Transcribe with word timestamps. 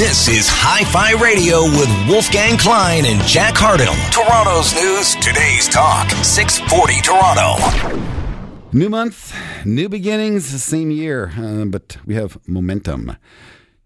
This 0.00 0.28
is 0.28 0.48
Hi 0.48 0.82
Fi 0.84 1.12
Radio 1.22 1.64
with 1.64 2.08
Wolfgang 2.08 2.56
Klein 2.56 3.04
and 3.04 3.20
Jack 3.28 3.52
Hardell. 3.54 3.92
Toronto's 4.08 4.72
news, 4.72 5.14
today's 5.16 5.68
talk, 5.68 6.08
640 6.24 7.04
Toronto. 7.04 7.60
New 8.72 8.88
month, 8.88 9.36
new 9.66 9.90
beginnings, 9.90 10.46
same 10.46 10.90
year, 10.90 11.32
uh, 11.36 11.66
but 11.66 11.98
we 12.06 12.14
have 12.14 12.38
momentum 12.48 13.14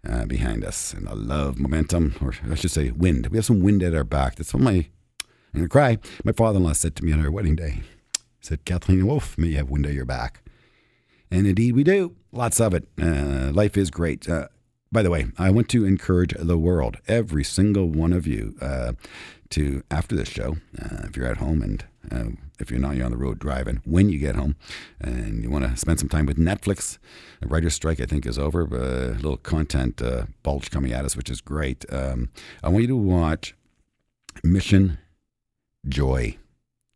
uh, 0.07 0.25
behind 0.25 0.63
us. 0.63 0.93
And 0.93 1.09
I 1.09 1.15
love 1.15 1.59
momentum, 1.59 2.15
or 2.21 2.33
I 2.49 2.55
should 2.55 2.71
say 2.71 2.91
wind. 2.91 3.27
We 3.27 3.37
have 3.37 3.45
some 3.45 3.59
wind 3.59 3.83
at 3.83 3.93
our 3.93 4.05
back. 4.05 4.35
That's 4.35 4.53
what 4.53 4.63
my, 4.63 4.71
I'm 4.71 4.87
going 5.53 5.65
to 5.65 5.67
cry. 5.67 5.97
My 6.23 6.31
father 6.31 6.59
in 6.59 6.63
law 6.63 6.71
said 6.71 6.95
to 6.95 7.03
me 7.03 7.11
on 7.11 7.25
our 7.25 7.29
wedding 7.29 7.57
day, 7.57 7.81
he 8.13 8.39
said, 8.39 8.63
Kathleen 8.63 9.05
Wolf, 9.05 9.37
may 9.37 9.49
you 9.49 9.57
have 9.57 9.69
wind 9.69 9.85
at 9.85 9.91
your 9.91 10.05
back. 10.05 10.39
And 11.29 11.45
indeed 11.45 11.75
we 11.75 11.83
do. 11.83 12.15
Lots 12.31 12.61
of 12.61 12.73
it. 12.73 12.87
Uh, 13.01 13.51
life 13.51 13.75
is 13.75 13.91
great. 13.91 14.29
Uh, 14.29 14.47
by 14.95 15.03
the 15.03 15.09
way, 15.09 15.27
I 15.37 15.49
want 15.49 15.67
to 15.69 15.83
encourage 15.83 16.33
the 16.39 16.57
world, 16.57 16.99
every 17.05 17.43
single 17.43 17.89
one 17.89 18.13
of 18.13 18.25
you, 18.25 18.55
uh, 18.61 18.93
to 19.49 19.83
after 19.91 20.15
this 20.15 20.29
show, 20.29 20.55
uh, 20.81 21.03
if 21.03 21.17
you're 21.17 21.27
at 21.27 21.35
home 21.35 21.61
and 21.61 21.83
uh, 22.09 22.29
if 22.61 22.71
you're 22.71 22.79
not, 22.79 22.95
you're 22.95 23.05
on 23.05 23.11
the 23.11 23.17
road 23.17 23.37
driving. 23.37 23.81
When 23.83 24.07
you 24.07 24.17
get 24.17 24.35
home 24.35 24.55
and 25.01 25.43
you 25.43 25.49
want 25.49 25.65
to 25.65 25.75
spend 25.75 25.99
some 25.99 26.07
time 26.07 26.25
with 26.25 26.37
Netflix, 26.37 26.97
the 27.41 27.47
writer's 27.47 27.73
strike 27.73 27.99
I 27.99 28.05
think 28.05 28.25
is 28.25 28.39
over. 28.39 28.65
But 28.65 28.79
a 28.79 29.15
little 29.15 29.35
content 29.35 30.01
uh, 30.01 30.27
bulge 30.43 30.71
coming 30.71 30.93
at 30.93 31.03
us, 31.03 31.17
which 31.17 31.29
is 31.29 31.41
great. 31.41 31.83
Um, 31.91 32.29
I 32.63 32.69
want 32.69 32.83
you 32.83 32.87
to 32.87 32.95
watch 32.95 33.53
Mission 34.45 34.97
Joy. 35.85 36.37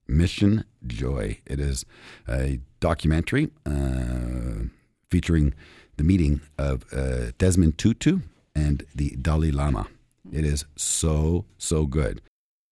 Mission 0.08 0.64
Joy. 0.88 1.40
It 1.46 1.60
is 1.60 1.86
a 2.30 2.62
documentary 2.80 3.50
uh, 3.66 4.70
featuring 5.12 5.54
the 6.00 6.06
meeting 6.06 6.40
of 6.58 6.86
uh, 6.94 7.32
Desmond 7.38 7.78
Tutu 7.78 8.20
and 8.56 8.86
the 8.96 9.18
Dalai 9.22 9.52
Lama. 9.52 9.88
It 10.32 10.46
is 10.46 10.64
so, 10.78 11.44
so 11.58 11.86
good. 11.86 12.22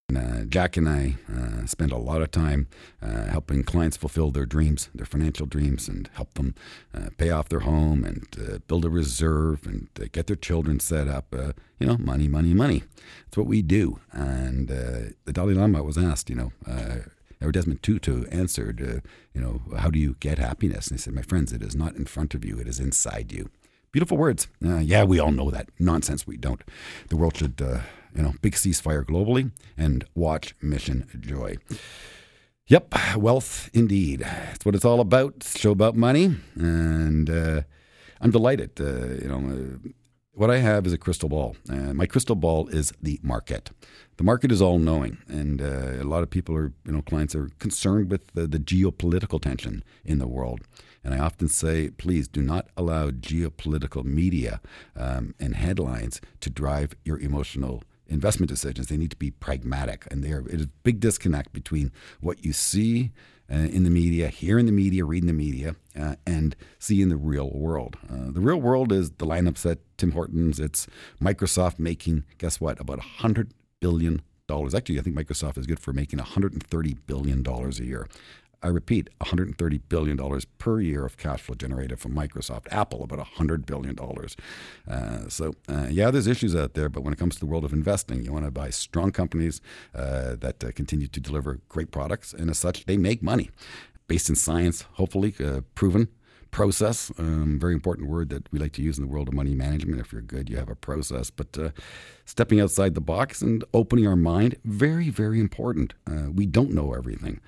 And, 0.07 0.17
uh, 0.17 0.45
Jack 0.45 0.77
and 0.77 0.87
I 0.87 1.15
uh, 1.29 1.65
spend 1.65 1.91
a 1.91 1.97
lot 1.97 2.21
of 2.21 2.31
time 2.31 2.67
uh, 3.01 3.25
helping 3.25 3.65
clients 3.65 3.97
fulfill 3.97 4.31
their 4.31 4.45
dreams, 4.45 4.89
their 4.95 5.05
financial 5.05 5.45
dreams, 5.45 5.89
and 5.89 6.09
help 6.13 6.35
them 6.35 6.55
uh, 6.95 7.09
pay 7.17 7.29
off 7.29 7.49
their 7.49 7.59
home 7.59 8.05
and 8.05 8.25
uh, 8.39 8.59
build 8.65 8.85
a 8.85 8.89
reserve 8.89 9.65
and 9.65 9.89
uh, 10.01 10.05
get 10.13 10.27
their 10.27 10.37
children 10.37 10.79
set 10.79 11.09
up. 11.09 11.35
you 11.79 11.85
know, 11.85 11.97
money, 11.97 12.29
money, 12.29 12.53
money. 12.53 12.83
That's 13.25 13.35
what 13.35 13.47
we 13.47 13.61
do. 13.61 13.99
And 14.13 14.69
the 14.69 15.33
Dalai 15.33 15.53
Lama 15.53 15.83
was 15.83 15.97
asked, 15.97 16.29
you 16.29 16.37
know, 16.37 16.51
or 17.41 17.51
Desmond 17.51 17.83
Tutu 17.83 18.25
answered, 18.31 18.81
uh, 18.81 19.07
you 19.33 19.41
know, 19.41 19.61
how 19.77 19.89
do 19.89 19.99
you 19.99 20.15
get 20.19 20.39
happiness? 20.39 20.87
And 20.87 20.97
he 20.97 21.01
said, 21.01 21.13
my 21.13 21.21
friends, 21.21 21.53
it 21.53 21.61
is 21.61 21.75
not 21.75 21.95
in 21.95 22.05
front 22.05 22.33
of 22.33 22.43
you, 22.43 22.59
it 22.59 22.67
is 22.67 22.79
inside 22.79 23.31
you. 23.31 23.49
Beautiful 23.91 24.17
words. 24.17 24.47
Uh, 24.63 24.77
yeah, 24.77 25.03
we 25.03 25.19
all 25.19 25.31
know 25.31 25.49
that. 25.49 25.69
Nonsense, 25.79 26.27
we 26.27 26.37
don't. 26.37 26.61
The 27.09 27.15
world 27.15 27.37
should, 27.37 27.61
uh, 27.61 27.79
you 28.15 28.21
know, 28.21 28.33
big 28.41 28.53
ceasefire 28.53 29.03
globally 29.03 29.51
and 29.77 30.05
watch 30.13 30.55
Mission 30.61 31.07
Joy. 31.19 31.57
Yep, 32.67 32.93
wealth 33.15 33.69
indeed. 33.73 34.19
That's 34.19 34.65
what 34.65 34.75
it's 34.75 34.83
all 34.83 34.99
about. 34.99 35.35
It's 35.37 35.57
show 35.57 35.71
about 35.71 35.95
money. 35.95 36.35
And 36.55 37.29
uh, 37.29 37.61
I'm 38.19 38.31
delighted. 38.31 38.71
Uh, 38.79 39.15
you 39.21 39.27
know, 39.29 39.37
uh, 39.37 39.89
what 40.37 40.51
I 40.51 40.57
have 40.57 40.85
is 40.85 40.93
a 40.93 40.99
crystal 40.99 41.29
ball. 41.29 41.55
Uh, 41.67 41.93
my 41.95 42.05
crystal 42.05 42.35
ball 42.35 42.67
is 42.67 42.93
the 43.01 43.19
market. 43.23 43.71
The 44.17 44.23
market 44.23 44.51
is 44.51 44.61
all 44.61 44.77
knowing, 44.77 45.17
and 45.27 45.59
uh, 45.59 45.99
a 45.99 46.03
lot 46.03 46.21
of 46.21 46.29
people 46.29 46.55
are, 46.55 46.73
you 46.85 46.91
know, 46.91 47.01
clients 47.01 47.33
are 47.33 47.49
concerned 47.57 48.11
with 48.11 48.27
the, 48.35 48.45
the 48.45 48.59
geopolitical 48.59 49.41
tension 49.41 49.83
in 50.05 50.19
the 50.19 50.27
world. 50.27 50.61
And 51.03 51.15
I 51.15 51.17
often 51.17 51.47
say, 51.47 51.89
please 51.89 52.27
do 52.27 52.43
not 52.43 52.67
allow 52.77 53.09
geopolitical 53.09 54.03
media 54.03 54.61
um, 54.95 55.33
and 55.39 55.55
headlines 55.55 56.21
to 56.41 56.51
drive 56.51 56.93
your 57.03 57.19
emotional 57.19 57.83
investment 58.05 58.49
decisions. 58.49 58.87
They 58.87 58.97
need 58.97 59.11
to 59.11 59.17
be 59.17 59.31
pragmatic, 59.31 60.07
and 60.11 60.23
there 60.23 60.43
is 60.47 60.61
a 60.61 60.69
big 60.83 60.99
disconnect 60.99 61.51
between 61.51 61.91
what 62.21 62.45
you 62.45 62.53
see 62.53 63.11
uh, 63.51 63.55
in 63.55 63.83
the 63.83 63.89
media, 63.89 64.27
hear 64.27 64.59
in 64.59 64.65
the 64.65 64.71
media, 64.71 65.05
reading 65.05 65.27
the 65.27 65.33
media, 65.33 65.75
uh, 65.99 66.15
and 66.25 66.55
see 66.79 67.01
in 67.01 67.09
the 67.09 67.17
real 67.17 67.49
world. 67.51 67.97
Uh, 68.11 68.31
the 68.31 68.41
real 68.41 68.59
world 68.59 68.91
is 68.91 69.11
the 69.11 69.25
lineups 69.25 69.69
at 69.69 69.79
Tim 69.97 70.11
Hortons. 70.11 70.59
It's 70.59 70.87
Microsoft 71.21 71.79
making, 71.79 72.25
guess 72.37 72.59
what, 72.59 72.79
about 72.79 72.99
$100 72.99 73.51
billion. 73.79 74.21
Actually, 74.49 74.99
I 74.99 75.01
think 75.01 75.15
Microsoft 75.15 75.57
is 75.57 75.65
good 75.65 75.79
for 75.79 75.91
making 75.91 76.19
$130 76.19 76.97
billion 77.05 77.45
a 77.45 77.69
year. 77.83 78.07
I 78.63 78.67
repeat, 78.69 79.09
$130 79.21 79.81
billion 79.87 80.41
per 80.57 80.79
year 80.79 81.05
of 81.05 81.17
cash 81.17 81.41
flow 81.41 81.55
generated 81.55 81.99
from 81.99 82.13
Microsoft. 82.13 82.67
Apple, 82.71 83.03
about 83.03 83.19
$100 83.19 83.65
billion. 83.65 83.97
Uh, 84.87 85.29
so, 85.29 85.53
uh, 85.69 85.87
yeah, 85.89 86.09
there's 86.09 86.27
issues 86.27 86.55
out 86.55 86.73
there, 86.73 86.89
but 86.89 87.01
when 87.01 87.13
it 87.13 87.19
comes 87.19 87.35
to 87.35 87.39
the 87.39 87.45
world 87.45 87.63
of 87.63 87.73
investing, 87.73 88.23
you 88.23 88.33
want 88.33 88.45
to 88.45 88.51
buy 88.51 88.69
strong 88.69 89.11
companies 89.11 89.61
uh, 89.93 90.35
that 90.37 90.63
uh, 90.63 90.71
continue 90.71 91.07
to 91.07 91.19
deliver 91.19 91.59
great 91.69 91.91
products, 91.91 92.33
and 92.33 92.49
as 92.49 92.57
such, 92.57 92.85
they 92.85 92.97
make 92.97 93.21
money 93.21 93.51
based 94.07 94.29
in 94.29 94.35
science, 94.35 94.83
hopefully 94.93 95.35
uh, 95.43 95.61
proven 95.75 96.07
process. 96.51 97.11
Um, 97.17 97.57
very 97.59 97.73
important 97.73 98.09
word 98.09 98.29
that 98.29 98.51
we 98.51 98.59
like 98.59 98.73
to 98.73 98.81
use 98.81 98.97
in 98.97 99.05
the 99.05 99.11
world 99.11 99.27
of 99.27 99.33
money 99.33 99.53
management. 99.53 99.99
If 100.01 100.11
you're 100.11 100.21
good, 100.21 100.49
you 100.49 100.57
have 100.57 100.69
a 100.69 100.75
process. 100.75 101.29
But 101.29 101.57
uh, 101.57 101.69
stepping 102.25 102.59
outside 102.59 102.95
the 102.95 103.01
box 103.01 103.41
and 103.41 103.63
opening 103.73 104.07
our 104.07 104.15
mind, 104.15 104.55
very, 104.65 105.09
very 105.09 105.39
important. 105.39 105.93
Uh, 106.09 106.31
we 106.33 106.45
don't 106.45 106.71
know 106.71 106.93
everything. 106.93 107.39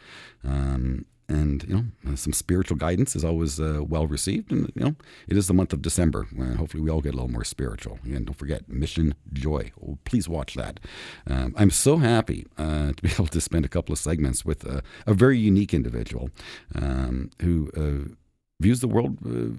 Um, 0.43 1.05
and 1.29 1.63
you 1.67 1.75
know, 1.75 2.11
uh, 2.11 2.15
some 2.15 2.33
spiritual 2.33 2.77
guidance 2.77 3.15
is 3.15 3.23
always 3.23 3.59
uh, 3.59 3.83
well 3.87 4.07
received. 4.07 4.51
And 4.51 4.71
you 4.75 4.83
know, 4.83 4.95
it 5.27 5.37
is 5.37 5.47
the 5.47 5.53
month 5.53 5.73
of 5.73 5.81
December. 5.81 6.27
hopefully, 6.57 6.81
we 6.81 6.89
all 6.89 7.01
get 7.01 7.13
a 7.13 7.17
little 7.17 7.31
more 7.31 7.43
spiritual. 7.43 7.99
And 8.03 8.25
don't 8.25 8.33
forget 8.33 8.67
Mission 8.67 9.13
Joy. 9.31 9.71
Oh, 9.81 9.99
please 10.05 10.27
watch 10.27 10.55
that. 10.55 10.79
Um, 11.27 11.53
I'm 11.55 11.69
so 11.69 11.97
happy 11.97 12.47
uh, 12.57 12.93
to 12.93 13.01
be 13.01 13.09
able 13.13 13.27
to 13.27 13.39
spend 13.39 13.63
a 13.63 13.69
couple 13.69 13.93
of 13.93 13.99
segments 13.99 14.43
with 14.43 14.65
a 14.65 14.81
very 15.07 15.37
unique 15.37 15.73
individual 15.73 16.31
um, 16.75 17.29
who 17.41 17.69
uh, 17.77 18.15
views 18.59 18.81
the 18.81 18.87
world, 18.87 19.17
uh, 19.25 19.55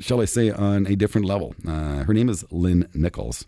shall 0.00 0.20
I 0.20 0.24
say, 0.24 0.50
on 0.50 0.86
a 0.86 0.96
different 0.96 1.26
level. 1.26 1.54
Uh, 1.66 2.04
her 2.04 2.12
name 2.12 2.28
is 2.28 2.44
Lynn 2.50 2.88
Nicholls. 2.94 3.46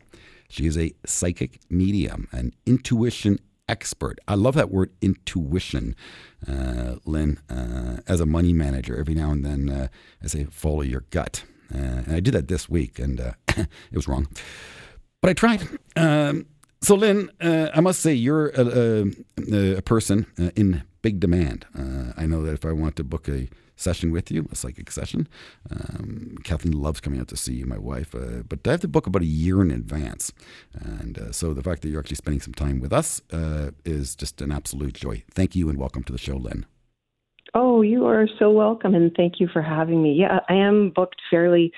She 0.48 0.66
is 0.66 0.78
a 0.78 0.92
psychic 1.04 1.58
medium, 1.68 2.28
an 2.30 2.52
intuition 2.66 3.40
expert. 3.68 4.20
I 4.28 4.36
love 4.36 4.54
that 4.54 4.70
word 4.70 4.92
intuition, 5.00 5.96
uh, 6.46 6.96
Lynn. 7.04 7.40
Uh, 7.50 7.98
as 8.06 8.20
a 8.20 8.26
money 8.26 8.52
manager, 8.52 8.96
every 8.96 9.14
now 9.14 9.32
and 9.32 9.44
then 9.44 9.68
uh, 9.68 9.88
I 10.22 10.26
say, 10.28 10.44
follow 10.44 10.82
your 10.82 11.04
gut. 11.10 11.42
Uh, 11.74 11.78
and 11.78 12.12
I 12.12 12.20
did 12.20 12.34
that 12.34 12.46
this 12.46 12.68
week, 12.68 13.00
and 13.00 13.18
it 13.48 13.66
was 13.92 14.06
wrong. 14.06 14.28
But 15.20 15.30
I 15.30 15.32
tried. 15.32 15.68
Um, 15.96 16.46
so, 16.80 16.94
Lynn, 16.94 17.30
I 17.40 17.80
must 17.80 18.00
say, 18.00 18.12
you're 18.14 18.50
a, 18.50 19.02
a, 19.52 19.76
a 19.78 19.82
person 19.82 20.26
in 20.54 20.84
big 21.02 21.18
demand. 21.18 21.66
I 22.16 22.26
know 22.26 22.44
that 22.44 22.52
if 22.52 22.64
I 22.64 22.70
want 22.70 22.94
to 22.96 23.04
book 23.04 23.28
a 23.28 23.48
session 23.76 24.10
with 24.10 24.30
you, 24.30 24.48
a 24.50 24.56
psychic 24.56 24.90
session. 24.90 25.28
Um, 25.70 26.38
Kathleen 26.42 26.72
loves 26.72 27.00
coming 27.00 27.20
out 27.20 27.28
to 27.28 27.36
see 27.36 27.54
you, 27.54 27.66
my 27.66 27.78
wife, 27.78 28.14
uh, 28.14 28.42
but 28.48 28.66
I 28.66 28.72
have 28.72 28.80
to 28.80 28.88
book 28.88 29.06
about 29.06 29.22
a 29.22 29.26
year 29.26 29.62
in 29.62 29.70
advance. 29.70 30.32
And 30.74 31.18
uh, 31.18 31.32
so 31.32 31.54
the 31.54 31.62
fact 31.62 31.82
that 31.82 31.88
you're 31.88 32.00
actually 32.00 32.16
spending 32.16 32.40
some 32.40 32.54
time 32.54 32.80
with 32.80 32.92
us 32.92 33.20
uh, 33.32 33.70
is 33.84 34.16
just 34.16 34.40
an 34.40 34.50
absolute 34.50 34.94
joy. 34.94 35.22
Thank 35.30 35.54
you 35.54 35.68
and 35.68 35.78
welcome 35.78 36.02
to 36.04 36.12
the 36.12 36.18
show, 36.18 36.36
Lynn. 36.36 36.66
Oh, 37.54 37.80
you 37.82 38.06
are 38.06 38.28
so 38.38 38.50
welcome, 38.50 38.94
and 38.94 39.12
thank 39.16 39.40
you 39.40 39.48
for 39.50 39.62
having 39.62 40.02
me. 40.02 40.12
Yeah, 40.12 40.40
I 40.48 40.54
am 40.54 40.90
booked 40.90 41.20
fairly 41.30 41.72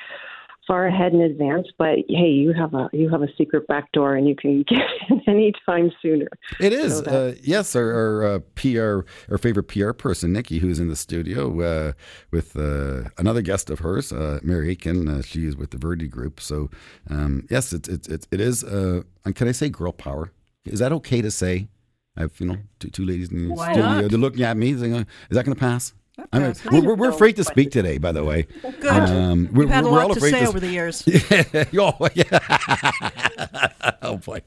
far 0.69 0.87
ahead 0.87 1.15
in 1.15 1.23
advance, 1.23 1.67
but 1.79 1.97
hey, 2.09 2.29
you 2.29 2.53
have 2.53 2.75
a 2.75 2.89
you 2.93 3.09
have 3.09 3.23
a 3.23 3.29
secret 3.37 3.67
back 3.67 3.91
door, 3.93 4.15
and 4.15 4.29
you 4.29 4.37
can 4.37 4.63
get 4.69 4.87
in 5.09 5.21
anytime 5.27 5.91
sooner. 6.01 6.29
It 6.61 6.73
is 6.73 6.99
so 6.99 7.05
uh, 7.05 7.35
yes, 7.43 7.75
our, 7.75 7.91
our 7.91 8.25
uh, 8.25 8.39
PR, 8.55 9.01
our 9.33 9.39
favorite 9.39 9.65
PR 9.65 9.93
person, 9.93 10.33
Nikki, 10.33 10.59
who's 10.59 10.79
in 10.79 10.89
the 10.89 10.97
studio 10.97 11.61
uh, 11.61 11.93
with 12.31 12.57
uh, 12.57 13.09
another 13.17 13.43
guest 13.43 13.71
of 13.71 13.81
hers, 13.81 14.13
uh, 14.13 14.39
Mary 14.43 14.71
Aitken. 14.71 15.09
Uh, 15.09 15.23
she 15.23 15.47
is 15.47 15.57
with 15.57 15.71
the 15.71 15.79
Verity 15.79 16.07
Group. 16.07 16.39
So 16.39 16.71
um, 17.11 17.47
yes, 17.51 17.73
it's 17.73 17.89
it's 17.89 18.07
it, 18.07 18.29
it 18.31 18.41
is. 18.41 18.63
can 18.63 19.49
I 19.49 19.53
say 19.53 19.71
girl 19.71 19.93
power? 19.93 20.31
Is 20.67 20.81
that 20.81 20.93
okay 20.93 21.23
to 21.23 21.31
say? 21.31 21.69
I 22.17 22.23
have 22.23 22.39
you 22.39 22.47
know 22.47 22.59
two, 22.79 22.91
two 22.91 23.07
ladies 23.07 23.31
in 23.33 23.49
the 23.49 23.55
Why 23.55 23.73
studio. 23.73 23.91
Not? 23.91 24.11
They're 24.11 24.19
looking 24.19 24.43
at 24.43 24.57
me. 24.57 24.77
Saying, 24.77 24.93
"Is 24.95 25.07
that 25.31 25.45
going 25.45 25.57
to 25.57 25.61
pass?" 25.61 25.95
I 26.33 26.39
mean, 26.39 26.85
we're, 26.85 26.95
we're, 26.95 27.11
afraid 27.11 27.37
to 27.37 27.45
speak 27.45 27.71
today, 27.71 27.99
by 27.99 28.13
the 28.13 28.25
way. 28.25 28.47
Good. 28.63 28.87
Um, 28.87 29.49
we're, 29.53 29.63
You've 29.63 29.71
had 29.71 29.85
a 29.85 29.89
lot 29.89 30.13
to 30.15 30.21
say 30.21 30.41
to 30.41 30.47
over 30.49 30.61
the 30.61 30.69
years. 30.69 31.03
oh, 31.79 32.09
yeah. 32.15 33.69
oh 34.03 34.17
boy. 34.17 34.43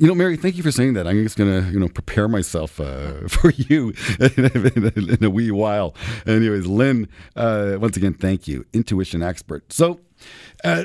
You 0.00 0.06
know, 0.06 0.14
Mary, 0.14 0.38
thank 0.38 0.56
you 0.56 0.62
for 0.62 0.70
saying 0.70 0.94
that. 0.94 1.06
I'm 1.06 1.22
just 1.22 1.36
gonna, 1.36 1.68
you 1.70 1.78
know, 1.78 1.88
prepare 1.88 2.26
myself 2.26 2.80
uh, 2.80 3.28
for 3.28 3.50
you 3.50 3.92
in, 4.18 4.44
a, 4.46 5.12
in, 5.14 5.24
a, 5.24 5.28
wee 5.28 5.50
while. 5.50 5.94
Anyways, 6.26 6.66
Lynn, 6.66 7.06
uh, 7.36 7.76
once 7.78 7.98
again, 7.98 8.14
thank 8.14 8.48
you, 8.48 8.64
intuition 8.72 9.22
expert. 9.22 9.70
So, 9.70 10.00
uh, 10.64 10.84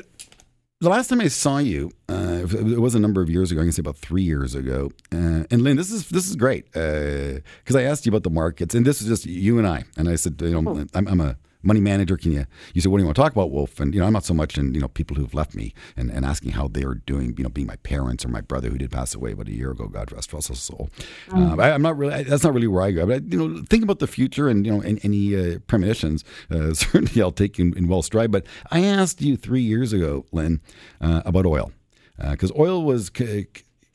the 0.85 0.91
last 0.91 1.09
time 1.09 1.19
I 1.19 1.29
saw 1.29 1.57
you, 1.57 1.91
uh, 2.09 2.45
it 2.45 2.79
was 2.79 2.93
a 2.93 2.99
number 2.99 3.19
of 3.19 3.27
years 3.27 3.51
ago. 3.51 3.61
I 3.61 3.63
can 3.63 3.71
say 3.71 3.79
about 3.79 3.97
three 3.97 4.21
years 4.21 4.53
ago. 4.53 4.91
Uh, 5.11 5.43
and 5.49 5.63
Lynn, 5.63 5.77
this 5.77 5.91
is 5.91 6.09
this 6.09 6.29
is 6.29 6.35
great 6.35 6.71
because 6.71 7.75
uh, 7.75 7.79
I 7.79 7.81
asked 7.81 8.05
you 8.05 8.11
about 8.11 8.21
the 8.21 8.29
markets, 8.29 8.75
and 8.75 8.85
this 8.85 9.01
is 9.01 9.07
just 9.07 9.25
you 9.25 9.57
and 9.57 9.67
I. 9.67 9.85
And 9.97 10.07
I 10.07 10.15
said, 10.15 10.39
you 10.39 10.61
know, 10.61 10.71
oh. 10.71 10.85
I'm, 10.93 11.07
I'm, 11.07 11.21
a 11.21 11.37
money 11.65 11.81
manager. 11.81 12.17
Can 12.17 12.31
you? 12.31 12.45
You 12.73 12.81
said, 12.81 12.91
what 12.91 12.99
do 12.99 13.03
you 13.03 13.07
want 13.07 13.15
to 13.15 13.21
talk 13.21 13.31
about, 13.31 13.51
Wolf? 13.51 13.79
And 13.79 13.93
you 13.93 13.99
know, 13.99 14.07
I'm 14.07 14.13
not 14.13 14.23
so 14.23 14.33
much 14.33 14.57
in 14.57 14.73
you 14.73 14.81
know 14.81 14.87
people 14.87 15.15
who've 15.17 15.33
left 15.33 15.55
me 15.55 15.73
and, 15.97 16.11
and 16.11 16.25
asking 16.25 16.51
how 16.51 16.67
they 16.67 16.83
are 16.83 16.95
doing. 16.95 17.35
You 17.37 17.43
know, 17.43 17.49
being 17.49 17.67
my 17.67 17.75
parents 17.77 18.23
or 18.23 18.29
my 18.29 18.41
brother 18.41 18.69
who 18.69 18.77
did 18.77 18.91
pass 18.91 19.15
away 19.15 19.31
about 19.31 19.47
a 19.47 19.53
year 19.53 19.71
ago. 19.71 19.87
God 19.87 20.11
rest 20.11 20.31
his 20.31 20.59
soul. 20.59 20.89
Mm. 21.29 21.57
Uh, 21.57 21.61
I, 21.61 21.69
am 21.69 21.81
not 21.81 21.97
really. 21.97 22.23
That's 22.23 22.43
not 22.43 22.53
really 22.53 22.67
where 22.67 22.83
I 22.83 22.91
go. 22.91 23.05
But 23.05 23.13
I, 23.13 23.25
you 23.25 23.47
know, 23.47 23.63
think 23.69 23.83
about 23.83 23.99
the 23.99 24.07
future 24.07 24.47
and 24.47 24.65
you 24.65 24.71
know, 24.71 24.81
any, 24.81 24.99
any 25.03 25.35
uh, 25.35 25.59
premonitions. 25.67 26.23
Uh, 26.51 26.73
certainly, 26.73 27.21
I'll 27.21 27.31
take 27.31 27.59
in, 27.59 27.77
in 27.77 27.87
well 27.87 28.01
stride. 28.01 28.31
But 28.31 28.45
I 28.71 28.83
asked 28.83 29.21
you 29.21 29.37
three 29.37 29.61
years 29.61 29.93
ago, 29.93 30.25
Lynn, 30.31 30.61
uh, 31.01 31.21
about 31.25 31.45
oil 31.45 31.71
because 32.17 32.51
uh, 32.51 32.55
oil 32.57 32.83
was. 32.83 33.11
C- 33.15 33.47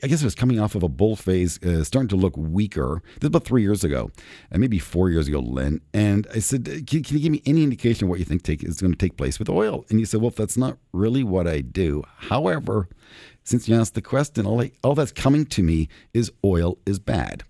I 0.02 0.06
guess 0.06 0.23
it 0.23 0.25
was 0.25 0.35
coming 0.35 0.61
off 0.61 0.75
of 0.75 0.82
a 0.82 0.88
bull 0.88 1.17
phase, 1.17 1.62
uh, 1.62 1.85
starting 1.85 2.08
to 2.08 2.17
look 2.17 2.37
weaker. 2.37 3.02
This 3.14 3.23
was 3.23 3.29
about 3.29 3.44
three 3.44 3.62
years 3.62 3.85
ago, 3.85 4.11
and 4.50 4.61
maybe 4.61 4.79
four 4.79 5.11
years 5.11 5.29
ago, 5.29 5.41
Lynn. 5.41 5.81
And 5.93 6.26
I 6.35 6.38
said, 6.38 6.64
can, 6.64 7.02
can 7.02 7.17
you 7.17 7.23
give 7.23 7.32
me 7.32 7.43
any 7.47 7.62
indication 7.62 8.05
of 8.05 8.11
what 8.11 8.19
you 8.19 8.25
think 8.25 8.43
take, 8.43 8.64
is 8.64 8.81
going 8.81 8.93
to 8.93 8.99
take 8.99 9.17
place 9.17 9.38
with 9.38 9.49
oil? 9.49 9.85
And 9.91 10.00
you 10.00 10.06
said, 10.06 10.20
well, 10.20 10.29
if 10.29 10.37
that's 10.37 10.56
not 10.56 10.79
really 10.93 11.23
what 11.23 11.47
I 11.47 11.61
do. 11.61 12.02
However, 12.17 12.88
since 13.44 13.69
you 13.69 13.76
asked 13.76 13.94
the 13.94 14.02
question, 14.02 14.47
all, 14.47 14.61
I, 14.61 14.73
all 14.82 14.94
that's 14.94 15.12
coming 15.12 15.44
to 15.47 15.62
me 15.62 15.88
is 16.14 16.32
oil 16.44 16.79
is 16.87 16.99
bad. 16.99 17.43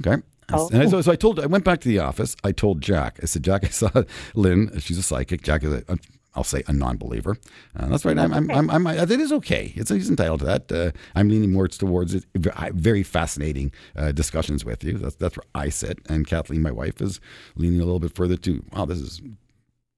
Okay. 0.00 0.22
Oh. 0.52 0.68
And 0.72 0.90
so, 0.90 1.00
so 1.00 1.12
I 1.12 1.16
told, 1.16 1.40
I 1.40 1.46
went 1.46 1.64
back 1.64 1.80
to 1.80 1.88
the 1.88 2.00
office. 2.00 2.36
I 2.44 2.52
told 2.52 2.82
Jack, 2.82 3.18
I 3.22 3.26
said, 3.26 3.42
Jack, 3.42 3.64
I 3.64 3.68
saw 3.68 3.90
Lynn. 4.34 4.78
She's 4.78 4.98
a 4.98 5.02
psychic. 5.02 5.42
Jack 5.42 5.64
is 5.64 5.72
a, 5.72 5.98
I'll 6.34 6.44
say 6.44 6.62
a 6.66 6.72
non-believer. 6.72 7.36
Uh, 7.78 7.86
that's 7.86 8.04
right. 8.04 8.18
I'm, 8.18 8.32
I'm, 8.32 8.50
I'm, 8.50 8.70
I'm, 8.70 8.86
it 8.86 9.10
is 9.10 9.32
okay. 9.32 9.72
It's, 9.76 9.90
he's 9.90 10.10
entitled 10.10 10.40
to 10.40 10.46
that. 10.46 10.72
Uh, 10.72 10.90
I'm 11.14 11.28
leaning 11.28 11.52
more 11.52 11.68
towards 11.68 12.14
it. 12.14 12.24
Very 12.34 13.02
fascinating 13.02 13.72
uh, 13.96 14.12
discussions 14.12 14.64
with 14.64 14.82
you. 14.82 14.98
That's, 14.98 15.14
that's 15.16 15.36
where 15.36 15.44
I 15.54 15.68
sit. 15.68 15.98
And 16.08 16.26
Kathleen, 16.26 16.62
my 16.62 16.72
wife, 16.72 17.00
is 17.00 17.20
leaning 17.56 17.80
a 17.80 17.84
little 17.84 18.00
bit 18.00 18.14
further 18.14 18.36
to, 18.38 18.64
wow, 18.72 18.84
this 18.84 18.98
is 18.98 19.22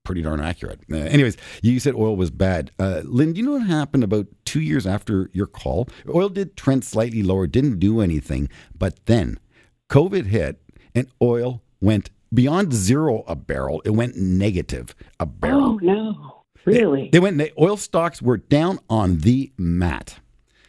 pretty 0.04 0.22
darn 0.22 0.40
accurate. 0.40 0.80
Uh, 0.92 0.96
anyways, 0.96 1.36
you 1.62 1.80
said 1.80 1.94
oil 1.94 2.16
was 2.16 2.30
bad. 2.30 2.70
Uh, 2.78 3.00
Lynn, 3.04 3.32
do 3.32 3.40
you 3.40 3.46
know 3.46 3.52
what 3.52 3.66
happened 3.66 4.04
about 4.04 4.26
two 4.44 4.60
years 4.60 4.86
after 4.86 5.30
your 5.32 5.48
call? 5.48 5.88
Oil 6.14 6.28
did 6.28 6.56
trend 6.56 6.84
slightly 6.84 7.22
lower, 7.22 7.46
didn't 7.46 7.80
do 7.80 8.00
anything. 8.00 8.48
But 8.78 9.04
then 9.06 9.40
COVID 9.90 10.26
hit 10.26 10.62
and 10.94 11.08
oil 11.20 11.62
went 11.80 12.10
beyond 12.32 12.72
zero 12.72 13.24
a 13.26 13.34
barrel. 13.34 13.82
It 13.84 13.90
went 13.90 14.16
negative 14.16 14.94
a 15.20 15.26
barrel. 15.26 15.64
Oh 15.64 15.78
no, 15.82 16.44
really? 16.64 17.04
They, 17.04 17.18
they 17.18 17.20
went. 17.20 17.40
oil 17.58 17.76
stocks 17.76 18.20
were 18.22 18.36
down 18.36 18.78
on 18.88 19.18
the 19.18 19.52
mat. 19.56 20.18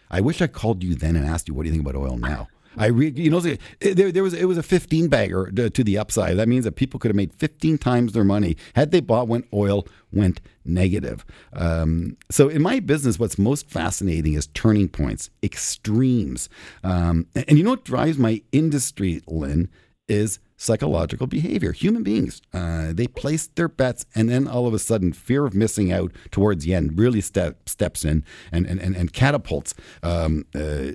I 0.09 0.21
wish 0.21 0.41
I 0.41 0.47
called 0.47 0.83
you 0.83 0.95
then 0.95 1.15
and 1.15 1.25
asked 1.25 1.47
you 1.47 1.53
what 1.53 1.63
do 1.63 1.69
you 1.69 1.73
think 1.73 1.87
about 1.87 1.99
oil 1.99 2.17
now. 2.17 2.47
I 2.77 2.87
re, 2.87 3.11
you 3.15 3.31
know 3.31 3.39
there, 3.39 4.11
there 4.11 4.23
was 4.23 4.33
it 4.33 4.45
was 4.45 4.57
a 4.57 4.63
15 4.63 5.07
bagger 5.07 5.51
to, 5.51 5.69
to, 5.69 5.83
the 5.83 5.97
upside. 5.97 6.37
That 6.37 6.47
means 6.47 6.63
that 6.65 6.73
people 6.73 6.99
could 6.99 7.09
have 7.09 7.15
made 7.15 7.33
15 7.33 7.77
times 7.79 8.13
their 8.13 8.23
money 8.23 8.55
had 8.75 8.91
they 8.91 8.99
bought 8.99 9.27
when 9.27 9.43
oil 9.51 9.87
went 10.13 10.41
negative. 10.63 11.25
Um, 11.53 12.17
so 12.29 12.49
in 12.49 12.61
my 12.61 12.79
business, 12.79 13.17
what's 13.17 13.39
most 13.39 13.69
fascinating 13.69 14.33
is 14.33 14.47
turning 14.47 14.89
points, 14.89 15.29
extremes, 15.41 16.49
um, 16.83 17.25
and, 17.33 17.45
and 17.47 17.57
you 17.57 17.63
know 17.63 17.71
what 17.71 17.83
drives 17.83 18.19
my 18.19 18.41
industry, 18.51 19.21
Lynn, 19.27 19.69
is 20.07 20.39
psychological 20.57 21.27
behavior. 21.27 21.71
Human 21.71 22.03
beings, 22.03 22.41
uh, 22.53 22.91
they 22.93 23.07
place 23.07 23.47
their 23.47 23.67
bets, 23.67 24.05
and 24.15 24.29
then 24.29 24.47
all 24.47 24.67
of 24.67 24.73
a 24.73 24.79
sudden, 24.79 25.13
fear 25.13 25.45
of 25.45 25.53
missing 25.53 25.91
out 25.91 26.11
towards 26.31 26.65
the 26.65 26.73
end 26.73 26.97
really 26.97 27.21
step, 27.21 27.69
steps 27.69 28.03
in 28.03 28.23
and, 28.51 28.65
and, 28.65 28.81
and, 28.81 28.95
and 28.95 29.13
catapults 29.13 29.73
um, 30.03 30.45
uh, 30.55 30.93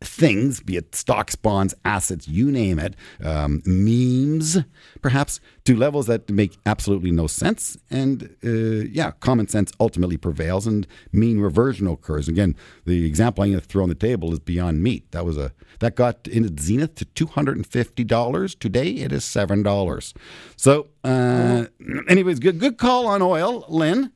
things, 0.00 0.60
be 0.60 0.76
it 0.76 0.94
stocks, 0.94 1.34
bonds, 1.34 1.74
assets, 1.84 2.28
you 2.28 2.52
name 2.52 2.78
it, 2.78 2.94
um, 3.24 3.62
memes, 3.66 4.58
perhaps, 5.02 5.40
to 5.64 5.76
levels 5.76 6.06
that 6.06 6.30
make 6.30 6.56
absolutely 6.66 7.10
no 7.10 7.26
sense. 7.26 7.76
And 7.90 8.36
uh, 8.44 8.86
yeah, 8.90 9.10
common 9.20 9.48
sense 9.48 9.72
ultimately 9.80 10.16
prevails 10.16 10.66
and 10.66 10.86
mean 11.12 11.40
reversion 11.40 11.86
occurs. 11.88 12.28
Again, 12.28 12.54
the 12.84 13.06
example 13.06 13.42
I'm 13.42 13.50
going 13.50 13.60
to 13.60 13.66
throw 13.66 13.82
on 13.82 13.88
the 13.88 13.94
table 13.94 14.32
is 14.32 14.38
Beyond 14.38 14.82
Meat. 14.82 15.10
That 15.10 15.24
was 15.24 15.36
a 15.36 15.52
that 15.80 15.94
got 15.94 16.26
in 16.28 16.44
its 16.44 16.62
zenith 16.62 16.94
to 16.96 17.04
two 17.04 17.26
hundred 17.26 17.56
and 17.56 17.66
fifty 17.66 18.04
dollars. 18.04 18.54
Today 18.54 18.90
it 18.90 19.12
is 19.12 19.24
seven 19.24 19.62
dollars. 19.62 20.14
So, 20.56 20.88
uh, 21.04 21.66
anyways, 22.08 22.38
good 22.38 22.60
good 22.60 22.78
call 22.78 23.06
on 23.06 23.20
oil, 23.20 23.64
Lynn. 23.68 24.12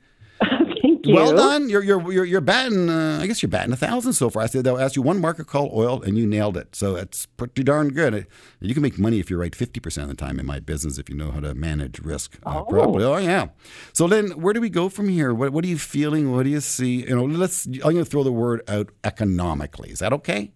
Thank 1.03 1.17
you. 1.17 1.21
Well 1.21 1.35
done. 1.35 1.69
You're 1.69 1.83
you're 1.83 2.13
you're, 2.13 2.25
you're 2.25 2.41
batting. 2.41 2.89
Uh, 2.89 3.19
I 3.21 3.27
guess 3.27 3.43
you're 3.43 3.51
batting 3.51 3.73
a 3.73 3.77
thousand 3.77 4.13
so 4.13 4.31
far. 4.31 4.45
I 4.45 4.47
said 4.47 4.63
they'll 4.63 4.79
ask 4.79 4.95
you 4.95 5.03
one 5.03 5.21
market 5.21 5.49
call 5.49 5.71
oil, 5.75 6.01
and 6.01 6.17
you 6.17 6.27
nailed 6.27 6.57
it. 6.57 6.77
So 6.77 6.95
it's 6.95 7.27
pretty 7.27 7.65
darn 7.65 7.89
good. 7.89 8.27
You 8.61 8.73
can 8.73 8.83
make 8.83 8.99
money 8.99 9.19
if 9.19 9.29
you're 9.29 9.41
right 9.41 9.55
fifty 9.55 9.81
percent 9.81 10.11
of 10.11 10.17
the 10.17 10.25
time 10.25 10.39
in 10.39 10.47
my 10.47 10.61
business 10.61 10.99
if 10.99 11.09
you 11.09 11.17
know 11.17 11.33
how 11.33 11.41
to 11.41 11.55
manage 11.55 11.99
risk 11.99 12.39
uh, 12.47 12.61
oh. 12.61 12.65
properly. 12.65 13.05
Oh 13.05 13.17
yeah. 13.17 13.49
So 13.93 14.07
then, 14.07 14.31
where 14.41 14.55
do 14.55 14.61
we 14.61 14.71
go 14.71 14.89
from 14.89 15.09
here? 15.09 15.35
What 15.35 15.53
what 15.53 15.65
are 15.65 15.69
you 15.69 15.79
feeling? 15.79 16.31
What 16.31 16.45
do 16.45 16.51
you 16.51 16.61
see? 16.61 17.03
You 17.03 17.17
know, 17.17 17.25
let's. 17.25 17.67
I'm 17.67 17.81
going 17.81 17.97
to 17.97 18.05
throw 18.05 18.23
the 18.23 18.33
word 18.33 18.63
out 18.69 18.91
economically. 19.03 19.91
Is 19.91 19.99
that 19.99 20.13
okay? 20.13 20.53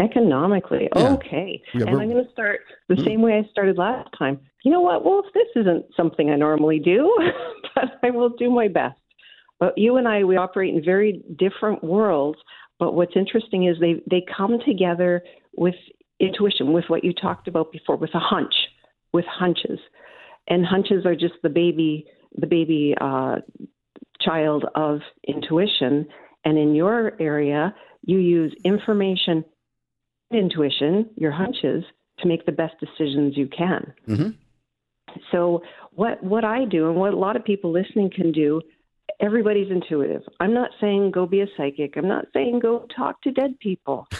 Economically, 0.00 0.88
yeah. 0.94 1.12
okay. 1.14 1.60
Yeah, 1.74 1.86
and 1.88 2.00
I'm 2.00 2.08
going 2.08 2.24
to 2.24 2.30
start 2.30 2.60
the 2.88 2.94
mm-hmm. 2.94 3.04
same 3.04 3.20
way 3.20 3.32
I 3.32 3.50
started 3.50 3.76
last 3.76 4.08
time. 4.16 4.38
You 4.64 4.70
know 4.70 4.80
what? 4.80 5.04
Well, 5.04 5.22
if 5.26 5.34
this 5.34 5.48
isn't 5.56 5.86
something 5.96 6.30
I 6.30 6.36
normally 6.36 6.78
do, 6.78 7.12
but 7.74 7.84
I 8.04 8.10
will 8.10 8.30
do 8.30 8.48
my 8.48 8.68
best. 8.68 8.96
But 9.60 9.76
you 9.76 9.96
and 9.96 10.06
I, 10.06 10.24
we 10.24 10.36
operate 10.36 10.74
in 10.74 10.84
very 10.84 11.22
different 11.36 11.82
worlds. 11.82 12.38
But 12.78 12.94
what's 12.94 13.16
interesting 13.16 13.66
is 13.66 13.76
they, 13.80 14.02
they 14.08 14.24
come 14.36 14.58
together 14.64 15.22
with 15.56 15.74
intuition, 16.20 16.72
with 16.72 16.84
what 16.88 17.04
you 17.04 17.12
talked 17.12 17.48
about 17.48 17.72
before, 17.72 17.96
with 17.96 18.14
a 18.14 18.20
hunch, 18.20 18.54
with 19.12 19.24
hunches. 19.26 19.80
And 20.46 20.64
hunches 20.64 21.04
are 21.04 21.14
just 21.14 21.34
the 21.42 21.48
baby, 21.48 22.06
the 22.36 22.46
baby 22.46 22.94
uh, 23.00 23.36
child 24.20 24.64
of 24.74 25.00
intuition. 25.26 26.06
And 26.44 26.56
in 26.56 26.74
your 26.74 27.20
area, 27.20 27.74
you 28.02 28.18
use 28.18 28.54
information, 28.64 29.44
intuition, 30.32 31.10
your 31.16 31.32
hunches, 31.32 31.84
to 32.20 32.28
make 32.28 32.46
the 32.46 32.52
best 32.52 32.74
decisions 32.80 33.36
you 33.36 33.48
can. 33.48 33.92
Mm-hmm. 34.08 34.30
So 35.32 35.62
what 35.92 36.22
what 36.22 36.44
I 36.44 36.64
do 36.64 36.88
and 36.88 36.96
what 36.96 37.14
a 37.14 37.16
lot 37.16 37.36
of 37.36 37.44
people 37.44 37.72
listening 37.72 38.10
can 38.14 38.32
do 38.32 38.60
everybody's 39.20 39.70
intuitive. 39.70 40.22
I'm 40.40 40.54
not 40.54 40.70
saying 40.80 41.10
go 41.10 41.26
be 41.26 41.40
a 41.40 41.46
psychic. 41.56 41.96
I'm 41.96 42.08
not 42.08 42.26
saying 42.32 42.60
go 42.60 42.86
talk 42.94 43.20
to 43.22 43.30
dead 43.30 43.58
people. 43.58 44.08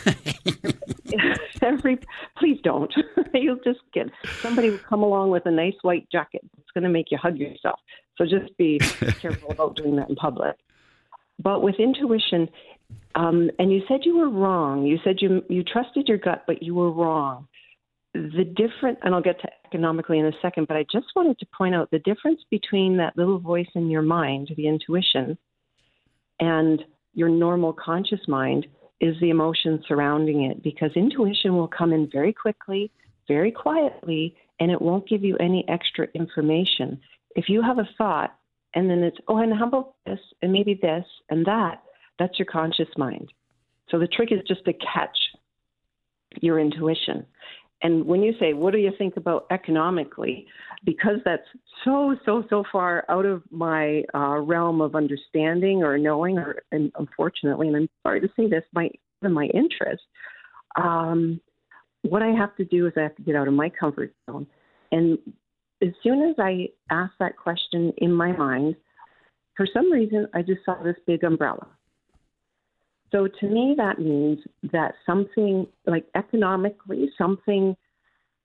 Every 1.63 1.99
please 2.37 2.59
don't. 2.63 2.93
You'll 3.35 3.61
just 3.65 3.81
get 3.93 4.11
somebody 4.41 4.71
will 4.71 4.79
come 4.79 5.03
along 5.03 5.31
with 5.31 5.47
a 5.47 5.51
nice 5.51 5.77
white 5.83 6.09
jacket. 6.11 6.43
It's 6.59 6.71
going 6.73 6.85
to 6.85 6.91
make 6.91 7.11
you 7.11 7.19
hug 7.19 7.37
yourself. 7.37 7.81
So 8.17 8.25
just 8.25 8.57
be 8.57 8.79
careful 9.21 9.51
about 9.51 9.77
doing 9.77 9.97
that 9.97 10.09
in 10.09 10.17
public. 10.17 10.57
But 11.41 11.63
with 11.63 11.77
intuition, 11.79 12.49
um, 13.15 13.51
and 13.59 13.73
you 13.73 13.83
said 13.87 14.01
you 14.05 14.19
were 14.19 14.29
wrong. 14.29 14.85
You 14.85 14.99
said 15.05 15.17
you 15.21 15.45
you 15.49 15.63
trusted 15.63 16.09
your 16.09 16.19
gut, 16.19 16.45
but 16.47 16.63
you 16.63 16.75
were 16.75 16.91
wrong 16.91 17.47
the 18.15 18.45
different, 18.57 18.99
and 19.03 19.15
I'll 19.15 19.23
get 19.23 19.41
to 19.41 19.49
economically 19.67 20.19
in 20.19 20.27
a 20.27 20.33
second, 20.41 20.67
but 20.67 20.77
I 20.77 20.85
just 20.91 21.07
wanted 21.15 21.39
to 21.39 21.47
point 21.57 21.75
out 21.75 21.91
the 21.91 21.99
difference 22.01 22.41
between 22.51 22.97
that 22.97 23.17
little 23.17 23.39
voice 23.39 23.69
in 23.75 23.91
your 23.91 24.03
mind, 24.03 24.51
the 24.57 24.67
intuition, 24.67 25.37
and 26.41 26.83
your 27.15 27.29
normal 27.29 27.73
conscious 27.73 28.21
mind 28.29 28.67
is 29.01 29.15
the 29.21 29.31
emotion 29.31 29.83
surrounding 29.87 30.45
it 30.45 30.63
because 30.63 30.91
intuition 30.97 31.57
will 31.57 31.69
come 31.69 31.93
in 31.93 32.09
very 32.11 32.33
quickly, 32.33 32.91
very 33.29 33.53
quietly, 33.53 34.35
and 34.61 34.71
it 34.71 34.81
won't 34.81 35.09
give 35.09 35.23
you 35.23 35.37
any 35.37 35.65
extra 35.69 36.07
information. 36.15 37.01
If 37.37 37.49
you 37.49 37.63
have 37.63 37.79
a 37.79 37.89
thought 37.97 38.37
and 38.75 38.91
then 38.91 39.03
it's, 39.03 39.19
oh, 39.29 39.39
and 39.39 39.57
how 39.57 39.69
about 39.69 39.95
this, 40.05 40.19
and 40.43 40.53
maybe 40.53 40.79
this 40.81 41.05
and 41.31 41.47
that, 41.47 41.83
that's 42.19 42.39
your 42.39 42.47
conscious 42.47 42.89
mind. 42.97 43.33
So 43.91 43.99
the 43.99 44.09
trick 44.09 44.33
is 44.33 44.41
just 44.47 44.65
to 44.65 44.73
catch 44.73 45.17
your 46.41 46.59
intuition. 46.59 47.25
And 47.83 48.07
when 48.07 48.23
you 48.23 48.35
say, 48.41 48.55
what 48.55 48.73
do 48.73 48.79
you 48.79 48.93
think 48.99 49.17
about 49.17 49.47
economically? 49.51 50.47
Because 50.85 51.19
that's 51.25 51.47
so, 51.85 52.17
so, 52.25 52.45
so 52.51 52.65
far 52.73 53.05
out 53.09 53.25
of 53.25 53.43
my 53.51 54.03
uh, 54.15 54.39
realm 54.39 54.81
of 54.81 54.97
understanding 54.97 55.83
or 55.85 55.97
knowing, 55.97 56.39
or 56.39 56.63
and 56.73 56.91
unfortunately, 56.99 57.69
and 57.69 57.77
I'm 57.77 57.89
sorry 58.03 58.21
to 58.21 58.29
say 58.37 58.49
this, 58.49 58.65
my 58.73 58.91
my 59.23 59.47
interest. 59.47 60.03
Um, 60.77 61.41
what 62.03 62.23
I 62.23 62.29
have 62.29 62.55
to 62.57 62.65
do 62.65 62.87
is 62.87 62.93
I 62.97 63.03
have 63.03 63.17
to 63.17 63.23
get 63.23 63.37
out 63.37 63.49
of 63.49 63.55
my 63.55 63.69
comfort 63.69 64.13
zone. 64.29 64.47
And 64.93 65.19
as 65.83 65.91
soon 66.03 66.29
as 66.29 66.37
I 66.39 66.69
ask 66.91 67.13
that 67.21 67.37
question 67.37 67.93
in 67.99 68.13
my 68.13 68.33
mind, 68.33 68.77
for 69.57 69.67
some 69.73 69.91
reason, 69.91 70.29
I 70.35 70.43
just 70.43 70.65
saw 70.65 70.83
this 70.83 70.97
big 71.07 71.25
umbrella. 71.25 71.67
So 73.11 73.27
to 73.27 73.47
me, 73.47 73.75
that 73.77 73.99
means 73.99 74.39
that 74.73 74.93
something 75.07 75.67
like 75.87 76.05
economically, 76.15 77.11
something 77.17 77.77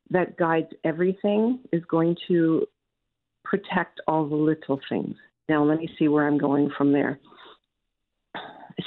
that 0.10 0.38
guides 0.38 0.70
everything 0.84 1.60
is 1.72 1.84
going 1.86 2.16
to 2.28 2.66
protect 3.44 4.00
all 4.08 4.28
the 4.28 4.36
little 4.36 4.80
things. 4.90 5.16
Now, 5.50 5.64
let 5.64 5.80
me 5.80 5.90
see 6.00 6.08
where 6.08 6.28
I'm 6.28 6.38
going 6.38 6.70
from 6.78 6.94
there. 6.94 7.20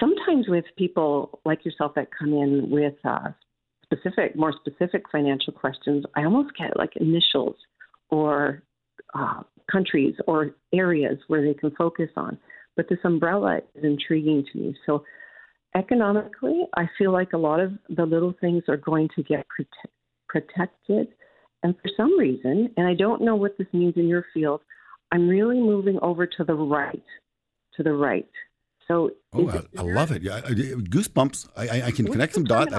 Sometimes 0.01 0.49
with 0.49 0.65
people 0.77 1.41
like 1.45 1.65
yourself 1.65 1.93
that 1.95 2.09
come 2.17 2.33
in 2.33 2.71
with 2.71 2.95
uh, 3.05 3.29
specific, 3.85 4.35
more 4.35 4.53
specific 4.53 5.05
financial 5.13 5.53
questions, 5.53 6.05
I 6.15 6.25
almost 6.25 6.57
get 6.57 6.77
like 6.77 6.97
initials 6.97 7.57
or 8.11 8.63
uh, 9.15 9.43
countries 9.71 10.15
or 10.27 10.53
areas 10.73 11.19
where 11.29 11.45
they 11.45 11.55
can 11.55 11.71
focus 11.73 12.11
on. 12.17 12.39
But 12.77 12.89
this 12.89 12.99
umbrella 13.05 13.59
is 13.75 13.85
intriguing 13.85 14.45
to 14.53 14.59
me. 14.59 14.77
So 14.87 15.05
economically, 15.77 16.65
I 16.77 16.89
feel 16.99 17.13
like 17.13 17.33
a 17.33 17.39
lot 17.39 17.61
of 17.61 17.73
the 17.89 18.05
little 18.05 18.35
things 18.41 18.65
are 18.69 18.77
going 18.77 19.09
to 19.15 19.23
get 19.23 19.47
prote- 19.49 19.91
protected. 20.29 21.09
And 21.63 21.75
for 21.77 21.91
some 21.97 22.19
reason, 22.19 22.71
and 22.77 22.87
I 22.87 22.95
don't 22.95 23.23
know 23.23 23.37
what 23.37 23.59
this 23.59 23.67
means 23.73 23.95
in 23.97 24.09
your 24.09 24.25
field, 24.33 24.63
I'm 25.13 25.29
really 25.29 25.61
moving 25.61 25.99
over 26.03 26.27
to 26.27 26.45
the 26.45 26.55
right, 26.55 27.03
to 27.77 27.83
the 27.83 27.93
right. 27.93 28.29
So, 28.89 29.11
oh, 29.33 29.49
I, 29.49 29.81
I, 29.81 29.83
love 29.83 30.13
it. 30.13 30.23
Yeah, 30.23 30.41
goosebumps. 30.41 31.49
I, 31.57 31.83
I 31.83 31.91
can 31.91 32.07
connect 32.07 32.35
some 32.35 32.45
dots. 32.45 32.73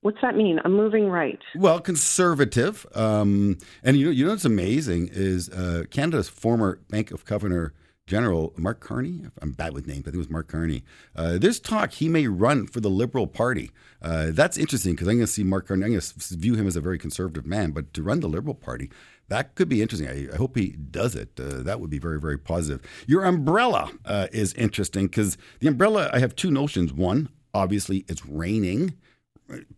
What's 0.00 0.18
that 0.20 0.36
mean? 0.36 0.60
I'm 0.64 0.74
moving 0.74 1.08
right. 1.08 1.38
Well, 1.56 1.80
conservative. 1.80 2.86
Um, 2.94 3.56
and 3.82 3.96
you 3.96 4.06
know, 4.06 4.10
you 4.10 4.24
know 4.26 4.32
what's 4.32 4.44
amazing 4.44 5.08
is 5.12 5.48
uh, 5.48 5.84
Canada's 5.90 6.28
former 6.28 6.78
Bank 6.90 7.10
of 7.10 7.24
Governor 7.24 7.72
General 8.06 8.52
Mark 8.56 8.80
Carney. 8.80 9.22
I'm 9.40 9.52
bad 9.52 9.72
with 9.72 9.86
names. 9.86 10.00
I 10.00 10.04
think 10.04 10.16
it 10.16 10.18
was 10.18 10.30
Mark 10.30 10.48
Carney. 10.48 10.84
Uh, 11.16 11.38
there's 11.38 11.58
talk 11.58 11.92
he 11.92 12.08
may 12.08 12.26
run 12.26 12.66
for 12.66 12.80
the 12.80 12.90
Liberal 12.90 13.26
Party. 13.26 13.70
Uh, 14.02 14.26
that's 14.30 14.58
interesting 14.58 14.92
because 14.92 15.08
I'm 15.08 15.16
going 15.16 15.26
to 15.26 15.32
see 15.32 15.44
Mark 15.44 15.68
Carney. 15.68 15.84
I'm 15.84 15.90
going 15.92 16.00
to 16.00 16.36
view 16.36 16.54
him 16.54 16.66
as 16.66 16.76
a 16.76 16.80
very 16.80 16.98
conservative 16.98 17.46
man, 17.46 17.70
but 17.70 17.94
to 17.94 18.02
run 18.02 18.20
the 18.20 18.28
Liberal 18.28 18.54
Party, 18.54 18.90
that 19.28 19.54
could 19.54 19.68
be 19.68 19.80
interesting. 19.80 20.08
I, 20.08 20.34
I 20.34 20.36
hope 20.36 20.56
he 20.56 20.70
does 20.70 21.14
it. 21.14 21.30
Uh, 21.40 21.62
that 21.62 21.80
would 21.80 21.90
be 21.90 21.98
very, 21.98 22.20
very 22.20 22.38
positive. 22.38 22.82
Your 23.06 23.24
umbrella 23.24 23.90
uh, 24.04 24.28
is 24.32 24.52
interesting 24.54 25.06
because 25.06 25.38
the 25.60 25.68
umbrella. 25.68 26.10
I 26.12 26.18
have 26.18 26.36
two 26.36 26.50
notions. 26.50 26.92
One, 26.92 27.30
obviously, 27.54 28.04
it's 28.08 28.26
raining 28.26 28.94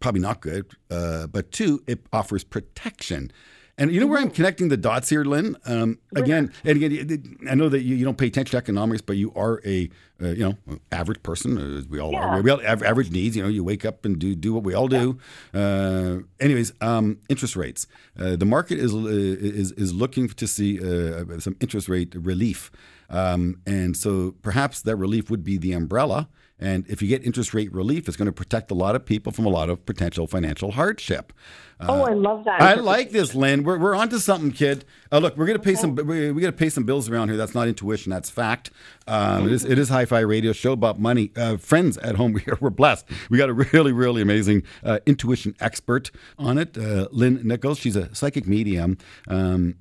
probably 0.01 0.21
not 0.21 0.41
good. 0.41 0.67
Uh, 0.91 1.27
but 1.27 1.53
two, 1.53 1.83
it 1.87 2.07
offers 2.13 2.45
protection. 2.45 3.31
And 3.79 3.93
you 3.93 4.01
know 4.01 4.07
where 4.07 4.19
I'm 4.19 4.29
mm-hmm. 4.29 4.35
connecting 4.35 4.69
the 4.69 4.79
dots 4.79 5.11
here, 5.11 5.23
Lynn? 5.23 5.55
Um, 5.67 5.99
again, 6.15 6.51
and 6.65 6.83
again, 6.83 7.37
I 7.51 7.55
know 7.55 7.69
that 7.69 7.83
you, 7.83 7.95
you, 7.95 8.07
don't 8.07 8.17
pay 8.17 8.29
attention 8.29 8.53
to 8.53 8.57
economics, 8.57 9.03
but 9.03 9.19
you 9.19 9.33
are 9.37 9.61
a 9.67 9.91
uh, 10.23 10.29
you 10.29 10.57
know 10.67 10.79
average 10.93 11.23
person, 11.23 11.59
as 11.59 11.85
uh, 11.85 11.87
we 11.91 12.01
all 12.01 12.13
yeah. 12.13 12.21
are. 12.21 12.41
We 12.41 12.51
all 12.51 12.61
have 12.61 12.83
average 12.83 13.11
needs. 13.11 13.37
You 13.37 13.43
know, 13.43 13.51
you 13.51 13.63
wake 13.63 13.85
up 13.85 14.07
and 14.07 14.19
do 14.19 14.35
do 14.35 14.55
what 14.55 14.63
we 14.63 14.73
all 14.73 14.89
do. 14.89 15.19
Yeah. 15.53 15.61
Uh, 15.61 16.19
anyways, 16.41 16.73
um, 16.81 17.19
interest 17.29 17.55
rates. 17.55 17.87
Uh, 18.19 18.37
the 18.37 18.47
market 18.47 18.79
is 18.79 18.95
uh, 18.95 18.99
is 19.07 19.73
is 19.73 19.93
looking 19.93 20.29
to 20.29 20.47
see 20.47 20.81
uh, 20.81 21.39
some 21.39 21.57
interest 21.61 21.91
rate 21.91 22.15
relief, 22.15 22.71
um, 23.11 23.61
and 23.67 23.97
so 23.97 24.35
perhaps 24.43 24.83
that 24.83 24.97
relief 24.97 25.31
would 25.31 25.45
be 25.45 25.59
the 25.59 25.73
umbrella. 25.73 26.29
And 26.59 26.87
if 26.89 27.03
you 27.03 27.09
get 27.09 27.23
interest 27.23 27.53
rate 27.53 27.71
relief, 27.73 28.09
it's 28.09 28.17
going 28.17 28.27
to 28.27 28.33
protect 28.33 28.71
a 28.71 28.75
lot 28.75 28.97
of 28.97 29.05
people 29.05 29.31
from 29.31 29.45
a 29.45 29.51
lot 29.51 29.69
of 29.69 29.85
potential 29.85 30.27
financial 30.27 30.71
hardship. 30.71 31.35
Uh, 31.79 31.87
oh, 31.91 32.03
I 32.05 32.15
love 32.15 32.45
that. 32.45 32.63
I 32.63 32.75
like 32.75 33.11
this, 33.11 33.35
Lynn. 33.35 33.63
We're, 33.63 33.79
we're 33.79 33.95
onto 33.95 34.17
something, 34.17 34.53
kid. 34.53 34.87
Uh, 35.13 35.19
look, 35.19 35.37
we're 35.37 35.45
going 35.45 35.59
to 35.59 35.63
pay 35.63 35.73
okay. 35.73 35.81
some. 35.81 35.95
We, 35.95 36.33
we 36.33 36.41
got 36.41 36.49
to 36.49 36.57
pay 36.57 36.71
some 36.71 36.85
bills 36.85 37.11
around 37.11 37.29
here. 37.29 37.37
That's 37.37 37.55
not 37.55 37.69
intuition. 37.69 38.09
That's 38.09 38.31
fact. 38.31 38.71
Um, 39.07 39.47
it 39.47 39.53
is. 39.53 39.65
It 39.67 39.79
is 39.79 39.91
Hi-Fi 39.91 40.21
Radio 40.21 40.53
show 40.53 40.73
about 40.73 40.99
money. 40.99 41.31
Uh, 41.37 41.59
friends 41.59 41.99
at 41.99 42.15
home, 42.15 42.33
we 42.33 42.43
are, 42.47 42.57
we're 42.59 42.71
blessed. 42.71 43.07
We 43.29 43.37
got 43.37 43.51
a 43.51 43.53
really, 43.53 43.93
really 43.93 44.23
amazing 44.23 44.63
uh, 44.83 45.01
intuition 45.05 45.55
expert 45.61 46.11
on 46.39 46.57
it, 46.57 46.79
uh, 46.79 47.09
Lynn 47.13 47.43
Nicholls. 47.45 47.79
She's 47.79 47.97
a 47.97 48.15
psychic 48.15 48.47
medium. 48.47 48.97
Um, 49.29 49.75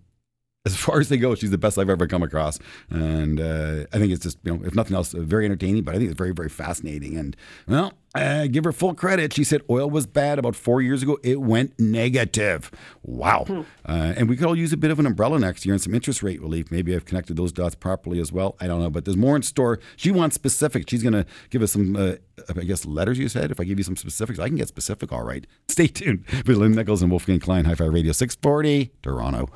as 0.65 0.75
far 0.75 0.99
as 0.99 1.09
they 1.09 1.17
go, 1.17 1.35
she's 1.35 1.51
the 1.51 1.57
best 1.57 1.77
I've 1.77 1.89
ever 1.89 2.07
come 2.07 2.23
across. 2.23 2.59
And 2.89 3.39
uh, 3.39 3.85
I 3.93 3.99
think 3.99 4.11
it's 4.11 4.23
just, 4.23 4.39
you 4.43 4.55
know, 4.55 4.65
if 4.65 4.75
nothing 4.75 4.95
else, 4.95 5.11
very 5.11 5.45
entertaining, 5.45 5.83
but 5.83 5.93
I 5.93 5.97
think 5.97 6.09
it's 6.09 6.17
very, 6.17 6.31
very 6.31 6.49
fascinating. 6.49 7.17
And, 7.17 7.35
well, 7.67 7.93
uh, 8.15 8.47
give 8.47 8.63
her 8.63 8.71
full 8.71 8.93
credit. 8.93 9.33
She 9.33 9.43
said 9.43 9.61
oil 9.69 9.89
was 9.89 10.05
bad 10.05 10.39
about 10.39 10.55
four 10.55 10.81
years 10.81 11.03
ago. 11.03 11.17
It 11.23 11.41
went 11.41 11.79
negative. 11.79 12.71
Wow. 13.03 13.45
Hmm. 13.47 13.61
Uh, 13.85 14.13
and 14.17 14.29
we 14.29 14.37
could 14.37 14.47
all 14.47 14.55
use 14.57 14.73
a 14.73 14.77
bit 14.77 14.91
of 14.91 14.99
an 14.99 15.05
umbrella 15.05 15.37
next 15.39 15.65
year 15.65 15.73
and 15.73 15.81
some 15.81 15.93
interest 15.93 16.23
rate 16.23 16.41
relief. 16.41 16.71
Maybe 16.71 16.95
I've 16.95 17.05
connected 17.05 17.37
those 17.37 17.51
dots 17.51 17.75
properly 17.75 18.19
as 18.19 18.31
well. 18.31 18.55
I 18.59 18.67
don't 18.67 18.81
know, 18.81 18.89
but 18.89 19.05
there's 19.05 19.17
more 19.17 19.35
in 19.35 19.41
store. 19.41 19.79
She 19.95 20.11
wants 20.11 20.35
specifics. 20.35 20.85
She's 20.89 21.03
going 21.03 21.13
to 21.13 21.25
give 21.49 21.61
us 21.61 21.73
some, 21.73 21.95
uh, 21.95 22.13
I 22.49 22.63
guess, 22.63 22.85
letters 22.85 23.19
you 23.19 23.29
said. 23.29 23.51
If 23.51 23.59
I 23.59 23.63
give 23.63 23.77
you 23.77 23.83
some 23.83 23.95
specifics, 23.97 24.39
I 24.39 24.47
can 24.47 24.57
get 24.57 24.67
specific, 24.67 25.11
all 25.11 25.23
right. 25.23 25.45
Stay 25.67 25.87
tuned 25.87 26.25
with 26.45 26.57
Lynn 26.57 26.73
Nicholls 26.73 27.01
and 27.01 27.11
Wolfgang 27.11 27.39
Klein, 27.39 27.65
Hi 27.65 27.75
Fi 27.75 27.85
Radio 27.85 28.11
640, 28.11 28.91
Toronto. 29.01 29.49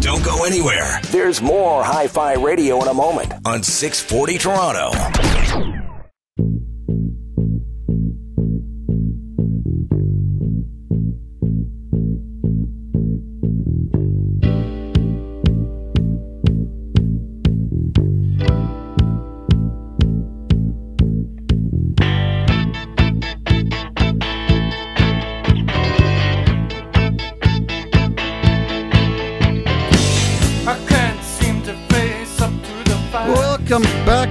Don't 0.00 0.24
go 0.24 0.44
anywhere. 0.44 1.00
There's 1.10 1.42
more 1.42 1.82
Hi 1.84 2.06
Fi 2.06 2.34
Radio 2.34 2.80
in 2.82 2.88
a 2.88 2.94
moment 2.94 3.32
on 3.44 3.62
640 3.62 4.38
Toronto. 4.38 4.90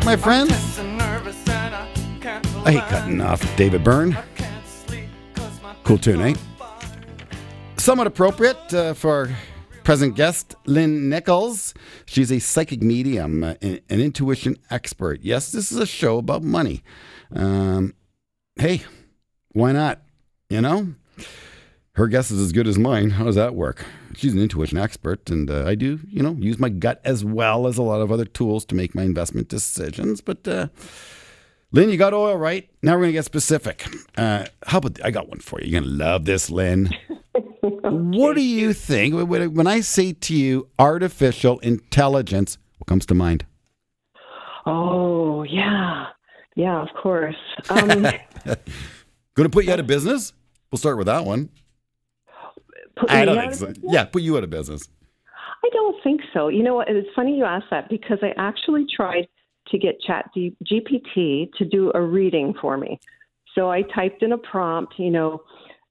My 0.07 0.15
friends. 0.15 0.79
I 2.65 2.71
hate 2.71 2.83
cutting 2.83 3.19
off 3.19 3.57
David 3.57 3.83
Byrne. 3.83 4.17
Cool 5.83 5.97
tune, 5.97 6.21
eh? 6.21 6.33
Somewhat 7.75 8.07
appropriate 8.07 8.73
uh, 8.73 8.93
for 8.93 9.29
present 9.83 10.15
guest, 10.15 10.55
Lynn 10.65 11.09
Nicholls. 11.09 11.73
She's 12.05 12.31
a 12.31 12.39
psychic 12.39 12.81
medium, 12.81 13.43
uh, 13.43 13.55
an, 13.61 13.81
an, 13.89 13.99
intuition 13.99 14.55
expert. 14.69 15.19
Yes, 15.23 15.51
this 15.51 15.73
is 15.73 15.77
a 15.77 15.85
show 15.85 16.19
about 16.19 16.41
money. 16.41 16.83
Um, 17.35 17.93
hey, 18.55 18.85
why 19.51 19.73
not? 19.73 20.03
You 20.49 20.61
know? 20.61 20.93
Her 21.97 22.07
guess 22.07 22.29
is 22.29 22.39
as 22.39 22.51
good 22.51 22.67
as 22.67 22.77
mine. 22.77 23.09
How 23.09 23.23
does 23.23 23.33
that 23.33 23.55
work? 23.55 23.83
She's 24.15 24.31
an 24.31 24.39
intuition 24.39 24.77
expert, 24.77 25.31
and 25.31 25.49
uh, 25.49 25.65
I 25.65 25.73
do, 25.73 25.99
you 26.07 26.21
know, 26.21 26.33
use 26.33 26.59
my 26.59 26.69
gut 26.69 27.01
as 27.03 27.25
well 27.25 27.65
as 27.65 27.79
a 27.79 27.81
lot 27.81 28.01
of 28.01 28.11
other 28.11 28.23
tools 28.23 28.65
to 28.65 28.75
make 28.75 28.93
my 28.93 29.01
investment 29.01 29.47
decisions. 29.47 30.21
But 30.21 30.47
uh, 30.47 30.67
Lynn, 31.71 31.89
you 31.89 31.97
got 31.97 32.13
oil 32.13 32.37
right. 32.37 32.69
Now 32.83 32.91
we're 32.91 32.99
going 32.99 33.09
to 33.09 33.13
get 33.13 33.25
specific. 33.25 33.87
Uh, 34.15 34.45
how 34.67 34.77
about 34.77 35.03
I 35.03 35.09
got 35.09 35.27
one 35.27 35.39
for 35.39 35.59
you? 35.59 35.71
You're 35.71 35.81
going 35.81 35.91
to 35.91 35.97
love 35.97 36.25
this, 36.25 36.51
Lynn. 36.51 36.93
okay. 37.35 37.89
What 37.89 38.35
do 38.35 38.43
you 38.43 38.73
think 38.73 39.15
when 39.27 39.65
I 39.65 39.79
say 39.79 40.13
to 40.13 40.35
you 40.35 40.69
artificial 40.77 41.57
intelligence? 41.59 42.59
What 42.77 42.85
comes 42.85 43.07
to 43.07 43.15
mind? 43.15 43.43
Oh 44.67 45.41
yeah, 45.49 46.09
yeah, 46.55 46.79
of 46.79 46.89
course. 47.01 47.35
Um, 47.71 47.87
going 48.03 48.55
to 49.35 49.49
put 49.49 49.65
you 49.65 49.73
out 49.73 49.79
of 49.79 49.87
business? 49.87 50.33
We'll 50.71 50.77
start 50.77 50.99
with 50.99 51.07
that 51.07 51.25
one. 51.25 51.49
I 53.09 53.25
don't 53.25 53.39
think 53.39 53.53
so. 53.55 53.73
Yeah, 53.83 54.05
put 54.05 54.21
you 54.21 54.37
out 54.37 54.43
of 54.43 54.49
business. 54.49 54.87
I 55.63 55.69
don't 55.73 56.01
think 56.03 56.21
so. 56.33 56.47
You 56.47 56.63
know 56.63 56.75
what? 56.75 56.89
It's 56.89 57.07
funny 57.15 57.37
you 57.37 57.45
ask 57.45 57.65
that 57.71 57.89
because 57.89 58.19
I 58.21 58.33
actually 58.37 58.85
tried 58.95 59.27
to 59.69 59.77
get 59.77 59.99
Chat 60.01 60.29
GPT 60.35 61.51
to 61.53 61.65
do 61.65 61.91
a 61.93 62.01
reading 62.01 62.53
for 62.61 62.77
me. 62.77 62.99
So 63.55 63.69
I 63.69 63.81
typed 63.81 64.23
in 64.23 64.31
a 64.33 64.37
prompt, 64.37 64.93
you 64.97 65.09
know, 65.09 65.41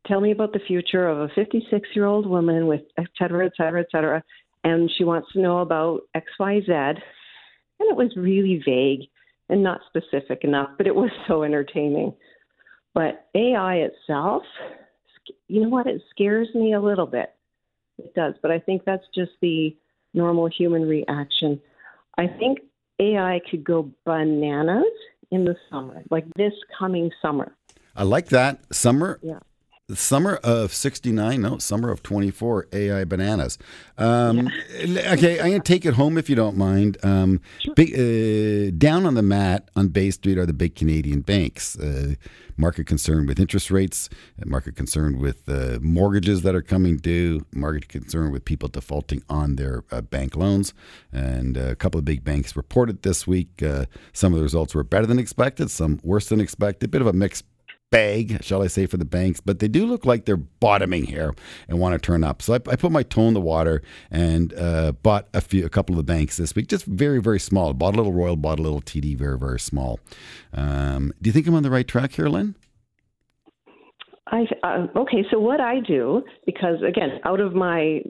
tell 0.06 0.20
me 0.20 0.30
about 0.30 0.52
the 0.52 0.60
future 0.66 1.08
of 1.08 1.18
a 1.18 1.28
56 1.34 1.88
year 1.94 2.06
old 2.06 2.26
woman 2.26 2.66
with 2.66 2.82
et 2.96 3.08
cetera, 3.18 3.46
et 3.46 3.52
cetera, 3.56 3.80
et 3.80 3.88
cetera. 3.90 4.22
And 4.64 4.90
she 4.96 5.04
wants 5.04 5.32
to 5.32 5.40
know 5.40 5.58
about 5.58 6.02
XYZ. 6.16 6.68
And 6.68 7.90
it 7.90 7.96
was 7.96 8.12
really 8.16 8.62
vague 8.64 9.08
and 9.48 9.62
not 9.62 9.80
specific 9.88 10.44
enough, 10.44 10.70
but 10.78 10.86
it 10.86 10.94
was 10.94 11.10
so 11.28 11.42
entertaining. 11.42 12.14
But 12.94 13.26
AI 13.34 13.76
itself, 13.76 14.42
you 15.48 15.62
know 15.62 15.68
what? 15.68 15.86
It 15.86 16.02
scares 16.10 16.48
me 16.54 16.74
a 16.74 16.80
little 16.80 17.06
bit. 17.06 17.34
It 17.98 18.14
does, 18.14 18.34
but 18.42 18.50
I 18.50 18.58
think 18.58 18.84
that's 18.84 19.04
just 19.14 19.32
the 19.40 19.74
normal 20.12 20.48
human 20.48 20.86
reaction. 20.86 21.60
I 22.18 22.26
think 22.26 22.58
AI 22.98 23.40
could 23.50 23.64
go 23.64 23.90
bananas 24.04 24.84
in 25.30 25.44
the 25.44 25.56
summer, 25.70 26.02
like 26.10 26.24
this 26.36 26.52
coming 26.78 27.10
summer. 27.22 27.54
I 27.94 28.02
like 28.02 28.28
that. 28.28 28.60
Summer. 28.74 29.18
Yeah. 29.22 29.38
Summer 29.94 30.40
of 30.42 30.74
69, 30.74 31.40
no, 31.40 31.58
summer 31.58 31.92
of 31.92 32.02
24, 32.02 32.66
AI 32.72 33.04
bananas. 33.04 33.56
Um, 33.96 34.50
yeah. 34.80 35.12
okay, 35.12 35.38
I'm 35.38 35.50
going 35.50 35.62
to 35.62 35.72
take 35.72 35.86
it 35.86 35.94
home 35.94 36.18
if 36.18 36.28
you 36.28 36.34
don't 36.34 36.56
mind. 36.56 36.96
Um, 37.04 37.40
sure. 37.60 37.72
big, 37.74 37.92
uh, 37.94 38.74
down 38.76 39.06
on 39.06 39.14
the 39.14 39.22
mat 39.22 39.68
on 39.76 39.86
Bay 39.86 40.10
Street 40.10 40.38
are 40.38 40.46
the 40.46 40.52
big 40.52 40.74
Canadian 40.74 41.20
banks. 41.20 41.78
Uh, 41.78 42.16
market 42.56 42.88
concern 42.88 43.26
with 43.26 43.38
interest 43.38 43.70
rates, 43.70 44.08
market 44.44 44.74
concern 44.74 45.20
with 45.20 45.48
uh, 45.48 45.78
mortgages 45.80 46.42
that 46.42 46.56
are 46.56 46.62
coming 46.62 46.96
due, 46.96 47.46
market 47.52 47.88
concern 47.88 48.32
with 48.32 48.44
people 48.44 48.68
defaulting 48.68 49.22
on 49.30 49.54
their 49.54 49.84
uh, 49.92 50.00
bank 50.00 50.34
loans. 50.34 50.74
And 51.12 51.56
a 51.56 51.76
couple 51.76 52.00
of 52.00 52.04
big 52.04 52.24
banks 52.24 52.56
reported 52.56 53.02
this 53.02 53.24
week. 53.24 53.62
Uh, 53.62 53.84
some 54.12 54.32
of 54.32 54.38
the 54.38 54.42
results 54.42 54.74
were 54.74 54.82
better 54.82 55.06
than 55.06 55.20
expected, 55.20 55.70
some 55.70 56.00
worse 56.02 56.28
than 56.28 56.40
expected, 56.40 56.86
a 56.86 56.88
bit 56.88 57.02
of 57.02 57.06
a 57.06 57.12
mixed 57.12 57.44
bag, 57.90 58.42
shall 58.42 58.62
I 58.62 58.66
say, 58.66 58.86
for 58.86 58.96
the 58.96 59.04
banks, 59.04 59.40
but 59.40 59.58
they 59.58 59.68
do 59.68 59.86
look 59.86 60.04
like 60.04 60.24
they're 60.24 60.36
bottoming 60.36 61.04
here 61.04 61.34
and 61.68 61.78
want 61.78 61.94
to 61.94 61.98
turn 61.98 62.24
up. 62.24 62.42
So 62.42 62.54
I, 62.54 62.56
I 62.70 62.76
put 62.76 62.92
my 62.92 63.02
toe 63.02 63.28
in 63.28 63.34
the 63.34 63.40
water 63.40 63.82
and 64.10 64.52
uh, 64.54 64.92
bought 64.92 65.28
a 65.34 65.40
few, 65.40 65.64
a 65.64 65.68
couple 65.68 65.94
of 65.94 65.98
the 65.98 66.12
banks 66.12 66.36
this 66.36 66.54
week, 66.54 66.68
just 66.68 66.84
very, 66.84 67.20
very 67.20 67.40
small. 67.40 67.72
Bought 67.72 67.94
a 67.94 67.96
little 67.96 68.12
Royal, 68.12 68.36
bought 68.36 68.58
a 68.58 68.62
little 68.62 68.80
TD, 68.80 69.16
very, 69.16 69.38
very 69.38 69.60
small. 69.60 70.00
Um, 70.52 71.12
do 71.22 71.28
you 71.28 71.32
think 71.32 71.46
I'm 71.46 71.54
on 71.54 71.62
the 71.62 71.70
right 71.70 71.86
track 71.86 72.12
here, 72.12 72.28
Lynn? 72.28 72.56
I 74.28 74.44
uh, 74.64 74.86
okay. 74.96 75.24
So 75.30 75.38
what 75.38 75.60
I 75.60 75.78
do, 75.86 76.24
because 76.46 76.82
again, 76.82 77.20
out 77.24 77.38
of 77.38 77.54
my 77.54 78.02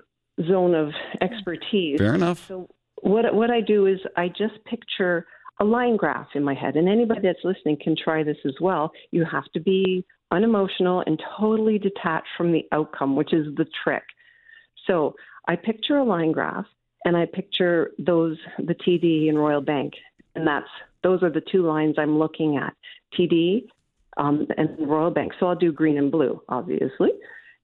zone 0.48 0.74
of 0.74 0.90
expertise. 1.20 1.98
Fair 1.98 2.14
enough. 2.14 2.46
So 2.48 2.68
what 3.02 3.34
what 3.34 3.50
I 3.50 3.60
do 3.60 3.86
is 3.86 3.98
I 4.16 4.28
just 4.28 4.54
picture 4.64 5.26
a 5.60 5.64
line 5.64 5.96
graph 5.96 6.28
in 6.34 6.44
my 6.44 6.54
head, 6.54 6.76
and 6.76 6.88
anybody 6.88 7.20
that's 7.22 7.44
listening 7.44 7.78
can 7.82 7.96
try 7.96 8.22
this 8.22 8.36
as 8.44 8.54
well. 8.60 8.92
You 9.10 9.24
have 9.24 9.44
to 9.54 9.60
be 9.60 10.04
unemotional 10.30 11.02
and 11.06 11.20
totally 11.38 11.78
detached 11.78 12.28
from 12.36 12.52
the 12.52 12.64
outcome, 12.72 13.16
which 13.16 13.32
is 13.32 13.46
the 13.56 13.66
trick. 13.82 14.02
So 14.86 15.14
I 15.48 15.56
picture 15.56 15.96
a 15.96 16.04
line 16.04 16.32
graph, 16.32 16.66
and 17.04 17.16
I 17.16 17.26
picture 17.26 17.92
those 17.98 18.36
the 18.58 18.74
TD 18.74 19.28
and 19.28 19.38
Royal 19.38 19.60
Bank, 19.60 19.94
and 20.34 20.46
that's 20.46 20.68
those 21.02 21.22
are 21.22 21.30
the 21.30 21.42
two 21.52 21.64
lines 21.64 21.94
I'm 21.98 22.18
looking 22.18 22.56
at. 22.56 22.74
TD 23.18 23.66
um, 24.16 24.46
and 24.58 24.76
Royal 24.78 25.10
Bank. 25.10 25.32
So 25.38 25.46
I'll 25.46 25.54
do 25.54 25.72
green 25.72 25.98
and 25.98 26.10
blue, 26.10 26.42
obviously, 26.48 27.10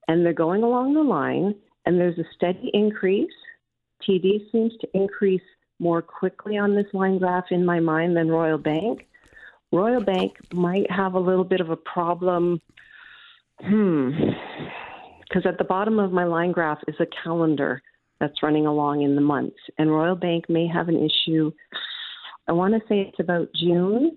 and 0.09 0.25
they're 0.25 0.33
going 0.33 0.63
along 0.63 0.95
the 0.95 1.03
line, 1.03 1.55
and 1.85 1.99
there's 1.99 2.19
a 2.19 2.25
steady 2.35 2.71
increase. 2.73 3.33
TD 4.09 4.51
seems 4.51 4.73
to 4.81 4.89
increase 4.95 5.43
more 5.83 6.01
quickly 6.01 6.57
on 6.57 6.75
this 6.75 6.87
line 6.95 7.19
graph 7.19 7.47
in 7.51 7.67
my 7.67 7.81
mind 7.81 8.17
than 8.17 8.29
Royal 8.29 8.57
Bank. 8.57 9.07
Royal 9.73 10.03
Bank 10.03 10.37
might 10.53 10.91
have 10.91 11.15
a 11.15 11.19
little 11.19 11.45
bit 11.45 11.61
of 11.61 11.71
a 11.71 11.77
problem. 11.77 12.61
Hmm. 13.61 14.11
Because 15.29 15.45
at 15.45 15.59
the 15.59 15.65
bottom 15.65 15.99
of 15.99 16.13
my 16.13 16.25
line 16.25 16.53
graph 16.53 16.79
is 16.87 16.95
a 17.01 17.07
calendar 17.25 17.83
that's 18.21 18.43
running 18.43 18.67
along 18.67 19.03
in 19.03 19.17
the 19.17 19.21
months. 19.21 19.59
And 19.79 19.91
Royal 19.91 20.15
Bank 20.15 20.49
may 20.49 20.69
have 20.69 20.89
an 20.89 20.97
issue. 20.97 21.51
I 22.49 22.53
want 22.53 22.75
to 22.75 22.81
say 22.89 23.01
it's 23.01 23.19
about 23.19 23.49
June. 23.55 24.17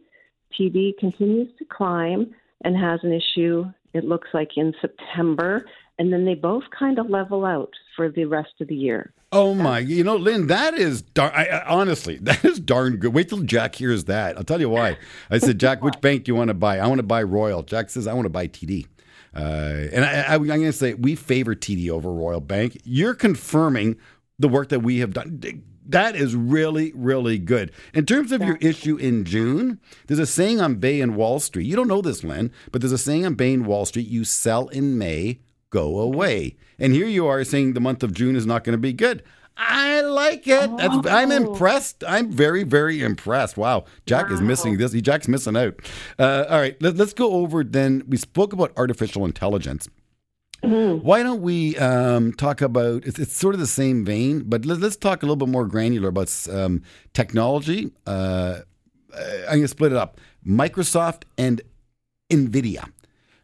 TD 0.58 0.98
continues 1.00 1.50
to 1.58 1.66
climb 1.66 2.34
and 2.64 2.78
has 2.78 3.00
an 3.04 3.12
issue, 3.12 3.66
it 3.96 4.06
looks 4.06 4.28
like, 4.34 4.52
in 4.58 4.74
September 4.82 5.66
and 5.98 6.12
then 6.12 6.26
they 6.26 6.36
both 6.36 6.64
kind 6.78 7.00
of 7.00 7.10
level 7.10 7.46
out 7.46 7.72
for 7.96 8.10
the 8.10 8.26
rest 8.26 8.54
of 8.60 8.68
the 8.68 8.76
year. 8.76 9.14
Oh 9.32 9.54
my! 9.54 9.80
You 9.80 10.04
know, 10.04 10.16
Lynn, 10.16 10.48
that 10.48 10.74
is 10.74 11.02
dar- 11.02 11.34
I, 11.34 11.46
I, 11.46 11.66
honestly 11.68 12.18
that 12.22 12.44
is 12.44 12.60
darn 12.60 12.98
good. 12.98 13.14
Wait 13.14 13.30
till 13.30 13.42
Jack 13.42 13.76
hears 13.76 14.06
that. 14.06 14.38
I'll 14.38 14.44
tell 14.44 14.60
you 14.60 14.70
why. 14.70 14.98
I 15.30 15.38
said, 15.38 15.60
Jack, 15.60 15.84
which 15.84 16.00
bank 16.02 16.26
do 16.26 16.32
you 16.32 16.36
want 16.36 16.50
to 16.50 16.54
buy? 16.54 16.80
I 16.80 16.88
want 16.88 17.00
to 17.00 17.04
buy 17.04 17.24
Royal. 17.24 17.64
Jack 17.64 17.90
says, 17.90 18.08
I 18.08 18.14
want 18.14 18.26
to 18.26 18.30
buy 18.30 18.48
TD. 18.48 18.88
Uh, 19.36 19.40
and 19.92 20.06
I, 20.06 20.36
am 20.36 20.46
going 20.46 20.62
to 20.62 20.72
say 20.72 20.94
we 20.94 21.16
favor 21.16 21.56
TD 21.56 21.90
over 21.90 22.12
Royal 22.12 22.40
Bank. 22.40 22.80
You're 22.86 23.14
confirming 23.14 23.98
the 24.40 24.48
work 24.48 24.70
that 24.70 24.80
we 24.80 25.00
have 25.00 25.14
done. 25.14 25.64
That 25.88 26.16
is 26.16 26.36
really, 26.36 26.92
really 26.96 27.38
good. 27.38 27.72
In 27.94 28.06
terms 28.06 28.32
of 28.32 28.42
your 28.42 28.58
issue 28.58 28.98
in 28.98 29.24
June, 29.24 29.80
there's 30.08 30.20
a 30.20 30.26
saying 30.26 30.60
on 30.60 30.76
Bay 30.76 31.00
and 31.00 31.16
Wall 31.16 31.40
Street. 31.40 31.66
You 31.66 31.76
don't 31.76 31.88
know 31.88 32.02
this, 32.02 32.24
Lynn, 32.24 32.52
but 32.72 32.82
there's 32.82 32.92
a 32.92 32.98
saying 32.98 33.26
on 33.26 33.36
Bay 33.36 33.54
and 33.54 33.66
Wall 33.66 33.86
Street 33.86 34.08
you 34.08 34.24
sell 34.24 34.68
in 34.70 34.98
May, 34.98 35.40
go 35.70 36.00
away. 36.00 36.56
And 36.80 36.94
here 36.94 37.08
you 37.08 37.28
are 37.28 37.44
saying 37.44 37.74
the 37.74 37.80
month 37.80 38.02
of 38.02 38.14
June 38.14 38.36
is 38.36 38.46
not 38.46 38.64
going 38.64 38.74
to 38.74 38.82
be 38.82 38.94
good. 38.94 39.24
I 39.58 40.02
like 40.02 40.48
it. 40.48 40.70
Oh. 40.70 41.04
I'm 41.08 41.32
impressed. 41.32 42.04
I'm 42.06 42.30
very, 42.32 42.64
very 42.64 43.02
impressed. 43.02 43.56
Wow, 43.56 43.86
Jack 44.06 44.30
wow. 44.30 44.36
is 44.36 44.42
missing 44.42 44.78
this. 44.78 44.92
Jack's 44.94 45.28
missing 45.28 45.56
out. 45.56 45.76
Uh, 46.20 46.46
all 46.50 46.60
right, 46.60 46.82
let, 46.82 47.00
us 47.00 47.14
go 47.14 47.32
over 47.32 47.64
then. 47.64 48.04
We 48.08 48.18
spoke 48.18 48.52
about 48.52 48.74
artificial 48.76 49.24
intelligence. 49.24 49.88
Mm-hmm. 50.64 51.06
Why 51.06 51.22
don't 51.22 51.42
we 51.42 51.78
um, 51.78 52.34
talk 52.34 52.62
about? 52.62 53.06
It's, 53.06 53.20
it's, 53.20 53.36
sort 53.36 53.54
of 53.54 53.60
the 53.60 53.68
same 53.68 54.04
vein, 54.04 54.44
but 54.46 54.66
let, 54.66 54.82
us 54.82 54.96
talk 54.96 55.22
a 55.22 55.26
little 55.26 55.36
bit 55.36 55.50
more 55.50 55.68
granular 55.68 56.10
about 56.10 56.32
um, 56.52 56.82
technology. 57.14 57.92
Uh, 58.08 58.60
I'm 59.14 59.46
going 59.46 59.62
to 59.62 59.68
split 59.68 59.92
it 59.92 59.98
up: 59.98 60.20
Microsoft 60.46 61.24
and 61.38 61.62
Nvidia. 62.32 62.90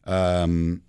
Um, 0.05 0.81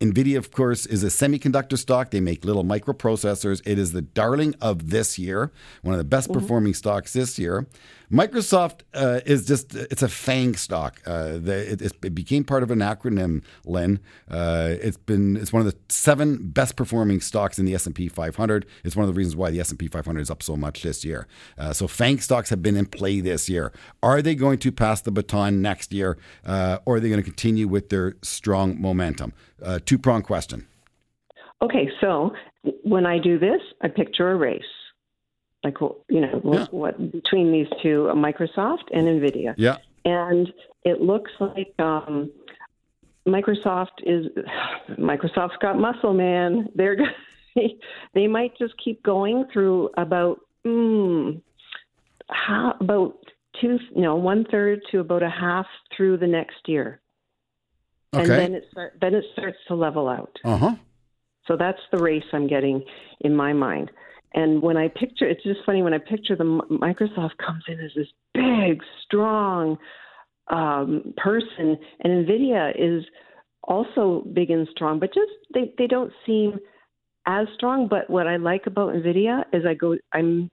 NVIDIA, 0.00 0.36
of 0.36 0.50
course, 0.50 0.84
is 0.84 1.02
a 1.02 1.06
semiconductor 1.06 1.78
stock. 1.78 2.10
They 2.10 2.20
make 2.20 2.44
little 2.44 2.64
microprocessors. 2.64 3.62
It 3.64 3.78
is 3.78 3.92
the 3.92 4.02
darling 4.02 4.54
of 4.60 4.90
this 4.90 5.18
year, 5.18 5.52
one 5.82 5.94
of 5.94 5.98
the 5.98 6.04
best 6.04 6.28
mm-hmm. 6.28 6.38
performing 6.38 6.74
stocks 6.74 7.14
this 7.14 7.38
year. 7.38 7.66
Microsoft 8.10 8.80
uh, 8.94 9.20
is 9.26 9.46
just, 9.46 9.74
it's 9.74 10.02
a 10.02 10.08
FANG 10.08 10.54
stock. 10.54 11.00
Uh, 11.04 11.38
the, 11.38 11.72
it, 11.72 11.82
it, 11.82 12.14
became 12.14 12.44
part 12.44 12.62
of 12.62 12.70
an 12.70 12.78
acronym, 12.78 13.42
Len. 13.64 13.98
Uh, 14.30 14.74
it's 14.80 14.96
been, 14.96 15.36
it's 15.36 15.52
one 15.52 15.66
of 15.66 15.66
the 15.66 15.76
seven 15.88 16.48
best 16.50 16.76
performing 16.76 17.20
stocks 17.20 17.58
in 17.58 17.64
the 17.64 17.74
S&P 17.74 18.08
500. 18.08 18.66
It's 18.84 18.94
one 18.94 19.08
of 19.08 19.12
the 19.12 19.18
reasons 19.18 19.34
why 19.34 19.50
the 19.50 19.60
S&P 19.60 19.88
500 19.88 20.20
is 20.20 20.30
up 20.30 20.42
so 20.42 20.56
much 20.56 20.82
this 20.82 21.04
year. 21.04 21.26
Uh, 21.58 21.72
so 21.72 21.88
FANG 21.88 22.20
stocks 22.20 22.50
have 22.50 22.62
been 22.62 22.76
in 22.76 22.86
play 22.86 23.20
this 23.20 23.48
year. 23.48 23.72
Are 24.02 24.22
they 24.22 24.34
going 24.34 24.58
to 24.60 24.70
pass 24.70 25.00
the 25.00 25.10
baton 25.10 25.60
next 25.60 25.92
year, 25.92 26.16
uh, 26.44 26.78
or 26.86 26.96
are 26.96 27.00
they 27.00 27.08
going 27.08 27.20
to 27.20 27.24
continue 27.24 27.66
with 27.66 27.88
their 27.88 28.16
strong 28.22 28.80
momentum? 28.80 29.32
Uh, 29.62 29.80
Two 29.84 29.98
prong 29.98 30.22
question. 30.22 30.66
Okay, 31.62 31.88
so 32.00 32.32
when 32.82 33.06
I 33.06 33.18
do 33.18 33.38
this, 33.38 33.60
I 33.82 33.88
picture 33.88 34.30
a 34.30 34.36
race 34.36 34.62
like 35.64 35.78
you 36.08 36.20
know 36.20 36.40
yeah. 36.44 36.66
what, 36.70 37.12
between 37.12 37.52
these 37.52 37.66
two, 37.82 38.08
uh, 38.10 38.14
Microsoft 38.14 38.84
and 38.92 39.06
Nvidia. 39.06 39.54
Yeah. 39.56 39.78
And 40.04 40.52
it 40.84 41.00
looks 41.00 41.32
like 41.40 41.74
um, 41.78 42.30
Microsoft 43.26 44.02
is 44.04 44.26
Microsoft's 44.98 45.56
got 45.60 45.78
muscle, 45.78 46.14
man. 46.14 46.68
They're 46.74 46.96
they 48.14 48.26
might 48.26 48.56
just 48.58 48.74
keep 48.82 49.02
going 49.02 49.46
through 49.52 49.90
about 49.96 50.40
mm, 50.64 51.40
how, 52.30 52.74
about 52.80 53.18
two, 53.60 53.78
no, 53.94 54.16
one 54.16 54.44
third 54.50 54.80
to 54.90 55.00
about 55.00 55.22
a 55.22 55.30
half 55.30 55.66
through 55.96 56.18
the 56.18 56.26
next 56.26 56.56
year, 56.66 57.00
okay. 58.14 58.22
and 58.22 58.30
then 58.30 58.54
it 58.54 58.64
start, 58.70 58.94
then 59.00 59.14
it 59.14 59.24
starts 59.32 59.58
to 59.68 59.74
level 59.74 60.08
out. 60.08 60.36
Uh 60.44 60.58
huh. 60.58 60.74
So 61.46 61.56
that's 61.56 61.80
the 61.92 61.98
race 61.98 62.24
I'm 62.32 62.48
getting 62.48 62.82
in 63.20 63.34
my 63.34 63.52
mind. 63.52 63.90
And 64.34 64.60
when 64.62 64.76
I 64.76 64.88
picture, 64.88 65.26
it's 65.26 65.42
just 65.42 65.60
funny 65.64 65.82
when 65.82 65.94
I 65.94 65.98
picture 65.98 66.36
them, 66.36 66.60
Microsoft 66.70 67.38
comes 67.44 67.64
in 67.68 67.80
as 67.80 67.90
this 67.94 68.08
big, 68.34 68.82
strong 69.04 69.78
um, 70.48 71.14
person, 71.16 71.76
and 72.00 72.26
Nvidia 72.26 72.72
is 72.76 73.04
also 73.64 74.24
big 74.32 74.50
and 74.50 74.68
strong, 74.70 74.98
but 74.98 75.12
just 75.12 75.32
they 75.52 75.72
they 75.78 75.86
don't 75.86 76.12
seem 76.24 76.58
as 77.26 77.46
strong. 77.54 77.88
But 77.88 78.08
what 78.08 78.26
I 78.26 78.36
like 78.36 78.66
about 78.66 78.94
Nvidia 78.94 79.44
is 79.52 79.64
I 79.66 79.74
go, 79.74 79.96
I'm 80.12 80.50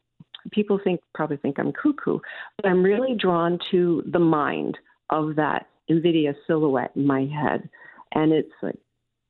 people 0.51 0.79
think 0.83 0.99
probably 1.13 1.37
think 1.37 1.59
I'm 1.59 1.71
cuckoo, 1.71 2.19
but 2.57 2.67
I'm 2.67 2.83
really 2.83 3.15
drawn 3.15 3.59
to 3.71 4.03
the 4.11 4.19
mind 4.19 4.77
of 5.09 5.35
that 5.35 5.67
Nvidia 5.89 6.33
silhouette 6.47 6.91
in 6.95 7.05
my 7.05 7.25
head, 7.25 7.69
and 8.13 8.31
it's 8.31 8.53
like 8.61 8.79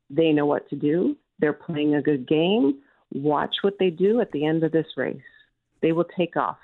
they 0.10 0.32
know 0.32 0.45
what 0.45 0.69
to 0.69 0.75
do. 0.75 1.17
They're 1.39 1.53
playing 1.53 1.95
a 1.95 2.01
good 2.01 2.27
game 2.27 2.79
watch 3.13 3.56
what 3.62 3.76
they 3.80 3.89
do 3.89 4.21
at 4.21 4.32
the 4.32 4.45
end 4.45 4.63
of 4.63 4.71
this 4.71 4.88
race. 4.97 5.21
They 5.82 5.91
will 5.91 6.08
take 6.17 6.36
off. 6.36 6.58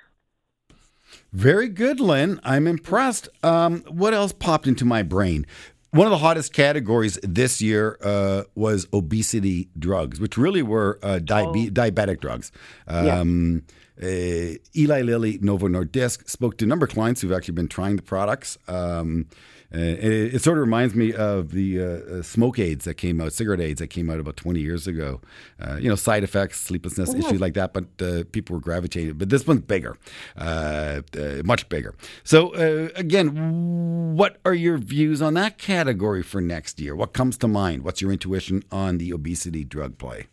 Very 1.33 1.67
good, 1.67 1.99
Lynn. 1.99 2.39
I'm 2.43 2.67
impressed. 2.67 3.29
Um, 3.43 3.83
what 3.87 4.13
else 4.13 4.31
popped 4.31 4.67
into 4.67 4.85
my 4.85 5.03
brain? 5.03 5.45
One 5.91 6.05
of 6.05 6.11
the 6.11 6.19
hottest 6.19 6.53
categories 6.53 7.17
this 7.23 7.61
year 7.61 7.97
uh, 8.03 8.43
was 8.53 8.87
obesity 8.93 9.69
drugs, 9.77 10.19
which 10.19 10.37
really 10.37 10.61
were 10.61 10.99
uh, 11.01 11.19
diabe- 11.21 11.69
oh. 11.69 11.71
diabetic 11.71 12.19
drugs. 12.19 12.51
Um, 12.87 13.63
yeah. 13.99 14.07
uh, 14.07 14.55
Eli 14.75 15.01
Lilly, 15.01 15.39
Novo 15.41 15.67
Nordisk 15.67 16.29
spoke 16.29 16.57
to 16.59 16.65
a 16.65 16.67
number 16.67 16.85
of 16.85 16.91
clients 16.91 17.21
who've 17.21 17.31
actually 17.31 17.55
been 17.55 17.67
trying 17.67 17.95
the 17.95 18.03
products. 18.03 18.57
Um, 18.67 19.25
it, 19.71 20.35
it, 20.35 20.41
sort 20.41 20.57
of 20.57 20.61
reminds 20.61 20.95
me 20.95 21.13
of 21.13 21.51
the 21.51 21.79
uh, 21.79 21.85
uh, 21.85 22.21
smoke 22.23 22.57
aids 22.57 22.85
that 22.85 22.95
came 22.95 23.21
out, 23.21 23.33
cigarette 23.33 23.61
aids 23.61 23.79
that 23.79 23.87
came 23.87 24.09
out 24.09 24.19
about 24.19 24.35
20 24.35 24.59
years 24.59 24.87
ago. 24.87 25.21
Uh, 25.59 25.75
you 25.75 25.87
know, 25.87 25.95
side 25.95 26.23
effects, 26.23 26.59
sleeplessness, 26.59 27.09
mm-hmm. 27.09 27.19
issues 27.19 27.39
like 27.39 27.53
that, 27.53 27.73
but 27.73 27.85
uh, 28.01 28.23
people 28.31 28.55
were 28.55 28.61
gravitating. 28.61 29.13
But 29.13 29.29
this 29.29 29.45
one's 29.45 29.61
bigger, 29.61 29.97
uh, 30.37 31.01
much 31.43 31.69
bigger. 31.69 31.93
So, 32.23 32.53
again, 32.95 34.15
what 34.15 34.37
are 34.43 34.53
your 34.53 34.77
views 34.77 35.21
on 35.21 35.35
that 35.35 35.57
category 35.57 36.23
for 36.23 36.41
next 36.41 36.79
year? 36.79 36.95
What 36.95 37.13
comes 37.13 37.37
to 37.39 37.47
mind? 37.47 37.83
What's 37.83 38.01
your 38.01 38.11
intuition 38.11 38.63
on 38.71 38.97
the 38.97 39.13
obesity 39.13 39.63
drug 39.63 39.97
play? 39.97 40.27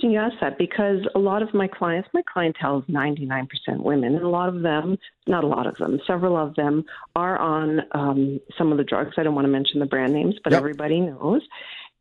Interesting 0.00 0.10
you 0.10 0.18
ask 0.18 0.34
that 0.40 0.58
because 0.58 1.00
a 1.14 1.18
lot 1.18 1.42
of 1.42 1.52
my 1.52 1.68
clients, 1.68 2.08
my 2.14 2.22
clientele 2.32 2.78
is 2.78 2.84
99% 2.94 3.46
women, 3.78 4.14
and 4.14 4.24
a 4.24 4.28
lot 4.28 4.48
of 4.48 4.62
them, 4.62 4.96
not 5.26 5.44
a 5.44 5.46
lot 5.46 5.66
of 5.66 5.76
them, 5.76 5.98
several 6.06 6.36
of 6.36 6.54
them 6.54 6.84
are 7.16 7.38
on 7.38 7.80
um, 7.92 8.40
some 8.56 8.72
of 8.72 8.78
the 8.78 8.84
drugs. 8.84 9.12
I 9.18 9.22
don't 9.22 9.34
want 9.34 9.44
to 9.46 9.50
mention 9.50 9.80
the 9.80 9.86
brand 9.86 10.12
names, 10.12 10.34
but 10.42 10.52
yep. 10.52 10.58
everybody 10.58 11.00
knows. 11.00 11.42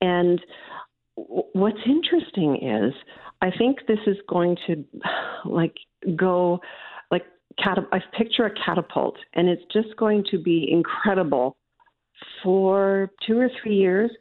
And 0.01 0.41
w- 1.17 1.43
what's 1.53 1.79
interesting 1.85 2.57
is 2.61 2.93
I 3.41 3.51
think 3.57 3.79
this 3.87 3.99
is 4.07 4.17
going 4.27 4.57
to 4.67 4.83
like 5.45 5.75
go 6.15 6.59
like 7.11 7.25
cat- 7.61 7.79
I 7.91 7.99
picture 8.17 8.45
a 8.45 8.51
catapult, 8.65 9.15
and 9.33 9.47
it's 9.49 9.63
just 9.73 9.95
going 9.97 10.23
to 10.31 10.37
be 10.37 10.67
incredible 10.71 11.57
for 12.43 13.11
two 13.25 13.37
or 13.37 13.49
three 13.61 13.75
years. 13.75 14.11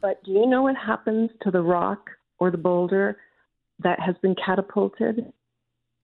But 0.00 0.22
do 0.24 0.32
you 0.32 0.46
know 0.46 0.62
what 0.62 0.76
happens 0.76 1.30
to 1.42 1.50
the 1.50 1.62
rock 1.62 2.10
or 2.38 2.50
the 2.50 2.58
boulder 2.58 3.16
that 3.80 4.00
has 4.00 4.14
been 4.22 4.34
catapulted 4.34 5.32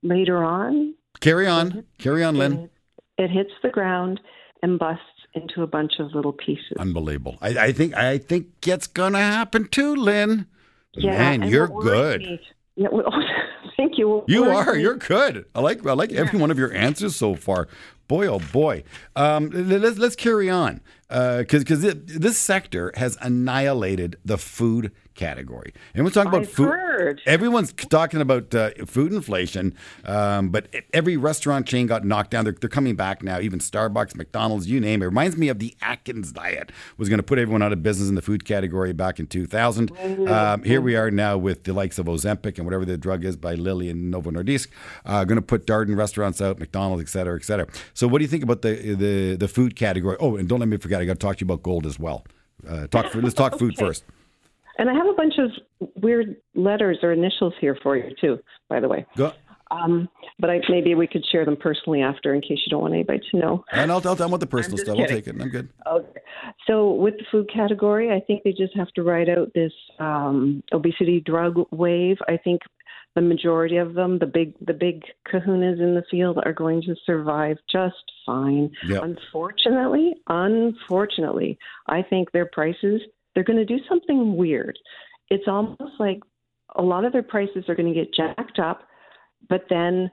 later 0.03 0.43
on? 0.43 0.95
Carry 1.21 1.47
on. 1.47 1.85
Carry 1.99 2.25
on, 2.25 2.37
Lynn. 2.37 2.71
It, 3.19 3.25
it 3.25 3.31
hits 3.31 3.53
the 3.63 3.69
ground 3.69 4.21
and 4.63 4.79
busts 4.79 5.05
into 5.35 5.63
a 5.63 5.67
bunch 5.67 5.95
of 5.99 6.15
little 6.15 6.33
pieces. 6.33 6.77
Unbelievable. 6.79 7.39
I, 7.41 7.49
I 7.49 7.73
think 7.73 7.95
I 7.95 8.19
think 8.19 8.67
it's 8.67 8.87
gonna 8.87 9.19
happen 9.19 9.69
too, 9.69 9.95
Lynn. 9.95 10.47
Yeah, 10.95 11.37
Man, 11.37 11.49
you're 11.49 11.69
good. 11.69 12.23
Me, 12.23 12.41
yeah, 12.75 12.89
well, 12.91 13.13
thank 13.77 13.97
you. 13.97 14.25
You 14.27 14.45
are. 14.45 14.77
You're 14.77 14.97
good. 14.97 15.45
I 15.55 15.61
like 15.61 15.87
I 15.87 15.93
like 15.93 16.13
every 16.13 16.39
one 16.39 16.51
of 16.51 16.59
your 16.59 16.73
answers 16.73 17.17
so 17.17 17.35
far. 17.35 17.69
Boy, 18.09 18.27
oh 18.27 18.41
boy. 18.53 18.83
Um, 19.15 19.51
let's 19.51 19.99
let's 19.99 20.17
carry 20.17 20.51
on 20.51 20.81
because 21.11 21.55
uh, 21.55 21.59
because 21.59 21.81
this 21.81 22.39
sector 22.39 22.93
has 22.95 23.19
annihilated 23.21 24.17
the 24.25 24.39
food 24.39 24.93
category. 25.21 25.75
Everyone's 25.95 26.15
talking 26.15 26.29
about 26.29 26.43
I've 26.43 26.51
food. 26.51 26.69
Heard. 26.69 27.21
Everyone's 27.27 27.73
talking 27.73 28.21
about 28.21 28.55
uh, 28.55 28.71
food 28.87 29.13
inflation, 29.13 29.75
um, 30.05 30.49
but 30.49 30.69
every 30.95 31.17
restaurant 31.17 31.67
chain 31.67 31.87
got 31.87 32.05
knocked 32.05 32.31
down. 32.31 32.45
They're, 32.45 32.57
they're, 32.59 32.71
coming 32.71 32.97
back 32.97 33.23
now. 33.23 33.41
Even 33.41 33.59
Starbucks, 33.59 34.17
McDonald's, 34.17 34.69
you 34.69 34.81
name 34.81 35.03
it. 35.03 35.05
it 35.05 35.09
reminds 35.09 35.37
me 35.37 35.49
of 35.49 35.59
the 35.59 35.77
Atkins 35.83 36.33
diet 36.33 36.71
was 36.97 37.09
going 37.09 37.19
to 37.19 37.23
put 37.23 37.39
everyone 37.39 37.63
out 37.63 37.73
of 37.73 37.83
business 37.83 38.09
in 38.09 38.15
the 38.15 38.23
food 38.23 38.45
category 38.45 38.93
back 38.93 39.19
in 39.19 39.27
2000. 39.27 39.93
Mm-hmm. 39.93 40.29
Um, 40.29 40.63
here 40.63 40.81
we 40.81 40.97
are 40.97 41.11
now 41.11 41.37
with 41.37 41.65
the 41.65 41.73
likes 41.73 41.99
of 41.99 42.07
Ozempic 42.07 42.57
and 42.57 42.65
whatever 42.65 42.85
the 42.85 42.97
drug 42.97 43.25
is 43.25 43.37
by 43.37 43.55
Lilly 43.55 43.91
and 43.91 44.11
Novo 44.11 44.31
Nordisk, 44.31 44.69
uh, 45.05 45.25
going 45.25 45.37
to 45.37 45.43
put 45.43 45.67
Darden 45.67 45.97
restaurants 45.97 46.41
out, 46.41 46.59
McDonald's, 46.59 47.03
et 47.03 47.09
cetera, 47.09 47.37
et 47.37 47.45
cetera. 47.45 47.67
So, 47.93 48.09
what 48.09 48.19
do 48.19 48.25
you 48.25 48.29
think 48.29 48.43
about 48.43 48.63
the 48.63 48.95
the 48.95 49.37
the 49.37 49.49
food 49.49 49.77
category? 49.77 50.17
Oh, 50.21 50.37
and 50.37 50.49
don't 50.49 50.61
let 50.61 50.69
me 50.69 50.79
forget, 50.79 51.00
I 51.01 51.05
got 51.05 51.15
to 51.15 51.19
talk 51.19 51.37
to 51.39 51.41
you 51.41 51.47
about 51.47 51.63
gold 51.63 51.87
as 51.87 51.99
well. 51.99 52.25
Uh, 52.69 52.87
talk. 52.87 53.15
Let's 53.15 53.35
talk 53.35 53.53
okay. 53.55 53.59
food 53.59 53.77
first. 53.79 54.05
And 54.79 54.89
I 54.89 54.95
have 54.95 55.07
a 55.07 55.13
bunch 55.13 55.35
of 55.39 55.51
weird 56.03 56.37
letters 56.55 56.99
or 57.03 57.13
initials 57.13 57.55
here 57.61 57.77
for 57.83 57.97
you 57.97 58.15
too, 58.21 58.39
by 58.69 58.81
the 58.81 58.89
way. 58.89 59.05
Go. 59.17 59.33
Um, 59.71 60.09
but 60.39 60.51
I, 60.51 60.61
maybe 60.69 60.95
we 60.95 61.07
could 61.07 61.25
share 61.31 61.45
them 61.45 61.57
personally 61.57 62.03
after, 62.03 62.35
in 62.35 62.41
case 62.41 62.59
you 62.67 62.71
don't 62.71 62.83
want 62.83 62.95
anybody 62.95 63.21
to 63.31 63.39
know. 63.39 63.65
And 63.73 63.93
I'll 63.93 64.01
tell 64.01 64.17
them 64.17 64.31
what 64.31 64.41
the 64.41 64.47
personal 64.47 64.79
stuff. 64.79 64.97
Kidding. 64.97 65.03
I'll 65.03 65.09
take 65.09 65.27
it. 65.29 65.41
I'm 65.41 65.49
good. 65.49 65.69
Okay. 65.87 66.21
So 66.67 66.93
with 66.93 67.19
the 67.19 67.25
food 67.31 67.49
category, 67.53 68.11
I 68.11 68.21
think 68.21 68.43
they 68.43 68.53
just 68.53 68.75
have 68.75 68.89
to 68.93 69.03
write 69.03 69.29
out 69.29 69.53
this 69.55 69.73
um, 69.99 70.63
obesity 70.73 71.21
drug 71.21 71.55
wave. 71.71 72.17
I 72.27 72.37
think 72.37 72.63
the 73.15 73.21
majority 73.21 73.77
of 73.77 73.95
them, 73.95 74.19
the 74.19 74.27
big 74.27 74.55
the 74.65 74.73
big 74.73 75.03
kahunas 75.33 75.81
in 75.81 75.95
the 75.95 76.05
field, 76.11 76.39
are 76.45 76.53
going 76.53 76.81
to 76.83 76.95
survive 77.05 77.57
just 77.71 77.97
fine. 78.25 78.71
Yep. 78.87 79.03
Unfortunately, 79.03 80.15
unfortunately, 80.29 81.59
I 81.89 82.03
think 82.03 82.31
their 82.31 82.47
prices 82.47 83.01
they're 83.35 83.45
going 83.45 83.59
to 83.59 83.65
do 83.65 83.79
something 83.89 84.37
weird. 84.37 84.79
It's 85.29 85.47
almost 85.47 85.95
like 85.99 86.21
a 86.77 86.83
lot 86.83 87.05
of 87.05 87.13
their 87.13 87.23
prices 87.23 87.65
are 87.69 87.75
going 87.75 87.93
to 87.93 87.95
get 87.95 88.15
jacked 88.15 88.59
up, 88.59 88.83
but 89.49 89.65
then 89.69 90.11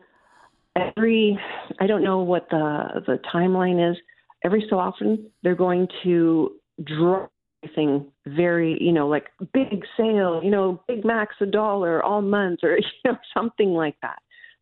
every 0.76 1.38
I 1.80 1.88
don't 1.88 2.04
know 2.04 2.20
what 2.20 2.48
the 2.50 3.04
the 3.06 3.20
timeline 3.34 3.92
is. 3.92 3.98
Every 4.44 4.66
so 4.70 4.78
often 4.78 5.30
they're 5.44 5.56
going 5.56 5.88
to 6.04 6.52
drop 6.84 7.32
everything 7.64 8.06
very, 8.26 8.78
you 8.82 8.92
know, 8.92 9.08
like 9.08 9.28
big 9.54 9.84
sale, 9.96 10.42
you 10.44 10.52
know, 10.52 10.82
Big 10.88 11.06
Mac's 11.06 11.36
a 11.42 11.46
dollar 11.46 12.04
all 12.04 12.22
month 12.22 12.60
or 12.64 12.78
you 12.78 12.84
know 13.06 13.18
something 13.34 13.70
like 13.70 13.96
that. 14.02 14.20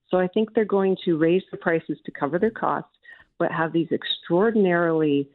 So 0.10 0.18
I 0.20 0.28
think 0.28 0.54
they're 0.54 0.66
going 0.66 0.98
to 1.06 1.18
raise 1.18 1.44
the 1.52 1.58
prices 1.58 1.98
to 2.06 2.12
cover 2.12 2.40
their 2.40 2.52
costs, 2.52 2.92
but 3.40 3.52
have 3.52 3.74
these 3.74 3.92
extraordinarily 3.92 5.30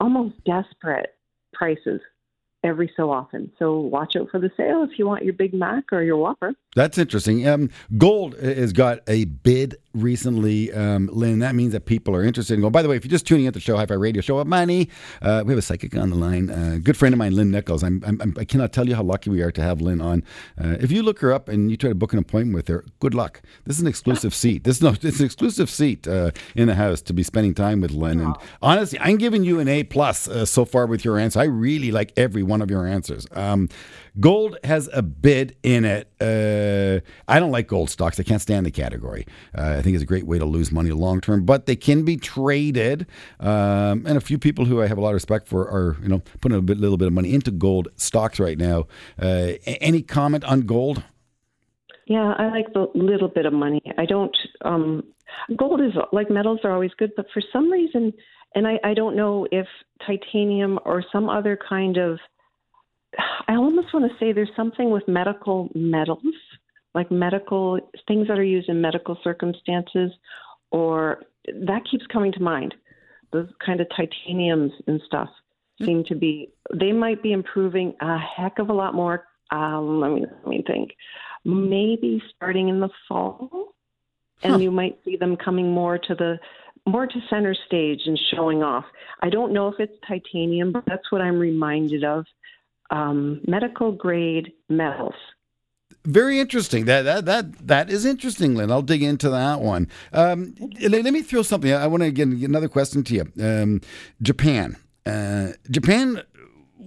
almost 0.00 0.34
desperate 0.44 1.14
prices 1.52 2.00
every 2.64 2.90
so 2.96 3.10
often. 3.10 3.52
So 3.58 3.78
watch 3.78 4.16
out 4.16 4.30
for 4.30 4.40
the 4.40 4.50
sale 4.56 4.82
if 4.82 4.98
you 4.98 5.06
want 5.06 5.24
your 5.24 5.34
Big 5.34 5.54
Mac 5.54 5.92
or 5.92 6.02
your 6.02 6.16
Whopper. 6.16 6.52
That's 6.74 6.98
interesting. 6.98 7.46
Um, 7.46 7.70
gold 7.96 8.34
has 8.38 8.72
got 8.72 9.00
a 9.06 9.24
bid 9.24 9.76
recently, 9.94 10.72
um, 10.72 11.08
Lynn. 11.12 11.38
That 11.38 11.54
means 11.54 11.72
that 11.72 11.86
people 11.86 12.14
are 12.16 12.22
interested 12.22 12.54
in 12.54 12.60
gold. 12.60 12.72
By 12.72 12.82
the 12.82 12.88
way, 12.88 12.96
if 12.96 13.04
you're 13.04 13.10
just 13.10 13.26
tuning 13.26 13.46
in 13.46 13.52
to 13.52 13.58
the 13.58 13.60
show, 13.60 13.76
Hi 13.76 13.86
Fi 13.86 13.94
Radio 13.94 14.20
Show 14.20 14.38
of 14.38 14.46
Money, 14.46 14.90
uh, 15.22 15.42
we 15.46 15.52
have 15.52 15.58
a 15.58 15.62
psychic 15.62 15.96
on 15.96 16.10
the 16.10 16.16
line. 16.16 16.50
Uh, 16.50 16.78
good 16.82 16.96
friend 16.96 17.14
of 17.14 17.18
mine, 17.18 17.34
Lynn 17.34 17.50
Nicholls. 17.50 17.82
I'm, 17.82 18.02
I'm, 18.06 18.34
i 18.38 18.44
cannot 18.44 18.72
tell 18.72 18.88
you 18.88 18.96
how 18.96 19.02
lucky 19.02 19.30
we 19.30 19.42
are 19.42 19.52
to 19.52 19.62
have 19.62 19.80
Lynn 19.80 20.00
on. 20.00 20.24
Uh, 20.60 20.76
if 20.80 20.90
you 20.90 21.02
look 21.02 21.20
her 21.20 21.32
up 21.32 21.48
and 21.48 21.70
you 21.70 21.76
try 21.76 21.88
to 21.88 21.94
book 21.94 22.12
an 22.12 22.18
appointment 22.18 22.54
with 22.54 22.68
her, 22.68 22.84
good 22.98 23.14
luck. 23.14 23.40
This 23.64 23.76
is 23.76 23.82
an 23.82 23.88
exclusive 23.88 24.34
seat. 24.34 24.64
This 24.64 24.76
is 24.76 24.82
no, 24.82 24.94
it's 25.00 25.20
an 25.20 25.26
exclusive 25.26 25.70
seat 25.70 26.08
uh, 26.08 26.32
in 26.56 26.66
the 26.66 26.74
house 26.74 27.00
to 27.02 27.12
be 27.12 27.22
spending 27.22 27.54
time 27.54 27.80
with 27.80 27.92
Lynn. 27.92 28.20
And 28.20 28.34
honestly, 28.62 28.98
I'm 29.00 29.16
giving 29.16 29.44
you 29.44 29.60
an 29.60 29.68
A 29.68 29.84
plus 29.84 30.26
uh, 30.26 30.44
so 30.44 30.64
far 30.64 30.86
with 30.86 31.04
your 31.04 31.18
answer. 31.18 31.38
I 31.38 31.44
really 31.44 31.92
like 31.92 32.12
every 32.16 32.42
one 32.42 32.62
of 32.62 32.70
your 32.70 32.86
answers. 32.86 33.26
Um, 33.32 33.68
Gold 34.20 34.56
has 34.62 34.88
a 34.92 35.02
bid 35.02 35.56
in 35.64 35.84
it. 35.84 36.08
Uh, 36.20 37.00
I 37.26 37.40
don't 37.40 37.50
like 37.50 37.66
gold 37.66 37.90
stocks. 37.90 38.20
I 38.20 38.22
can't 38.22 38.40
stand 38.40 38.64
the 38.64 38.70
category. 38.70 39.26
Uh, 39.56 39.76
I 39.78 39.82
think 39.82 39.94
it's 39.94 40.04
a 40.04 40.06
great 40.06 40.26
way 40.26 40.38
to 40.38 40.44
lose 40.44 40.70
money 40.70 40.90
long 40.90 41.20
term, 41.20 41.44
but 41.44 41.66
they 41.66 41.74
can 41.74 42.04
be 42.04 42.16
traded. 42.16 43.06
Um, 43.40 44.06
and 44.06 44.16
a 44.16 44.20
few 44.20 44.38
people 44.38 44.66
who 44.66 44.80
I 44.80 44.86
have 44.86 44.98
a 44.98 45.00
lot 45.00 45.08
of 45.08 45.14
respect 45.14 45.48
for 45.48 45.68
are, 45.68 45.96
you 46.00 46.08
know, 46.08 46.22
putting 46.40 46.56
a 46.56 46.62
bit, 46.62 46.78
little 46.78 46.96
bit 46.96 47.08
of 47.08 47.12
money 47.12 47.34
into 47.34 47.50
gold 47.50 47.88
stocks 47.96 48.38
right 48.38 48.56
now. 48.58 48.86
Uh, 49.20 49.52
any 49.66 50.00
comment 50.02 50.44
on 50.44 50.62
gold? 50.62 51.02
Yeah, 52.06 52.34
I 52.38 52.50
like 52.50 52.72
the 52.72 52.86
little 52.94 53.28
bit 53.28 53.46
of 53.46 53.52
money. 53.52 53.80
I 53.98 54.04
don't. 54.04 54.36
Um, 54.64 55.02
gold 55.56 55.80
is 55.80 55.92
like 56.12 56.30
metals 56.30 56.60
are 56.62 56.70
always 56.70 56.92
good, 56.98 57.12
but 57.16 57.26
for 57.32 57.42
some 57.52 57.70
reason, 57.70 58.12
and 58.54 58.66
I, 58.66 58.78
I 58.84 58.94
don't 58.94 59.16
know 59.16 59.48
if 59.50 59.66
titanium 60.06 60.78
or 60.84 61.04
some 61.10 61.28
other 61.28 61.58
kind 61.68 61.96
of 61.96 62.20
I 63.48 63.54
almost 63.54 63.92
want 63.92 64.10
to 64.10 64.18
say 64.18 64.32
there's 64.32 64.50
something 64.56 64.90
with 64.90 65.06
medical 65.08 65.68
metals, 65.74 66.22
like 66.94 67.10
medical 67.10 67.78
things 68.06 68.28
that 68.28 68.38
are 68.38 68.44
used 68.44 68.68
in 68.68 68.80
medical 68.80 69.18
circumstances, 69.22 70.12
or 70.70 71.22
that 71.46 71.82
keeps 71.90 72.06
coming 72.06 72.32
to 72.32 72.42
mind. 72.42 72.74
Those 73.32 73.48
kind 73.64 73.80
of 73.80 73.88
titaniums 73.96 74.72
and 74.86 75.00
stuff 75.06 75.28
mm-hmm. 75.28 75.84
seem 75.84 76.04
to 76.04 76.14
be, 76.14 76.50
they 76.72 76.92
might 76.92 77.22
be 77.22 77.32
improving 77.32 77.94
a 78.00 78.18
heck 78.18 78.58
of 78.58 78.68
a 78.70 78.72
lot 78.72 78.94
more. 78.94 79.26
Um, 79.50 80.00
let, 80.00 80.10
me, 80.12 80.24
let 80.26 80.46
me 80.46 80.64
think. 80.66 80.90
Maybe 81.44 82.22
starting 82.34 82.68
in 82.68 82.80
the 82.80 82.88
fall, 83.06 83.74
and 84.42 84.62
you 84.62 84.70
might 84.70 84.98
see 85.04 85.16
them 85.16 85.36
coming 85.36 85.70
more 85.70 85.98
to 85.98 86.14
the 86.14 86.38
more 86.86 87.06
to 87.06 87.20
center 87.30 87.54
stage 87.66 88.02
and 88.06 88.18
showing 88.34 88.62
off. 88.62 88.84
I 89.20 89.30
don't 89.30 89.52
know 89.52 89.68
if 89.68 89.74
it's 89.78 89.92
titanium, 90.06 90.72
but 90.72 90.84
that's 90.86 91.10
what 91.10 91.22
I'm 91.22 91.38
reminded 91.38 92.04
of 92.04 92.26
um, 92.90 93.40
medical 93.46 93.92
grade 93.92 94.52
metals. 94.68 95.14
Very 96.06 96.38
interesting. 96.38 96.84
That 96.84 97.02
that 97.02 97.24
that 97.24 97.66
that 97.66 97.90
is 97.90 98.04
interesting, 98.04 98.54
Lynn. 98.54 98.70
I'll 98.70 98.82
dig 98.82 99.02
into 99.02 99.30
that 99.30 99.60
one. 99.60 99.88
Um, 100.12 100.54
let, 100.80 101.02
let, 101.02 101.14
me 101.14 101.22
throw 101.22 101.42
something. 101.42 101.72
I 101.72 101.86
want 101.86 102.02
to 102.02 102.10
get 102.10 102.28
another 102.28 102.68
question 102.68 103.04
to 103.04 103.14
you. 103.14 103.32
Um, 103.42 103.80
Japan. 104.20 104.76
Uh, 105.06 105.52
Japan 105.70 106.22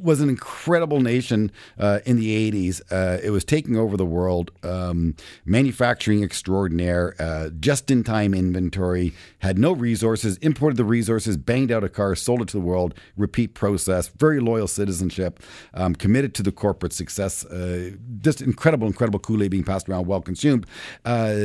was 0.01 0.21
an 0.21 0.29
incredible 0.29 0.99
nation 0.99 1.51
uh, 1.77 1.99
in 2.05 2.17
the 2.17 2.51
80s. 2.51 2.81
Uh, 2.91 3.19
it 3.23 3.31
was 3.31 3.43
taking 3.43 3.77
over 3.77 3.97
the 3.97 4.05
world, 4.05 4.51
um, 4.63 5.15
manufacturing 5.45 6.23
extraordinaire, 6.23 7.15
uh, 7.19 7.49
just 7.59 7.89
in 7.91 8.03
time 8.03 8.33
inventory, 8.33 9.13
had 9.39 9.57
no 9.57 9.71
resources, 9.71 10.37
imported 10.37 10.77
the 10.77 10.83
resources, 10.83 11.37
banged 11.37 11.71
out 11.71 11.83
a 11.83 11.89
car, 11.89 12.15
sold 12.15 12.41
it 12.41 12.47
to 12.49 12.57
the 12.57 12.63
world, 12.63 12.93
repeat 13.15 13.53
process, 13.53 14.07
very 14.09 14.39
loyal 14.39 14.67
citizenship, 14.67 15.41
um, 15.73 15.95
committed 15.95 16.33
to 16.35 16.43
the 16.43 16.51
corporate 16.51 16.93
success. 16.93 17.45
Uh, 17.45 17.91
just 18.21 18.41
incredible, 18.41 18.87
incredible 18.87 19.19
Kool 19.19 19.43
Aid 19.43 19.51
being 19.51 19.63
passed 19.63 19.89
around, 19.89 20.07
well 20.07 20.21
consumed. 20.21 20.65
Uh, 21.05 21.35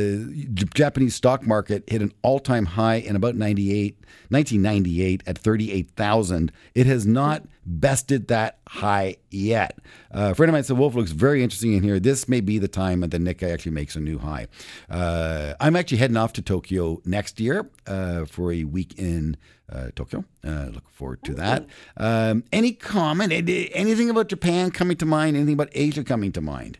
Japanese 0.73 1.15
stock 1.15 1.45
market 1.45 1.83
hit 1.87 2.01
an 2.01 2.11
all 2.21 2.39
time 2.39 2.65
high 2.65 2.95
in 2.95 3.15
about 3.15 3.35
98, 3.35 3.95
1998 4.29 5.23
at 5.25 5.37
38,000. 5.37 6.51
It 6.75 6.85
has 6.85 7.05
not 7.05 7.43
bested 7.65 8.27
that 8.27 8.42
high 8.67 9.17
yet. 9.29 9.77
Uh, 10.13 10.31
a 10.31 10.35
friend 10.35 10.49
of 10.49 10.53
mine 10.53 10.63
said 10.63 10.77
Wolf 10.77 10.95
looks 10.95 11.11
very 11.11 11.43
interesting 11.43 11.73
in 11.73 11.83
here. 11.83 11.99
This 11.99 12.27
may 12.27 12.41
be 12.41 12.59
the 12.59 12.67
time 12.67 13.01
that 13.01 13.11
the 13.11 13.17
Nikkei 13.17 13.51
actually 13.53 13.73
makes 13.73 13.95
a 13.95 13.99
new 13.99 14.17
high. 14.19 14.47
Uh, 14.89 15.53
I'm 15.59 15.75
actually 15.75 15.97
heading 15.97 16.17
off 16.17 16.33
to 16.33 16.41
Tokyo 16.41 17.01
next 17.05 17.39
year 17.39 17.69
uh, 17.87 18.25
for 18.25 18.51
a 18.51 18.63
week 18.63 18.97
in 18.97 19.37
uh, 19.71 19.89
Tokyo. 19.95 20.25
Uh, 20.45 20.69
look 20.73 20.89
forward 20.89 21.23
to 21.23 21.33
that. 21.35 21.65
Um, 21.97 22.43
any 22.51 22.73
comment? 22.73 23.31
Anything 23.31 24.09
about 24.09 24.27
Japan 24.27 24.71
coming 24.71 24.97
to 24.97 25.05
mind? 25.05 25.35
Anything 25.35 25.53
about 25.53 25.69
Asia 25.73 26.03
coming 26.03 26.31
to 26.33 26.41
mind? 26.41 26.79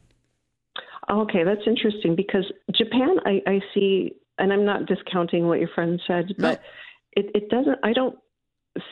Okay, 1.09 1.43
that's 1.43 1.67
interesting 1.67 2.15
because 2.15 2.45
Japan, 2.71 3.17
I, 3.25 3.41
I 3.45 3.59
see, 3.73 4.15
and 4.37 4.53
I'm 4.53 4.65
not 4.65 4.85
discounting 4.85 5.47
what 5.47 5.59
your 5.59 5.69
friend 5.75 6.01
said, 6.07 6.33
but 6.37 6.61
no. 6.61 7.23
it, 7.23 7.31
it 7.35 7.49
doesn't. 7.49 7.77
I 7.83 7.93
don't 7.93 8.17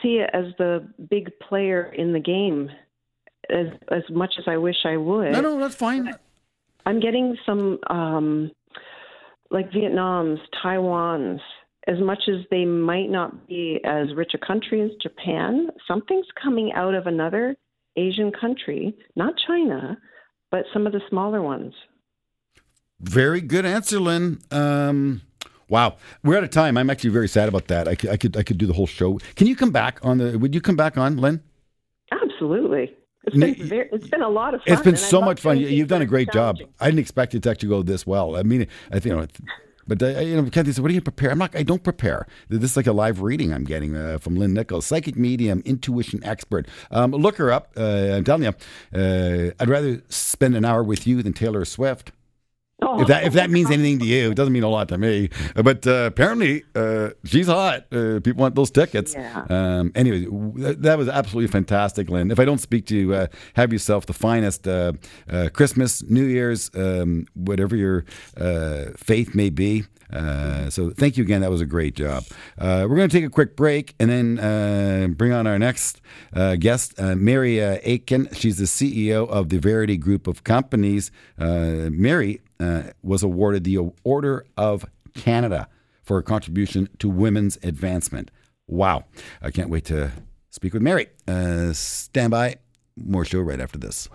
see 0.02 0.18
it 0.18 0.30
as 0.34 0.46
the 0.58 0.88
big 1.10 1.32
player 1.40 1.92
in 1.94 2.14
the 2.14 2.20
game 2.20 2.70
as 3.50 3.68
as 3.92 4.04
much 4.10 4.34
as 4.38 4.46
I 4.48 4.58
wish 4.58 4.76
I 4.86 4.98
would. 4.98 5.32
No, 5.32 5.42
no, 5.42 5.60
that's 5.60 5.76
fine. 5.76 6.14
I'm 6.86 7.00
getting 7.00 7.38
some 7.46 7.80
um, 7.90 8.52
like 9.50 9.72
Vietnam's, 9.72 10.40
Taiwan's, 10.62 11.42
as 11.88 12.00
much 12.00 12.24
as 12.28 12.46
they 12.50 12.66
might 12.66 13.10
not 13.10 13.48
be 13.48 13.80
as 13.84 14.08
rich 14.16 14.32
a 14.34 14.46
country 14.46 14.82
as 14.82 14.92
Japan, 15.02 15.70
something's 15.88 16.28
coming 16.42 16.72
out 16.74 16.96
of 16.96 17.08
another 17.08 17.56
Asian 17.98 18.32
country, 18.32 18.96
not 19.16 19.34
China, 19.48 19.98
but 20.50 20.64
some 20.74 20.88
of 20.88 20.94
the 20.94 21.02
smaller 21.10 21.42
ones. 21.42 21.74
Very 23.00 23.42
good 23.42 23.66
answer, 23.66 24.00
Lynn. 24.00 24.40
Um, 24.52 25.22
wow, 25.72 25.96
we're 26.24 26.38
out 26.38 26.44
of 26.44 26.52
time. 26.52 26.78
I'm 26.78 26.90
actually 26.90 27.10
very 27.10 27.28
sad 27.28 27.50
about 27.50 27.68
that. 27.70 27.88
I 27.88 27.96
could, 27.96 28.10
I 28.12 28.18
could, 28.18 28.38
I 28.38 28.44
could 28.44 28.60
do 28.60 28.68
the 28.68 28.74
whole 28.74 28.86
show. 28.86 29.20
Can 29.36 29.48
you 29.48 29.56
come 29.56 29.72
back 29.72 30.00
on 30.04 30.20
the? 30.20 30.38
Would 30.38 30.54
you 30.54 30.62
come 30.62 30.76
back 30.76 30.98
on, 30.98 31.18
Lynn? 31.18 31.42
Absolutely. 32.12 32.94
It's 33.24 33.38
been, 33.38 33.56
very, 33.68 33.88
it's 33.92 34.08
been 34.08 34.24
a 34.24 34.30
lot 34.30 34.56
of 34.56 34.64
fun. 34.64 34.74
It's 34.74 34.82
been 34.82 34.98
so 34.98 35.22
much 35.22 35.40
fun. 35.40 35.58
You've 35.58 35.88
done 35.88 36.02
a 36.02 36.08
great 36.08 36.32
job. 36.32 36.58
I 36.80 36.86
didn't 36.86 37.00
expect 37.00 37.36
it 37.36 37.44
to 37.44 37.52
actually 37.52 37.70
go 37.70 37.84
this 37.84 38.06
well. 38.06 38.36
I 38.36 38.44
mean, 38.44 38.68
I 38.92 39.00
think 39.00 39.06
you 39.06 39.16
know. 39.16 39.28
But 39.88 40.02
uh, 40.02 40.20
you 40.20 40.42
know, 40.42 40.50
Kathy 40.50 40.72
said, 40.72 40.82
"What 40.82 40.90
do 40.90 40.94
you 40.94 41.02
prepare?" 41.02 41.32
I'm 41.32 41.38
not. 41.38 41.56
I 41.56 41.64
don't 41.64 41.84
prepare. 41.84 42.28
This 42.50 42.72
is 42.72 42.78
like 42.78 42.88
a 42.88 42.94
live 42.94 43.22
reading 43.22 43.54
I'm 43.54 43.64
getting 43.64 43.96
uh, 43.96 44.18
from 44.20 44.36
Lynn 44.36 44.54
Nicholls, 44.54 44.86
psychic 44.86 45.16
medium, 45.16 45.62
intuition 45.66 46.24
expert. 46.24 46.68
Um, 46.92 47.12
look 47.12 47.38
her 47.38 47.52
up. 47.52 47.74
Uh, 47.76 48.14
I'm 48.14 48.24
telling 48.24 48.44
you, 48.44 48.54
uh, 49.00 49.52
I'd 49.60 49.70
rather 49.70 50.02
spend 50.10 50.56
an 50.56 50.66
hour 50.66 50.84
with 50.84 51.06
you 51.08 51.22
than 51.22 51.34
Taylor 51.34 51.66
Swift. 51.66 52.12
If 52.84 53.08
that 53.08 53.24
if 53.26 53.34
that 53.34 53.50
means 53.52 53.70
anything 53.70 54.00
to 54.00 54.06
you, 54.06 54.32
it 54.32 54.36
doesn't 54.36 54.54
mean 54.54 54.64
a 54.64 54.70
lot 54.70 54.90
to 54.90 54.98
me. 54.98 55.30
But 55.56 55.86
uh, 55.86 56.06
apparently, 56.08 56.64
uh, 56.76 57.12
she's 57.24 57.48
hot. 57.48 57.86
Uh, 57.92 58.20
people 58.22 58.42
want 58.42 58.56
those 58.56 58.72
tickets. 58.72 59.14
Yeah. 59.14 59.46
Um, 59.50 59.92
anyway, 59.94 60.26
that 60.76 60.98
was 60.98 61.08
absolutely 61.08 61.52
fantastic, 61.52 62.10
Lynn. 62.10 62.32
If 62.32 62.40
I 62.40 62.46
don't 62.46 62.60
speak 62.60 62.88
to 62.88 62.96
you, 62.96 63.14
uh, 63.14 63.28
have 63.56 63.72
yourself 63.72 64.08
the 64.08 64.14
finest 64.14 64.68
uh, 64.68 64.94
uh, 65.30 65.50
Christmas, 65.54 66.02
New 66.04 66.26
Year's, 66.26 66.72
um, 66.76 67.28
whatever 67.36 67.76
your 67.76 68.06
faith 68.98 69.36
may 69.36 69.52
be. 69.52 69.84
so 70.70 70.90
thank 70.90 71.18
you 71.18 71.24
again. 71.24 71.42
That 71.42 71.52
was 71.52 71.62
a 71.62 71.66
great 71.68 71.96
job. 71.96 72.24
we're 72.58 72.88
going 72.88 73.10
to 73.10 73.16
take 73.16 73.26
a 73.26 73.30
quick 73.30 73.56
break 73.56 73.94
and 74.00 74.10
then 74.10 75.14
bring 75.14 75.34
on 75.34 75.46
our 75.46 75.60
next 75.60 76.02
guest, 76.60 77.00
Mary 77.00 77.60
Aitken. 77.60 78.30
She's 78.34 78.58
the 78.58 78.66
CEO 78.66 79.30
of 79.30 79.50
the 79.50 79.60
Verity 79.60 79.98
Group 79.98 80.26
of 80.26 80.44
Companies. 80.44 81.12
Mary 81.38 82.42
uh, 82.62 82.92
was 83.02 83.24
awarded 83.24 83.64
the 83.64 83.78
Order 84.04 84.46
of 84.58 84.86
Canada 85.14 85.68
for 86.04 86.18
her 86.18 86.22
contribution 86.22 86.90
to 87.00 87.10
women's 87.10 87.58
advancement. 87.64 88.32
Wow. 88.68 89.06
I 89.42 89.52
can't 89.52 89.70
wait 89.70 89.86
to 89.86 90.12
speak 90.50 90.74
with 90.74 90.82
Mary. 90.82 91.08
Uh, 91.28 91.74
stand 91.74 92.32
by. 92.32 92.58
More 92.98 93.24
show 93.26 93.40
right 93.40 93.60
after 93.60 93.80
this. 93.80 94.10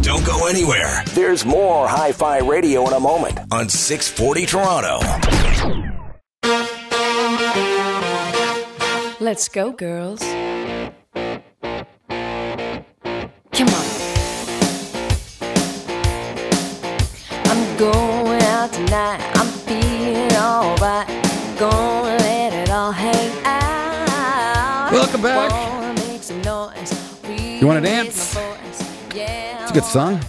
Don't 0.00 0.24
go 0.24 0.46
anywhere. 0.46 1.02
There's 1.14 1.44
more 1.44 1.86
Hi 1.86 2.12
Fi 2.12 2.38
Radio 2.38 2.86
in 2.86 2.94
a 2.94 3.00
moment 3.00 3.38
on 3.50 3.68
640 3.68 4.46
Toronto. 4.46 5.00
Let's 9.20 9.48
go, 9.48 9.72
girls. 9.72 10.20
Come 13.52 13.68
on. 13.68 13.85
Going 17.78 18.42
out 18.42 18.72
tonight. 18.72 19.20
I'm 19.34 19.46
feeling 19.46 20.32
alright. 20.32 21.06
Gonna 21.58 22.16
let 22.16 22.52
it 22.54 22.70
all 22.70 22.92
hang 22.92 23.44
out. 23.44 24.92
Welcome 24.92 25.22
back. 25.22 25.50
You 27.60 27.66
want 27.66 27.84
to 27.84 27.90
dance? 27.90 28.36
It's 29.10 29.70
a 29.70 29.74
good 29.74 29.84
song. 29.84 30.20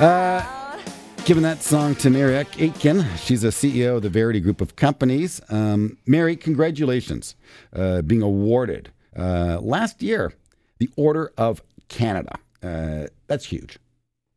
Uh, 0.00 0.76
giving 1.24 1.42
that 1.42 1.62
song 1.62 1.94
to 1.96 2.10
Mary 2.10 2.34
Aitken. 2.34 3.04
She's 3.16 3.44
a 3.44 3.48
CEO 3.48 3.96
of 3.96 4.02
the 4.02 4.10
Verity 4.10 4.40
Group 4.40 4.60
of 4.60 4.76
Companies. 4.76 5.40
Um, 5.48 5.96
Mary, 6.06 6.36
congratulations 6.36 7.34
uh, 7.72 8.02
being 8.02 8.22
awarded 8.22 8.90
uh, 9.16 9.58
last 9.60 10.02
year 10.02 10.34
the 10.78 10.90
Order 10.96 11.32
of 11.38 11.62
Canada. 11.88 12.38
Uh, 12.62 13.06
that's 13.26 13.46
huge. 13.46 13.78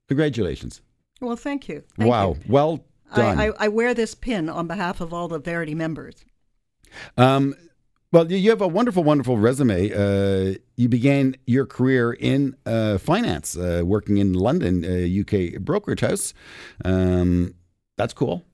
Congratulations. 0.07 0.81
Well, 1.21 1.35
thank 1.35 1.67
you. 1.67 1.83
Thank 1.97 2.09
wow. 2.09 2.33
You. 2.33 2.39
Well 2.47 2.85
done. 3.15 3.39
I, 3.39 3.47
I, 3.47 3.53
I, 3.59 3.67
wear 3.69 3.93
this 3.93 4.13
pin 4.13 4.49
on 4.49 4.67
behalf 4.67 5.01
of 5.01 5.13
all 5.13 5.27
the 5.27 5.39
Verity 5.39 5.75
members. 5.75 6.25
Um, 7.17 7.55
well, 8.11 8.31
you 8.31 8.49
have 8.51 8.61
a 8.61 8.67
wonderful, 8.67 9.03
wonderful 9.03 9.37
resume. 9.37 9.91
Uh, 9.91 10.57
you 10.77 10.87
began 10.87 11.35
your 11.45 11.65
career 11.65 12.13
in 12.13 12.55
uh, 12.65 12.97
finance, 12.97 13.57
uh, 13.57 13.81
working 13.85 14.17
in 14.17 14.33
London, 14.33 14.85
UK 14.85 15.55
uh, 15.55 15.59
brokerage 15.59 15.99
house. 15.99 16.33
Um, 16.85 17.55
that's 17.97 18.13
cool. 18.13 18.45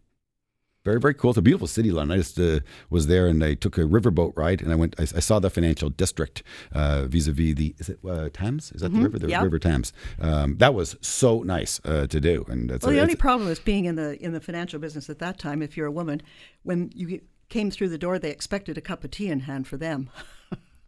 Very, 0.85 0.99
very 0.99 1.13
cool. 1.13 1.31
It's 1.31 1.37
a 1.37 1.41
beautiful 1.41 1.67
city, 1.67 1.91
London. 1.91 2.15
I 2.15 2.17
just 2.17 2.37
uh, 2.37 2.59
was 2.89 3.07
there 3.07 3.27
and 3.27 3.41
I 3.41 3.53
took 3.53 3.77
a 3.77 3.81
riverboat 3.81 4.33
ride 4.35 4.61
and 4.61 4.71
I 4.71 4.75
went. 4.75 4.95
I, 4.99 5.03
I 5.03 5.19
saw 5.21 5.39
the 5.39 5.49
financial 5.49 5.89
district 5.89 6.43
uh, 6.73 7.05
vis-a-vis 7.05 7.55
the 7.55 7.73
is 7.79 7.87
it 7.87 7.99
uh, 8.07 8.29
Thames? 8.33 8.73
Is 8.73 8.81
that 8.81 8.91
mm-hmm. 8.91 8.97
the 8.97 9.03
river? 9.03 9.19
The 9.19 9.29
yep. 9.29 9.43
River 9.43 9.59
Thames. 9.59 9.93
Um, 10.19 10.57
that 10.57 10.73
was 10.73 10.97
so 10.99 11.41
nice 11.43 11.79
uh, 11.85 12.07
to 12.07 12.19
do. 12.19 12.45
And 12.49 12.69
well, 12.69 12.91
a, 12.91 12.95
the 12.95 13.01
only 13.01 13.15
problem 13.15 13.49
is 13.49 13.59
being 13.59 13.85
in 13.85 13.95
the 13.95 14.21
in 14.21 14.33
the 14.33 14.41
financial 14.41 14.77
business 14.77 15.09
at 15.09 15.19
that 15.19 15.39
time. 15.39 15.61
If 15.61 15.77
you're 15.77 15.87
a 15.87 15.91
woman, 15.91 16.21
when 16.63 16.91
you 16.93 17.21
came 17.47 17.71
through 17.71 17.89
the 17.89 17.97
door, 17.97 18.19
they 18.19 18.31
expected 18.31 18.77
a 18.77 18.81
cup 18.81 19.05
of 19.05 19.11
tea 19.11 19.29
in 19.29 19.41
hand 19.41 19.67
for 19.67 19.77
them. 19.77 20.09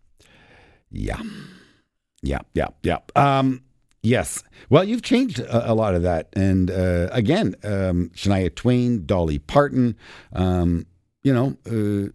yeah, 0.91 1.21
yeah, 2.21 2.39
yeah, 2.53 2.67
yeah. 2.83 2.97
Um, 3.15 3.63
Yes. 4.05 4.43
Well, 4.69 4.83
you've 4.83 5.01
changed 5.01 5.39
a, 5.39 5.71
a 5.71 5.73
lot 5.73 5.95
of 5.95 6.03
that. 6.03 6.29
And 6.33 6.69
uh, 6.69 7.09
again, 7.11 7.55
um, 7.63 8.11
Shania 8.13 8.53
Twain, 8.53 9.05
Dolly 9.05 9.39
Parton, 9.39 9.97
um, 10.33 10.85
you 11.23 11.33
know, 11.33 11.57
uh, 11.65 12.11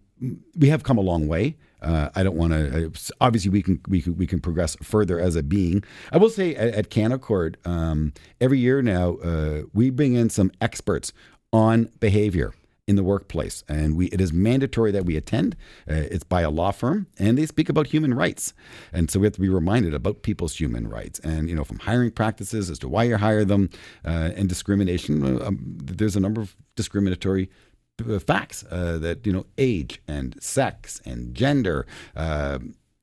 we 0.57 0.69
have 0.69 0.83
come 0.83 0.97
a 0.97 1.01
long 1.01 1.27
way. 1.27 1.57
Uh, 1.81 2.09
I 2.15 2.23
don't 2.23 2.37
want 2.37 2.53
to. 2.53 2.85
Uh, 2.85 2.89
obviously, 3.19 3.49
we 3.49 3.63
can 3.63 3.81
we 3.87 4.01
can 4.03 4.15
we 4.15 4.27
can 4.27 4.39
progress 4.39 4.77
further 4.83 5.19
as 5.19 5.35
a 5.35 5.41
being. 5.41 5.83
I 6.11 6.19
will 6.19 6.29
say 6.29 6.55
at, 6.55 6.75
at 6.75 6.89
Canaccord, 6.91 7.55
um, 7.65 8.13
every 8.39 8.59
year 8.59 8.83
now 8.83 9.15
uh, 9.15 9.63
we 9.73 9.89
bring 9.89 10.13
in 10.13 10.29
some 10.29 10.51
experts 10.61 11.11
on 11.51 11.89
behavior 11.99 12.53
in 12.91 12.97
the 12.97 13.03
workplace, 13.03 13.63
and 13.69 13.95
we 13.95 14.07
it 14.07 14.19
is 14.19 14.33
mandatory 14.33 14.91
that 14.91 15.05
we 15.05 15.15
attend. 15.15 15.55
Uh, 15.89 15.93
it's 16.15 16.25
by 16.25 16.41
a 16.41 16.49
law 16.49 16.71
firm, 16.71 17.07
and 17.17 17.37
they 17.37 17.45
speak 17.45 17.69
about 17.69 17.87
human 17.87 18.13
rights, 18.13 18.53
and 18.91 19.09
so 19.09 19.19
we 19.19 19.25
have 19.25 19.33
to 19.33 19.39
be 19.39 19.47
reminded 19.47 19.93
about 19.93 20.23
people's 20.23 20.59
human 20.59 20.87
rights, 20.89 21.17
and 21.19 21.49
you 21.49 21.55
know 21.55 21.63
from 21.63 21.79
hiring 21.79 22.11
practices 22.11 22.69
as 22.69 22.77
to 22.79 22.89
why 22.89 23.03
you 23.03 23.15
hire 23.15 23.45
them, 23.45 23.69
uh, 24.05 24.31
and 24.35 24.49
discrimination. 24.49 25.23
Uh, 25.23 25.45
um, 25.45 25.57
there's 25.81 26.17
a 26.17 26.19
number 26.19 26.41
of 26.41 26.55
discriminatory 26.75 27.49
uh, 28.09 28.19
facts 28.19 28.65
uh, 28.69 28.97
that 28.97 29.25
you 29.25 29.31
know 29.31 29.45
age 29.57 30.01
and 30.07 30.35
sex 30.43 31.01
and 31.05 31.33
gender. 31.33 31.87
Uh, 32.15 32.59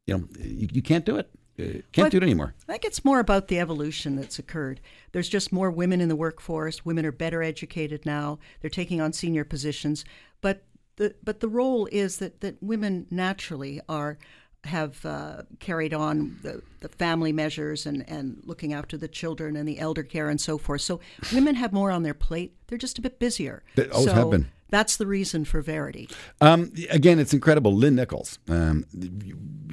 you 0.06 0.18
know 0.18 0.28
you, 0.38 0.68
you 0.70 0.82
can't 0.82 1.06
do 1.06 1.16
it. 1.16 1.30
Can't 1.58 1.84
but 1.96 2.10
do 2.12 2.18
it 2.18 2.22
anymore. 2.22 2.54
I 2.68 2.72
think 2.72 2.84
it's 2.84 3.04
more 3.04 3.18
about 3.18 3.48
the 3.48 3.58
evolution 3.58 4.14
that's 4.14 4.38
occurred. 4.38 4.80
There's 5.12 5.28
just 5.28 5.52
more 5.52 5.70
women 5.70 6.00
in 6.00 6.08
the 6.08 6.16
workforce. 6.16 6.84
Women 6.84 7.04
are 7.04 7.12
better 7.12 7.42
educated 7.42 8.06
now. 8.06 8.38
They're 8.60 8.70
taking 8.70 9.00
on 9.00 9.12
senior 9.12 9.44
positions, 9.44 10.04
but 10.40 10.62
the 10.96 11.14
but 11.22 11.40
the 11.40 11.48
role 11.48 11.88
is 11.90 12.18
that 12.18 12.40
that 12.42 12.62
women 12.62 13.06
naturally 13.10 13.80
are 13.88 14.18
have 14.64 15.04
uh, 15.06 15.42
carried 15.60 15.94
on 15.94 16.36
the, 16.42 16.62
the 16.80 16.88
family 16.88 17.32
measures 17.32 17.86
and, 17.86 18.08
and 18.08 18.40
looking 18.44 18.72
after 18.72 18.96
the 18.96 19.08
children 19.08 19.56
and 19.56 19.68
the 19.68 19.78
elder 19.78 20.02
care 20.02 20.28
and 20.28 20.40
so 20.40 20.58
forth. 20.58 20.80
So 20.80 21.00
women 21.32 21.54
have 21.54 21.72
more 21.72 21.90
on 21.90 22.02
their 22.02 22.14
plate. 22.14 22.54
They're 22.66 22.76
just 22.78 22.98
a 22.98 23.00
bit 23.00 23.18
busier. 23.18 23.62
They 23.76 23.88
always 23.88 24.08
so, 24.08 24.14
have 24.14 24.30
been. 24.30 24.48
That's 24.70 24.96
the 24.96 25.06
reason 25.06 25.44
for 25.44 25.60
Verity. 25.62 26.08
Um, 26.40 26.72
again, 26.90 27.18
it's 27.18 27.32
incredible. 27.32 27.74
Lynn 27.74 27.94
Nicholls. 27.94 28.38
Um, 28.48 28.84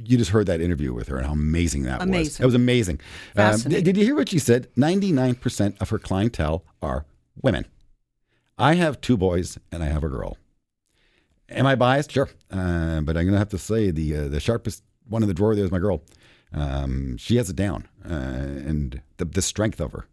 you 0.04 0.18
just 0.18 0.32
heard 0.32 0.48
that 0.48 0.62
interview 0.62 0.94
with 0.94 1.08
her 1.08 1.18
and 1.18 1.26
how 1.26 1.34
amazing 1.34 1.84
that 1.84 2.02
amazing. 2.02 2.20
was. 2.20 2.40
It 2.40 2.46
was 2.46 2.56
amazing. 2.56 3.02
Um, 3.36 3.60
did 3.62 3.98
you 3.98 4.04
hear 4.04 4.16
what 4.16 4.30
she 4.30 4.40
said? 4.40 4.70
99% 4.76 5.82
of 5.82 5.90
her 5.90 6.00
clientele 6.00 6.64
are 6.82 7.06
women. 7.42 7.66
I 8.58 8.76
have 8.76 9.02
two 9.02 9.18
boys 9.18 9.58
and 9.72 9.84
I 9.84 9.88
have 9.88 10.04
a 10.04 10.10
girl. 10.10 10.38
Am 11.50 11.66
I 11.66 11.76
biased? 11.76 12.12
Sure. 12.12 12.30
Uh, 12.50 13.02
but 13.02 13.18
I'm 13.18 13.26
going 13.26 13.34
to 13.34 13.38
have 13.38 13.50
to 13.50 13.58
say 13.58 13.92
the 13.92 14.16
uh, 14.16 14.28
the 14.30 14.40
sharpest 14.40 14.84
one 15.08 15.22
in 15.22 15.28
the 15.28 15.34
drawer 15.34 15.56
there 15.56 15.66
is 15.66 15.72
my 15.72 15.80
girl. 15.80 16.04
Um, 16.54 17.18
she 17.18 17.36
has 17.36 17.50
it 17.50 17.56
down. 17.56 17.88
Uh, 18.04 18.14
and 18.14 19.02
the, 19.18 19.26
the 19.26 19.42
strength 19.42 19.80
of 19.80 19.92
her 19.92 20.08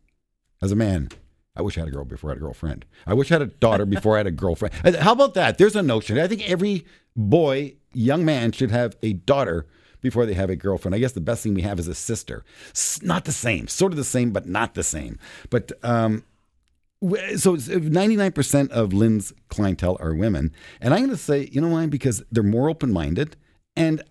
as 0.61 0.73
a 0.73 0.77
man 0.77 1.09
I 1.55 1.62
wish 1.62 1.77
I 1.77 1.81
had 1.81 1.88
a 1.88 1.93
girl 1.93 2.05
before 2.05 2.31
I 2.31 2.33
had 2.33 2.38
a 2.38 2.41
girlfriend. 2.41 2.87
I 3.07 3.15
wish 3.15 3.31
I 3.31 3.35
had 3.35 3.43
a 3.43 3.47
daughter 3.47 3.85
before 3.85 4.15
I 4.15 4.19
had 4.19 4.27
a 4.27 4.33
girlfriend. 4.33 4.75
Uh, 4.85 4.99
how 5.03 5.12
about 5.12 5.35
that? 5.35 5.59
There's 5.59 5.77
a 5.77 5.83
notion. 5.83 6.19
I 6.19 6.27
think 6.27 6.49
every 6.49 6.87
boy, 7.15 7.75
young 7.93 8.25
man 8.25 8.53
should 8.53 8.71
have 8.71 8.97
a 9.03 9.12
daughter 9.12 9.67
before 10.01 10.25
they 10.27 10.35
have 10.35 10.51
a 10.51 10.57
girlfriend. 10.57 10.95
I 10.95 10.99
guess 10.99 11.12
the 11.12 11.21
best 11.21 11.43
thing 11.43 11.55
we 11.55 11.62
have 11.62 11.79
is 11.79 11.88
a 11.88 11.95
sister. 11.95 12.45
not 13.03 13.25
the 13.25 13.33
same, 13.33 13.69
sort 13.69 13.93
of 13.93 13.97
the 13.97 14.05
same, 14.05 14.31
but 14.31 14.47
not 14.47 14.75
the 14.75 14.83
same. 14.83 15.19
But 15.51 15.73
um, 15.83 16.25
so 17.37 17.57
99% 17.57 18.71
of 18.71 18.93
Lynn's 18.93 19.33
clientele 19.49 19.97
are 20.01 20.15
women. 20.15 20.53
And 20.81 20.95
I'm 20.95 21.01
going 21.01 21.11
to 21.11 21.17
say, 21.17 21.49
you 21.53 21.61
know 21.61 21.69
why? 21.69 21.87
Because 21.87 22.23
they're 22.31 22.43
more 22.43 22.71
open 22.71 22.93
minded. 22.93 23.37
And 23.77 24.03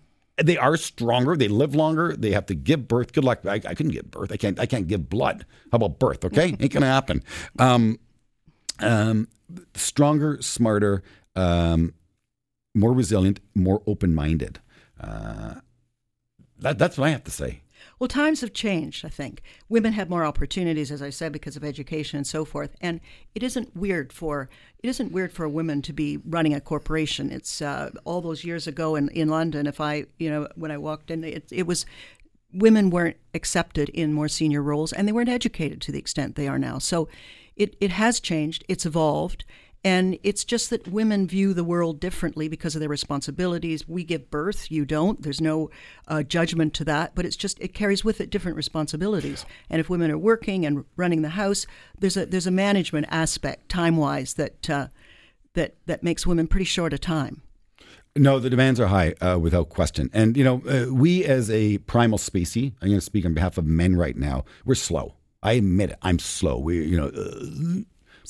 they 0.42 0.56
are 0.56 0.76
stronger. 0.76 1.36
They 1.36 1.48
live 1.48 1.74
longer. 1.74 2.16
They 2.16 2.30
have 2.32 2.46
to 2.46 2.54
give 2.54 2.88
birth. 2.88 3.12
Good 3.12 3.24
luck. 3.24 3.44
I, 3.46 3.54
I 3.54 3.74
couldn't 3.74 3.92
give 3.92 4.10
birth. 4.10 4.32
I 4.32 4.36
can't. 4.36 4.58
I 4.58 4.66
can't 4.66 4.88
give 4.88 5.08
blood. 5.08 5.46
How 5.70 5.76
about 5.76 5.98
birth? 5.98 6.24
Okay, 6.24 6.56
ain't 6.60 6.72
gonna 6.72 6.86
happen. 6.86 7.22
Um, 7.58 7.98
um, 8.80 9.28
stronger, 9.74 10.40
smarter. 10.40 11.02
Um, 11.34 11.94
more 12.74 12.92
resilient, 12.92 13.40
more 13.54 13.82
open 13.86 14.14
minded. 14.14 14.60
Uh, 15.00 15.56
that, 16.58 16.78
that's 16.78 16.96
what 16.96 17.06
I 17.08 17.10
have 17.10 17.24
to 17.24 17.30
say. 17.30 17.62
Well, 18.02 18.08
times 18.08 18.40
have 18.40 18.52
changed, 18.52 19.04
I 19.04 19.08
think. 19.10 19.42
Women 19.68 19.92
have 19.92 20.10
more 20.10 20.24
opportunities, 20.24 20.90
as 20.90 21.00
I 21.00 21.10
said, 21.10 21.30
because 21.30 21.54
of 21.54 21.62
education 21.62 22.16
and 22.16 22.26
so 22.26 22.44
forth. 22.44 22.74
And 22.80 22.98
it 23.32 23.44
isn't 23.44 23.76
weird 23.76 24.12
for 24.12 24.48
it 24.82 24.88
isn't 24.88 25.12
weird 25.12 25.32
for 25.32 25.44
a 25.44 25.48
woman 25.48 25.82
to 25.82 25.92
be 25.92 26.18
running 26.24 26.52
a 26.52 26.60
corporation. 26.60 27.30
It's 27.30 27.62
uh, 27.62 27.92
all 28.04 28.20
those 28.20 28.42
years 28.42 28.66
ago 28.66 28.96
in, 28.96 29.08
in 29.10 29.28
London. 29.28 29.68
If 29.68 29.80
I, 29.80 30.06
you 30.18 30.28
know, 30.28 30.48
when 30.56 30.72
I 30.72 30.78
walked 30.78 31.12
in, 31.12 31.22
it, 31.22 31.44
it 31.52 31.68
was 31.68 31.86
women 32.52 32.90
weren't 32.90 33.18
accepted 33.34 33.88
in 33.90 34.12
more 34.12 34.26
senior 34.26 34.62
roles, 34.62 34.92
and 34.92 35.06
they 35.06 35.12
weren't 35.12 35.28
educated 35.28 35.80
to 35.82 35.92
the 35.92 36.00
extent 36.00 36.34
they 36.34 36.48
are 36.48 36.58
now. 36.58 36.80
So 36.80 37.08
it 37.54 37.76
it 37.80 37.92
has 37.92 38.18
changed. 38.18 38.64
It's 38.66 38.84
evolved. 38.84 39.44
And 39.84 40.18
it's 40.22 40.44
just 40.44 40.70
that 40.70 40.86
women 40.86 41.26
view 41.26 41.52
the 41.54 41.64
world 41.64 41.98
differently 41.98 42.48
because 42.48 42.76
of 42.76 42.80
their 42.80 42.88
responsibilities. 42.88 43.88
We 43.88 44.04
give 44.04 44.30
birth, 44.30 44.70
you 44.70 44.84
don't. 44.84 45.20
There's 45.20 45.40
no 45.40 45.70
uh, 46.06 46.22
judgment 46.22 46.72
to 46.74 46.84
that, 46.84 47.16
but 47.16 47.24
it's 47.24 47.36
just 47.36 47.58
it 47.60 47.74
carries 47.74 48.04
with 48.04 48.20
it 48.20 48.30
different 48.30 48.56
responsibilities. 48.56 49.44
And 49.68 49.80
if 49.80 49.90
women 49.90 50.10
are 50.12 50.18
working 50.18 50.64
and 50.64 50.84
running 50.96 51.22
the 51.22 51.30
house, 51.30 51.66
there's 51.98 52.16
a 52.16 52.26
there's 52.26 52.46
a 52.46 52.52
management 52.52 53.06
aspect, 53.10 53.68
time 53.68 53.96
wise, 53.96 54.34
that 54.34 54.70
uh, 54.70 54.86
that 55.54 55.74
that 55.86 56.04
makes 56.04 56.26
women 56.26 56.46
pretty 56.46 56.64
short 56.64 56.92
of 56.92 57.00
time. 57.00 57.42
No, 58.14 58.38
the 58.38 58.50
demands 58.50 58.78
are 58.78 58.88
high, 58.88 59.14
uh, 59.20 59.38
without 59.38 59.70
question. 59.70 60.10
And 60.12 60.36
you 60.36 60.44
know, 60.44 60.62
uh, 60.68 60.92
we 60.92 61.24
as 61.24 61.50
a 61.50 61.78
primal 61.78 62.18
species, 62.18 62.72
I'm 62.80 62.88
going 62.88 63.00
to 63.00 63.04
speak 63.04 63.24
on 63.24 63.34
behalf 63.34 63.58
of 63.58 63.66
men 63.66 63.96
right 63.96 64.16
now. 64.16 64.44
We're 64.64 64.74
slow. 64.74 65.14
I 65.42 65.54
admit 65.54 65.90
it. 65.90 65.98
I'm 66.02 66.18
slow. 66.20 66.58
We, 66.58 66.84
you 66.84 66.96
know, 66.96 67.08
uh, 67.08 67.82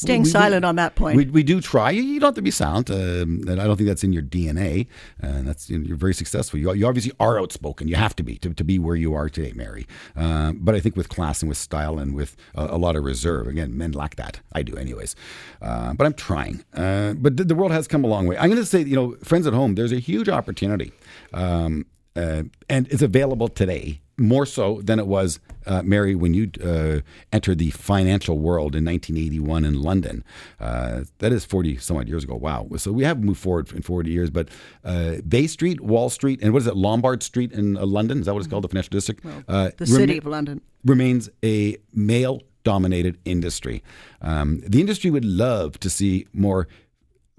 Staying 0.02 0.22
we- 0.22 0.28
silent 0.28 0.64
on 0.64 0.76
that 0.76 0.94
point. 0.94 1.16
We, 1.16 1.26
we 1.26 1.42
do 1.42 1.60
try. 1.60 1.90
You 1.90 2.20
don't 2.20 2.28
have 2.28 2.34
to 2.34 2.42
be 2.42 2.50
silent. 2.50 2.90
Um, 2.90 3.44
and 3.48 3.60
I 3.60 3.64
don't 3.64 3.76
think 3.76 3.88
that's 3.88 4.04
in 4.04 4.12
your 4.12 4.22
DNA. 4.22 4.86
And 5.20 5.46
that's 5.46 5.70
you 5.70 5.78
know, 5.78 5.86
you're 5.86 5.96
very 5.96 6.14
successful. 6.14 6.58
You, 6.58 6.72
you 6.74 6.86
obviously 6.86 7.12
are 7.20 7.38
outspoken. 7.38 7.88
You 7.88 7.96
have 7.96 8.14
to 8.16 8.22
be 8.22 8.36
to, 8.38 8.52
to 8.52 8.64
be 8.64 8.78
where 8.78 8.96
you 8.96 9.14
are 9.14 9.28
today, 9.28 9.52
Mary. 9.54 9.86
Um, 10.16 10.58
but 10.60 10.74
I 10.74 10.80
think 10.80 10.96
with 10.96 11.08
class 11.08 11.42
and 11.42 11.48
with 11.48 11.58
style 11.58 11.98
and 11.98 12.14
with 12.14 12.36
a, 12.54 12.64
a 12.64 12.78
lot 12.78 12.96
of 12.96 13.04
reserve. 13.04 13.46
Again, 13.46 13.76
men 13.76 13.92
lack 13.92 14.16
that. 14.16 14.40
I 14.52 14.62
do, 14.62 14.76
anyways. 14.76 15.16
Uh, 15.60 15.94
but 15.94 16.06
I'm 16.06 16.14
trying. 16.14 16.64
Uh, 16.74 17.14
but 17.14 17.36
the, 17.36 17.44
the 17.44 17.54
world 17.54 17.72
has 17.72 17.88
come 17.88 18.04
a 18.04 18.08
long 18.08 18.26
way. 18.26 18.36
I'm 18.36 18.50
going 18.50 18.60
to 18.60 18.66
say, 18.66 18.82
you 18.82 18.96
know, 18.96 19.16
friends 19.22 19.46
at 19.46 19.52
home. 19.52 19.74
There's 19.74 19.92
a 19.92 19.98
huge 19.98 20.28
opportunity. 20.28 20.92
Um, 21.32 21.86
uh, 22.14 22.42
and 22.68 22.86
it's 22.88 23.02
available 23.02 23.48
today 23.48 24.00
more 24.18 24.46
so 24.46 24.80
than 24.82 24.98
it 24.98 25.06
was, 25.06 25.40
uh, 25.66 25.82
Mary, 25.82 26.14
when 26.14 26.34
you 26.34 26.50
uh, 26.62 27.00
entered 27.32 27.58
the 27.58 27.70
financial 27.70 28.38
world 28.38 28.74
in 28.76 28.84
1981 28.84 29.64
in 29.64 29.80
London. 29.80 30.24
Uh, 30.60 31.02
that 31.18 31.32
is 31.32 31.44
40 31.44 31.78
some 31.78 31.96
odd 31.96 32.08
years 32.08 32.24
ago. 32.24 32.34
Wow. 32.34 32.68
So 32.76 32.92
we 32.92 33.04
have 33.04 33.22
moved 33.22 33.40
forward 33.40 33.72
in 33.72 33.82
40 33.82 34.10
years. 34.10 34.30
But 34.30 34.48
uh, 34.84 35.16
Bay 35.26 35.46
Street, 35.46 35.80
Wall 35.80 36.10
Street, 36.10 36.40
and 36.42 36.52
what 36.52 36.62
is 36.62 36.66
it, 36.66 36.76
Lombard 36.76 37.22
Street 37.22 37.52
in 37.52 37.76
uh, 37.76 37.86
London? 37.86 38.20
Is 38.20 38.26
that 38.26 38.34
what 38.34 38.40
it's 38.40 38.48
called, 38.48 38.64
the 38.64 38.68
financial 38.68 38.90
district? 38.90 39.24
Uh, 39.24 39.70
the 39.76 39.86
rem- 39.86 39.86
city 39.86 40.18
of 40.18 40.26
London. 40.26 40.60
remains 40.84 41.28
a 41.44 41.76
male 41.94 42.42
dominated 42.64 43.18
industry. 43.24 43.82
Um, 44.20 44.62
the 44.66 44.80
industry 44.80 45.10
would 45.10 45.24
love 45.24 45.80
to 45.80 45.90
see 45.90 46.26
more 46.32 46.68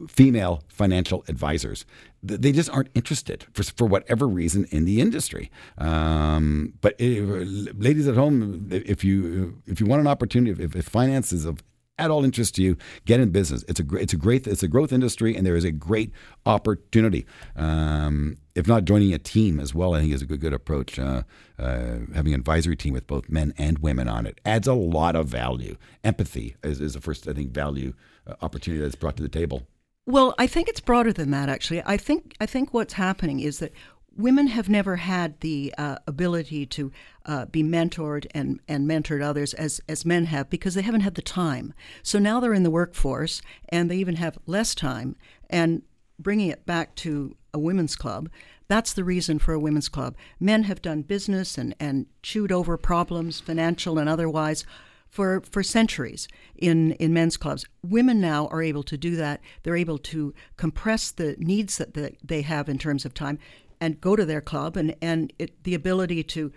female 0.07 0.63
financial 0.67 1.23
advisors. 1.27 1.85
Th- 2.27 2.39
They 2.39 2.51
just 2.51 2.69
aren't 2.69 2.89
interested 2.93 3.45
for, 3.53 3.63
for 3.63 3.87
whatever 3.87 4.27
reason 4.27 4.65
in 4.71 4.85
the 4.85 5.01
industry. 5.01 5.51
Um, 5.77 6.73
but 6.81 6.95
if, 6.99 7.73
ladies 7.77 8.07
at 8.07 8.15
home, 8.15 8.67
if 8.71 9.03
you 9.03 9.61
if 9.65 9.79
you 9.79 9.85
want 9.85 10.01
an 10.01 10.07
opportunity, 10.07 10.63
if, 10.63 10.75
if 10.75 10.85
finance 10.85 11.33
is 11.33 11.45
of 11.45 11.63
at 11.99 12.09
all 12.09 12.23
interest 12.23 12.55
to 12.55 12.63
you, 12.63 12.75
get 13.05 13.19
in 13.19 13.29
business. 13.29 13.63
It's 13.67 13.79
a 13.79 13.95
it's 13.95 14.13
a 14.13 14.17
great 14.17 14.47
it's 14.47 14.63
a 14.63 14.67
growth 14.67 14.91
industry, 14.91 15.35
and 15.35 15.45
there 15.45 15.55
is 15.55 15.63
a 15.63 15.71
great 15.71 16.11
opportunity. 16.45 17.25
Um, 17.55 18.37
if 18.55 18.67
not 18.67 18.85
joining 18.85 19.13
a 19.13 19.19
team 19.19 19.59
as 19.59 19.75
well, 19.75 19.93
I 19.93 20.01
think 20.01 20.13
is 20.13 20.21
a 20.21 20.25
good 20.25 20.41
good 20.41 20.53
approach. 20.53 20.97
Uh, 20.99 21.23
uh, 21.59 21.99
having 22.13 22.33
an 22.33 22.39
advisory 22.39 22.75
team 22.75 22.93
with 22.93 23.05
both 23.07 23.29
men 23.29 23.53
and 23.57 23.79
women 23.79 24.07
on 24.07 24.25
it 24.25 24.41
adds 24.43 24.67
a 24.67 24.73
lot 24.73 25.15
of 25.15 25.27
value. 25.27 25.77
Empathy 26.03 26.55
is, 26.63 26.81
is 26.81 26.93
the 26.93 27.01
first 27.01 27.27
I 27.27 27.33
think 27.33 27.51
value 27.51 27.93
uh, 28.25 28.33
opportunity 28.41 28.81
that's 28.81 28.95
brought 28.95 29.15
to 29.17 29.23
the 29.23 29.29
table. 29.29 29.67
Well, 30.05 30.35
I 30.37 30.47
think 30.47 30.67
it's 30.67 30.81
broader 30.81 31.13
than 31.13 31.31
that. 31.31 31.47
Actually, 31.49 31.81
I 31.85 31.97
think 31.97 32.35
I 32.39 32.45
think 32.45 32.73
what's 32.73 32.93
happening 32.93 33.39
is 33.39 33.59
that 33.59 33.71
women 34.15 34.47
have 34.47 34.69
never 34.69 34.97
had 34.97 35.39
the 35.39 35.73
uh, 35.77 35.97
ability 36.05 36.65
to 36.65 36.91
uh, 37.25 37.45
be 37.45 37.63
mentored 37.63 38.27
and, 38.31 38.59
and 38.67 38.87
mentored 38.87 39.23
others 39.23 39.53
as 39.53 39.79
as 39.87 40.05
men 40.05 40.25
have 40.25 40.49
because 40.49 40.75
they 40.75 40.81
haven't 40.81 41.01
had 41.01 41.15
the 41.15 41.21
time. 41.21 41.73
So 42.03 42.19
now 42.19 42.39
they're 42.39 42.53
in 42.53 42.63
the 42.63 42.69
workforce 42.69 43.41
and 43.69 43.89
they 43.89 43.97
even 43.97 44.17
have 44.17 44.37
less 44.45 44.75
time. 44.75 45.15
And 45.49 45.83
bringing 46.19 46.49
it 46.49 46.65
back 46.65 46.95
to 46.95 47.35
a 47.53 47.59
women's 47.59 47.95
club, 47.95 48.29
that's 48.67 48.93
the 48.93 49.03
reason 49.03 49.39
for 49.39 49.53
a 49.53 49.59
women's 49.59 49.89
club. 49.89 50.15
Men 50.39 50.63
have 50.63 50.81
done 50.81 51.03
business 51.03 51.57
and, 51.57 51.75
and 51.79 52.07
chewed 52.21 52.51
over 52.51 52.77
problems, 52.77 53.39
financial 53.39 53.97
and 53.97 54.09
otherwise, 54.09 54.65
for, 55.13 55.41
for 55.41 55.61
centuries 55.61 56.27
in, 56.55 56.93
in 56.93 57.13
men's 57.13 57.37
clubs. 57.37 57.67
Women 57.83 58.19
now 58.19 58.47
are 58.47 58.63
able 58.63 58.81
to 58.81 58.97
do 58.97 59.15
that. 59.17 59.41
They're 59.61 59.77
able 59.77 59.99
to 59.99 60.33
compress 60.57 61.11
the 61.11 61.35
needs 61.37 61.77
that 61.77 61.93
the, 61.93 62.13
they 62.23 62.41
have 62.41 62.67
in 62.67 62.79
terms 62.79 63.05
of 63.05 63.13
time 63.13 63.37
and 63.79 64.01
go 64.01 64.15
to 64.15 64.25
their 64.25 64.41
club 64.41 64.75
and, 64.75 64.95
and 65.03 65.31
it, 65.37 65.63
the 65.65 65.75
ability 65.75 66.23
to 66.23 66.51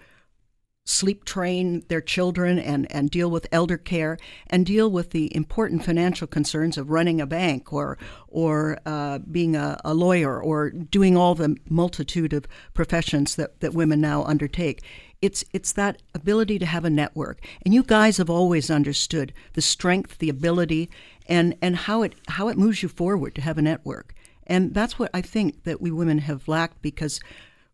sleep 0.86 1.26
train 1.26 1.84
their 1.88 2.00
children 2.00 2.58
and, 2.58 2.90
and 2.90 3.10
deal 3.10 3.30
with 3.30 3.46
elder 3.52 3.76
care 3.76 4.16
and 4.46 4.64
deal 4.64 4.90
with 4.90 5.10
the 5.10 5.34
important 5.36 5.84
financial 5.84 6.26
concerns 6.26 6.78
of 6.78 6.88
running 6.88 7.20
a 7.20 7.26
bank 7.26 7.72
or 7.72 7.98
or 8.28 8.78
uh, 8.86 9.18
being 9.18 9.56
a, 9.56 9.78
a 9.84 9.92
lawyer 9.92 10.40
or 10.40 10.70
doing 10.70 11.16
all 11.16 11.34
the 11.34 11.56
multitude 11.68 12.32
of 12.32 12.46
professions 12.72 13.34
that, 13.34 13.60
that 13.60 13.74
women 13.74 14.00
now 14.00 14.22
undertake. 14.24 14.80
It's 15.22 15.44
it's 15.52 15.72
that 15.72 16.02
ability 16.14 16.58
to 16.58 16.66
have 16.66 16.84
a 16.84 16.90
network. 16.90 17.40
And 17.64 17.72
you 17.72 17.82
guys 17.82 18.18
have 18.18 18.30
always 18.30 18.70
understood 18.70 19.32
the 19.54 19.62
strength, 19.62 20.18
the 20.18 20.28
ability 20.28 20.90
and, 21.26 21.56
and 21.62 21.76
how 21.76 22.02
it 22.02 22.14
how 22.28 22.48
it 22.48 22.58
moves 22.58 22.82
you 22.82 22.88
forward 22.88 23.34
to 23.34 23.40
have 23.40 23.58
a 23.58 23.62
network. 23.62 24.14
And 24.46 24.74
that's 24.74 24.98
what 24.98 25.10
I 25.12 25.22
think 25.22 25.64
that 25.64 25.80
we 25.80 25.90
women 25.90 26.18
have 26.18 26.46
lacked 26.46 26.80
because 26.82 27.20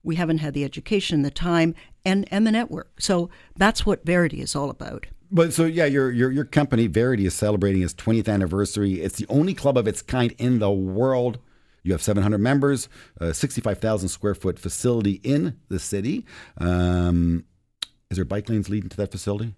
we 0.03 0.17
haven't 0.17 0.39
had 0.39 0.55
the 0.55 0.65
education, 0.65 1.23
the 1.23 1.31
time, 1.31 1.75
and, 2.05 2.27
and 2.31 2.47
the 2.47 2.51
network. 2.51 3.01
So 3.01 3.31
that's 3.57 3.87
what 3.87 4.05
Verity 4.05 4.41
is 4.41 4.57
all 4.57 4.71
about. 4.71 5.07
But 5.31 5.55
so 5.55 5.65
yeah, 5.65 5.87
your 5.87 6.11
your 6.11 6.31
your 6.31 6.45
company 6.45 6.87
Verity 6.89 7.25
is 7.25 7.35
celebrating 7.35 7.83
its 7.83 7.95
20th 7.95 8.29
anniversary. 8.29 9.01
It's 9.01 9.17
the 9.17 9.27
only 9.31 9.55
club 9.55 9.79
of 9.79 9.89
its 9.89 10.03
kind 10.03 10.35
in 10.39 10.59
the 10.59 10.71
world. 10.71 11.39
You 11.83 11.93
have 11.93 12.03
700 12.03 12.39
members, 12.39 12.89
a 13.19 13.35
65,000 13.35 14.09
square 14.09 14.35
foot 14.35 14.59
facility 14.59 15.21
in 15.25 15.59
the 15.69 15.79
city. 15.79 16.25
Um, 16.59 17.45
is 18.11 18.17
there 18.17 18.25
bike 18.25 18.49
lanes 18.49 18.69
leading 18.69 18.89
to 18.91 18.97
that 18.99 19.11
facility? 19.11 19.55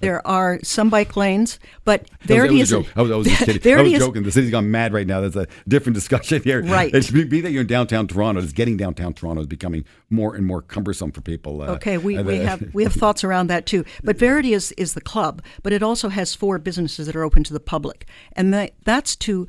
There 0.00 0.26
are 0.26 0.58
some 0.62 0.90
bike 0.90 1.16
lanes, 1.16 1.60
but 1.84 2.10
Verity 2.22 2.58
was. 2.58 2.72
I 2.72 2.78
was, 2.78 3.10
I 3.10 3.16
was 3.16 3.26
just 3.26 3.44
kidding. 3.44 3.78
I 3.78 3.82
was 3.82 3.92
is- 3.92 3.98
joking. 4.00 4.22
The 4.24 4.32
city's 4.32 4.50
gone 4.50 4.70
mad 4.70 4.92
right 4.92 5.06
now. 5.06 5.20
That's 5.20 5.36
a 5.36 5.46
different 5.68 5.94
discussion 5.94 6.42
here. 6.42 6.62
Right. 6.62 6.92
It's 6.92 7.10
be, 7.10 7.24
be 7.24 7.40
that 7.42 7.52
you're 7.52 7.60
in 7.60 7.66
downtown 7.66 8.08
Toronto. 8.08 8.42
It's 8.42 8.52
getting 8.52 8.76
downtown 8.76 9.14
Toronto 9.14 9.42
is 9.42 9.46
becoming 9.46 9.84
more 10.10 10.34
and 10.34 10.44
more 10.46 10.62
cumbersome 10.62 11.12
for 11.12 11.20
people. 11.20 11.62
Uh, 11.62 11.74
Okay, 11.74 11.96
we, 11.96 12.20
we 12.22 12.38
have 12.38 12.62
we 12.74 12.82
have 12.82 12.92
thoughts 12.92 13.22
around 13.22 13.46
that 13.48 13.66
too. 13.66 13.84
But 14.02 14.18
Verity 14.18 14.52
is, 14.52 14.72
is 14.72 14.94
the 14.94 15.00
club, 15.00 15.42
but 15.62 15.72
it 15.72 15.82
also 15.82 16.08
has 16.08 16.34
four 16.34 16.58
businesses 16.58 17.06
that 17.06 17.14
are 17.14 17.22
open 17.22 17.44
to 17.44 17.52
the 17.52 17.60
public, 17.60 18.06
and 18.32 18.52
that, 18.52 18.72
that's 18.84 19.14
to 19.16 19.46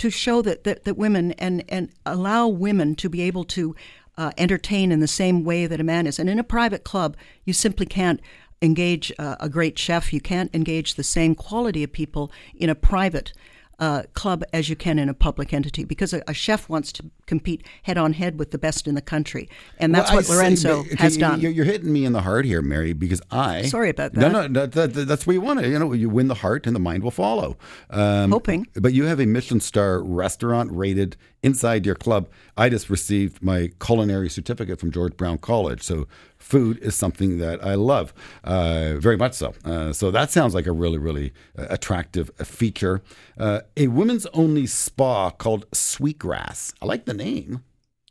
to 0.00 0.10
show 0.10 0.42
that, 0.42 0.64
that, 0.64 0.84
that 0.84 0.96
women 0.96 1.32
and, 1.32 1.62
and 1.68 1.90
allow 2.06 2.48
women 2.48 2.94
to 2.96 3.08
be 3.08 3.20
able 3.20 3.44
to 3.44 3.76
uh, 4.16 4.32
entertain 4.38 4.92
in 4.92 5.00
the 5.00 5.06
same 5.06 5.44
way 5.44 5.66
that 5.66 5.80
a 5.80 5.84
man 5.84 6.06
is. 6.06 6.18
And 6.18 6.28
in 6.28 6.38
a 6.38 6.44
private 6.44 6.84
club, 6.84 7.16
you 7.44 7.52
simply 7.52 7.86
can't 7.86 8.20
engage 8.62 9.12
uh, 9.18 9.36
a 9.40 9.48
great 9.48 9.78
chef. 9.78 10.12
You 10.12 10.20
can't 10.20 10.54
engage 10.54 10.94
the 10.94 11.02
same 11.02 11.34
quality 11.34 11.84
of 11.84 11.92
people 11.92 12.32
in 12.54 12.70
a 12.70 12.74
private 12.74 13.32
uh, 13.80 14.02
club 14.12 14.44
as 14.52 14.68
you 14.68 14.76
can 14.76 14.98
in 14.98 15.08
a 15.08 15.14
public 15.14 15.52
entity 15.52 15.84
because 15.84 16.12
a, 16.12 16.22
a 16.28 16.34
chef 16.34 16.68
wants 16.68 16.92
to 16.92 17.04
compete 17.26 17.64
head 17.84 17.96
on 17.96 18.12
head 18.12 18.38
with 18.38 18.50
the 18.50 18.58
best 18.58 18.86
in 18.86 18.94
the 18.94 19.00
country. 19.00 19.48
And 19.78 19.94
that's 19.94 20.10
Well, 20.10 20.18
what 20.18 20.26
say, 20.26 20.34
Lorenzo 20.34 20.82
but- 20.82 20.92
okay, 20.92 20.96
has 21.02 21.16
done. 21.16 21.40
You're, 21.40 21.50
you're 21.50 21.64
hitting 21.64 21.92
me 21.92 22.04
in 22.04 22.12
the 22.12 22.20
heart 22.22 22.44
here, 22.44 22.60
Mary, 22.62 22.92
because 22.92 23.22
I. 23.30 23.62
Sorry 23.62 23.88
about 23.90 24.12
that. 24.12 24.20
no, 24.20 24.46
no 24.46 24.66
that, 24.66 24.72
that, 24.92 25.06
that's 25.06 25.26
what 25.26 25.32
you 25.32 25.40
want 25.40 25.60
to. 25.60 25.68
You 25.68 25.78
know, 25.78 25.92
you 25.92 26.08
win 26.08 26.28
the 26.28 26.34
heart 26.34 26.66
and 26.66 26.76
the 26.76 26.80
mind 26.80 27.02
will 27.02 27.10
follow. 27.10 27.56
Um, 27.88 28.30
Hoping. 28.30 28.66
But 28.74 28.92
you 28.92 29.04
have 29.04 29.18
a 29.20 29.26
Michelin 29.26 29.60
star 29.60 30.02
restaurant 30.02 30.70
rated 30.72 31.16
inside 31.42 31.86
your 31.86 31.94
club. 31.94 32.28
I 32.56 32.68
just 32.68 32.90
received 32.90 33.42
my 33.42 33.70
culinary 33.80 34.28
certificate 34.28 34.78
from 34.78 34.90
George 34.90 35.16
Brown 35.16 35.38
College. 35.38 35.82
So 35.82 36.06
food 36.36 36.78
is 36.78 36.94
something 36.94 37.38
that 37.38 37.64
I 37.64 37.74
love, 37.74 38.12
uh, 38.44 38.94
very 38.98 39.16
much 39.16 39.34
so. 39.34 39.54
Uh, 39.64 39.92
so 39.92 40.10
that 40.10 40.30
sounds 40.30 40.54
like 40.54 40.66
a 40.66 40.72
really, 40.72 40.98
really 40.98 41.32
uh, 41.58 41.66
attractive 41.70 42.30
uh, 42.38 42.44
feature. 42.44 43.02
Uh, 43.38 43.60
a 43.76 43.88
women's 43.88 44.26
only 44.26 44.66
spa 44.66 45.30
called 45.30 45.66
Sweetgrass. 45.72 46.74
I 46.82 46.86
like 46.86 47.04
the 47.06 47.14
name. 47.14 47.62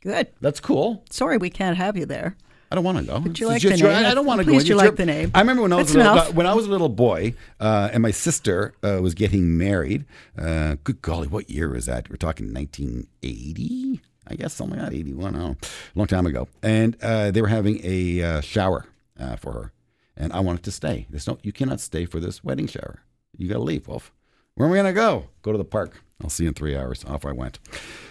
Good. 0.02 0.28
That's 0.40 0.60
cool. 0.60 1.04
Sorry 1.10 1.36
we 1.36 1.50
can't 1.50 1.76
have 1.76 1.96
you 1.96 2.06
there. 2.06 2.36
I 2.70 2.76
don't 2.76 2.84
want 2.84 2.98
to 2.98 3.04
go. 3.04 3.18
But 3.18 3.40
you 3.40 3.48
like 3.48 3.62
the 3.62 3.76
name. 3.76 3.86
I, 3.86 4.10
I 4.10 4.14
don't 4.14 4.26
want 4.26 4.40
to 4.40 4.44
go. 4.44 4.56
It's 4.56 4.68
you 4.68 4.76
like 4.76 4.94
the 4.94 5.06
name. 5.06 5.32
I 5.34 5.40
remember 5.40 5.62
when 5.62 5.72
I 5.72 5.76
was 5.76 5.92
That's 5.92 5.94
a 5.96 5.98
little, 5.98 6.12
enough. 6.12 6.34
when 6.34 6.46
I 6.46 6.54
was 6.54 6.66
a 6.66 6.70
little 6.70 6.88
boy, 6.88 7.34
uh, 7.58 7.90
and 7.92 8.02
my 8.02 8.12
sister 8.12 8.74
uh, 8.84 9.00
was 9.02 9.14
getting 9.14 9.58
married. 9.58 10.04
Uh, 10.38 10.76
good 10.84 11.02
golly, 11.02 11.26
what 11.26 11.50
year 11.50 11.68
was 11.68 11.86
that? 11.86 12.08
We're 12.08 12.16
talking 12.16 12.54
1980, 12.54 14.00
I 14.28 14.34
guess, 14.36 14.54
something 14.54 14.78
like 14.78 14.90
that, 14.90 14.96
81. 14.96 15.34
Oh, 15.36 15.56
a 15.60 15.98
long 15.98 16.06
time 16.06 16.26
ago. 16.26 16.46
And 16.62 16.96
uh, 17.02 17.32
they 17.32 17.42
were 17.42 17.48
having 17.48 17.80
a 17.82 18.22
uh, 18.22 18.40
shower 18.40 18.86
uh, 19.18 19.34
for 19.36 19.52
her, 19.52 19.72
and 20.16 20.32
I 20.32 20.38
wanted 20.40 20.62
to 20.64 20.70
stay. 20.70 21.06
There's 21.10 21.26
no, 21.26 21.38
you 21.42 21.52
cannot 21.52 21.80
stay 21.80 22.04
for 22.06 22.20
this 22.20 22.44
wedding 22.44 22.68
shower. 22.68 23.00
You 23.36 23.48
got 23.48 23.54
to 23.54 23.60
leave, 23.60 23.88
Wolf. 23.88 24.12
Where 24.60 24.68
am 24.68 24.74
I 24.74 24.76
going 24.76 24.94
to 24.94 25.00
go? 25.00 25.24
Go 25.40 25.52
to 25.52 25.58
the 25.58 25.64
park. 25.64 26.02
I'll 26.22 26.28
see 26.28 26.42
you 26.44 26.48
in 26.48 26.54
three 26.54 26.76
hours. 26.76 27.02
Off 27.06 27.24
I 27.24 27.32
went. 27.32 27.58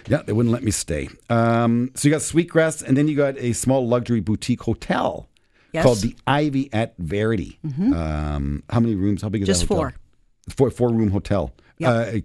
Yeah, 0.08 0.24
they 0.24 0.34
wouldn't 0.34 0.52
let 0.52 0.64
me 0.64 0.72
stay. 0.72 1.08
Um, 1.30 1.92
so 1.94 2.08
you 2.08 2.12
got 2.12 2.24
Sweetgrass, 2.24 2.82
and 2.82 2.98
then 2.98 3.08
you 3.08 3.16
got 3.16 3.38
a 3.38 3.54
small 3.54 3.88
luxury 3.88 4.20
boutique 4.20 4.64
hotel 4.64 5.30
Yes. 5.74 5.84
called 5.84 6.00
the 6.00 6.16
Ivy 6.26 6.74
at 6.74 6.96
Verity. 6.98 7.60
Um, 7.64 8.64
how 8.68 8.80
many 8.80 8.96
rooms? 8.96 9.22
How 9.22 9.30
big 9.30 9.44
is 9.44 9.48
Just 9.48 9.62
that 9.62 9.68
hotel? 9.68 9.92
four. 9.92 9.94
Four 10.56 10.72
four 10.72 10.90
room 10.90 11.12
hotel. 11.12 11.54
Yeah. 11.78 11.92
Uh, 11.92 12.20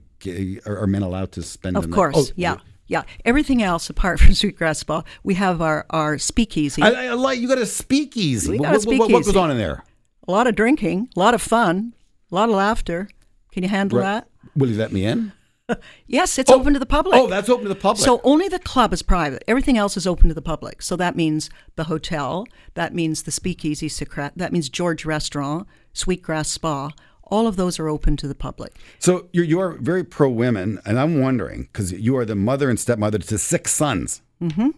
are, 0.65 0.79
are 0.79 0.87
men 0.87 1.03
allowed 1.03 1.33
to 1.33 1.43
spend? 1.43 1.77
Of 1.77 1.91
course, 1.91 2.15
Oh, 2.17 2.27
yeah, 2.37 2.57
yeah. 2.87 3.03
Everything 3.27 3.63
else 3.63 3.91
apart 3.91 4.21
from 4.21 4.33
Sweetgrass 4.33 4.83
Ball, 4.85 5.05
we 5.23 5.35
have 5.35 5.61
our 5.61 5.85
our 5.91 6.17
speakeasy. 6.17 6.81
I, 6.81 7.09
I 7.09 7.13
like 7.13 7.39
you 7.41 7.47
got 7.49 7.59
a 7.59 7.67
speakeasy. 7.67 8.53
We 8.53 8.59
What- 8.61 8.73
got 8.73 8.85
a 8.85 8.89
what, 8.89 8.99
what- 9.01 9.11
what 9.11 9.25
goes 9.27 9.37
on 9.37 9.51
in 9.51 9.59
there? 9.59 9.85
a 10.27 10.33
lot 10.33 10.47
of 10.47 10.55
drinking, 10.55 11.11
a 11.15 11.21
lot 11.21 11.35
of 11.35 11.43
fun, 11.43 11.93
a 12.33 12.35
lot 12.35 12.49
of 12.49 12.55
laughter. 12.55 13.07
Can 13.55 13.63
you 13.63 13.69
handle 13.69 14.01
that? 14.01 14.29
Will 14.57 14.69
you 14.69 14.77
let 14.77 14.93
me 14.93 15.07
in? 15.07 15.33
Yes, 16.07 16.39
it's 16.39 16.51
open 16.51 16.75
to 16.75 16.79
the 16.79 16.85
public. 16.85 17.19
Oh, 17.19 17.27
that's 17.27 17.49
open 17.49 17.63
to 17.63 17.71
the 17.71 17.75
public. 17.75 18.05
So 18.05 18.21
only 18.23 18.49
the 18.49 18.59
club 18.59 18.93
is 18.93 19.01
private. 19.01 19.43
Everything 19.49 19.79
else 19.79 19.97
is 19.97 20.07
open 20.07 20.29
to 20.29 20.35
the 20.35 20.43
public. 20.43 20.83
So 20.83 20.95
that 20.97 21.17
means 21.17 21.49
the 21.77 21.85
hotel, 21.85 22.47
that 22.75 22.93
means 22.93 23.23
the 23.23 23.31
speakeasy, 23.31 23.89
Secret, 23.89 24.35
that 24.37 24.53
means 24.53 24.69
George 24.69 25.07
Restaurant, 25.07 25.67
Sweetgrass 25.95 26.51
Spa. 26.51 26.91
All 27.23 27.47
of 27.47 27.57
those 27.57 27.79
are 27.79 27.89
open 27.89 28.19
to 28.19 28.29
the 28.29 28.35
public. 28.35 28.77
So 28.99 29.31
you're, 29.33 29.47
you 29.47 29.59
are 29.59 29.79
very 29.79 30.05
pro 30.05 30.29
women, 30.29 30.81
and 30.85 31.01
I'm 31.01 31.19
wondering 31.19 31.71
because 31.73 31.93
you 31.93 32.15
are 32.19 32.27
the 32.27 32.37
mother 32.37 32.69
and 32.69 32.79
stepmother 32.79 33.17
to 33.21 33.39
six 33.39 33.73
sons. 33.73 34.21
Mm-hmm. 34.43 34.69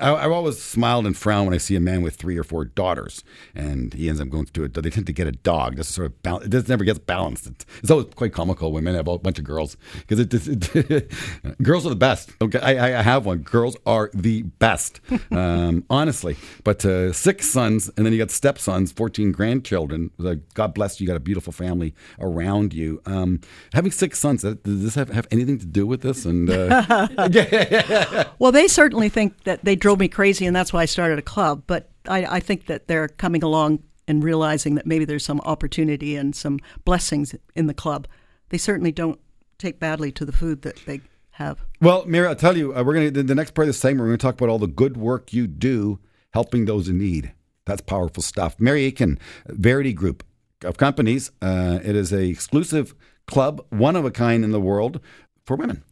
I, 0.00 0.14
I've 0.14 0.32
always 0.32 0.60
smiled 0.62 1.06
and 1.06 1.16
frowned 1.16 1.46
when 1.46 1.54
I 1.54 1.58
see 1.58 1.76
a 1.76 1.80
man 1.80 2.02
with 2.02 2.16
three 2.16 2.36
or 2.36 2.44
four 2.44 2.64
daughters, 2.64 3.22
and 3.54 3.92
he 3.94 4.08
ends 4.08 4.20
up 4.20 4.28
going 4.28 4.46
to 4.46 4.64
it. 4.64 4.74
They 4.74 4.90
tend 4.90 5.06
to 5.06 5.12
get 5.12 5.26
a 5.26 5.32
dog. 5.32 5.76
This 5.76 5.88
sort 5.88 6.06
of 6.06 6.22
balance. 6.22 6.46
It 6.46 6.50
just 6.50 6.68
never 6.68 6.84
gets 6.84 6.98
balanced. 6.98 7.46
It's, 7.46 7.66
it's 7.82 7.90
always 7.90 8.06
quite 8.14 8.32
comical 8.32 8.72
when 8.72 8.84
men 8.84 8.94
have 8.94 9.08
a 9.08 9.18
bunch 9.18 9.38
of 9.38 9.44
girls 9.44 9.76
because 9.98 10.18
it, 10.20 10.32
it, 10.34 10.74
it- 10.90 11.12
girls 11.62 11.86
are 11.86 11.90
the 11.90 11.96
best. 11.96 12.30
Okay, 12.40 12.58
I, 12.58 12.98
I 12.98 13.02
have 13.02 13.26
one. 13.26 13.38
Girls 13.38 13.76
are 13.86 14.10
the 14.14 14.42
best, 14.42 15.00
um, 15.30 15.84
honestly. 15.90 16.36
But 16.64 16.84
uh, 16.84 17.12
six 17.12 17.48
sons, 17.48 17.90
and 17.96 18.04
then 18.04 18.12
you 18.12 18.18
got 18.18 18.30
stepsons, 18.30 18.92
fourteen 18.92 19.32
grandchildren. 19.32 20.10
Like, 20.18 20.40
God 20.54 20.74
bless 20.74 21.00
you. 21.00 21.04
You 21.04 21.08
got 21.08 21.16
a 21.16 21.20
beautiful 21.20 21.52
family 21.52 21.94
around 22.18 22.72
you. 22.74 23.00
Um, 23.06 23.40
having 23.72 23.90
six 23.92 24.18
sons, 24.18 24.42
does 24.42 24.56
this 24.64 24.94
have, 24.94 25.10
have 25.10 25.26
anything 25.30 25.58
to 25.58 25.66
do 25.66 25.86
with 25.86 26.00
this? 26.02 26.24
And 26.24 26.48
uh, 26.50 27.08
Well, 28.38 28.52
they 28.52 28.68
certainly 28.68 29.08
think 29.08 29.44
that 29.44 29.64
they 29.64 29.76
drove 29.84 30.00
me 30.00 30.08
crazy, 30.08 30.46
and 30.46 30.56
that's 30.56 30.72
why 30.72 30.80
I 30.80 30.86
started 30.86 31.18
a 31.18 31.22
club. 31.22 31.64
But 31.66 31.90
I, 32.08 32.24
I 32.24 32.40
think 32.40 32.68
that 32.68 32.88
they're 32.88 33.06
coming 33.06 33.42
along 33.42 33.82
and 34.08 34.24
realizing 34.24 34.76
that 34.76 34.86
maybe 34.86 35.04
there's 35.04 35.26
some 35.26 35.42
opportunity 35.42 36.16
and 36.16 36.34
some 36.34 36.58
blessings 36.86 37.34
in 37.54 37.66
the 37.66 37.74
club. 37.74 38.08
They 38.48 38.56
certainly 38.56 38.92
don't 38.92 39.20
take 39.58 39.78
badly 39.78 40.10
to 40.12 40.24
the 40.24 40.32
food 40.32 40.62
that 40.62 40.76
they 40.86 41.02
have. 41.32 41.62
Well, 41.82 42.06
Mary, 42.06 42.26
I'll 42.26 42.34
tell 42.34 42.56
you, 42.56 42.74
uh, 42.74 42.82
we're 42.82 42.94
gonna 42.94 43.10
the, 43.10 43.24
the 43.24 43.34
next 43.34 43.52
part 43.52 43.68
of 43.68 43.74
the 43.74 43.78
segment. 43.78 44.00
We're 44.00 44.06
gonna 44.06 44.16
talk 44.16 44.36
about 44.36 44.48
all 44.48 44.58
the 44.58 44.66
good 44.66 44.96
work 44.96 45.34
you 45.34 45.46
do 45.46 45.98
helping 46.32 46.64
those 46.64 46.88
in 46.88 46.96
need. 46.96 47.34
That's 47.66 47.82
powerful 47.82 48.22
stuff. 48.22 48.58
Mary 48.58 48.84
Aitken, 48.84 49.18
Verity 49.48 49.92
Group 49.92 50.24
of 50.64 50.78
companies. 50.78 51.30
Uh, 51.42 51.80
it 51.84 51.94
is 51.94 52.10
a 52.10 52.24
exclusive 52.24 52.94
club, 53.26 53.62
one 53.68 53.96
of 53.96 54.06
a 54.06 54.10
kind 54.10 54.44
in 54.44 54.50
the 54.50 54.62
world 54.62 55.00
for 55.44 55.56
women. 55.56 55.84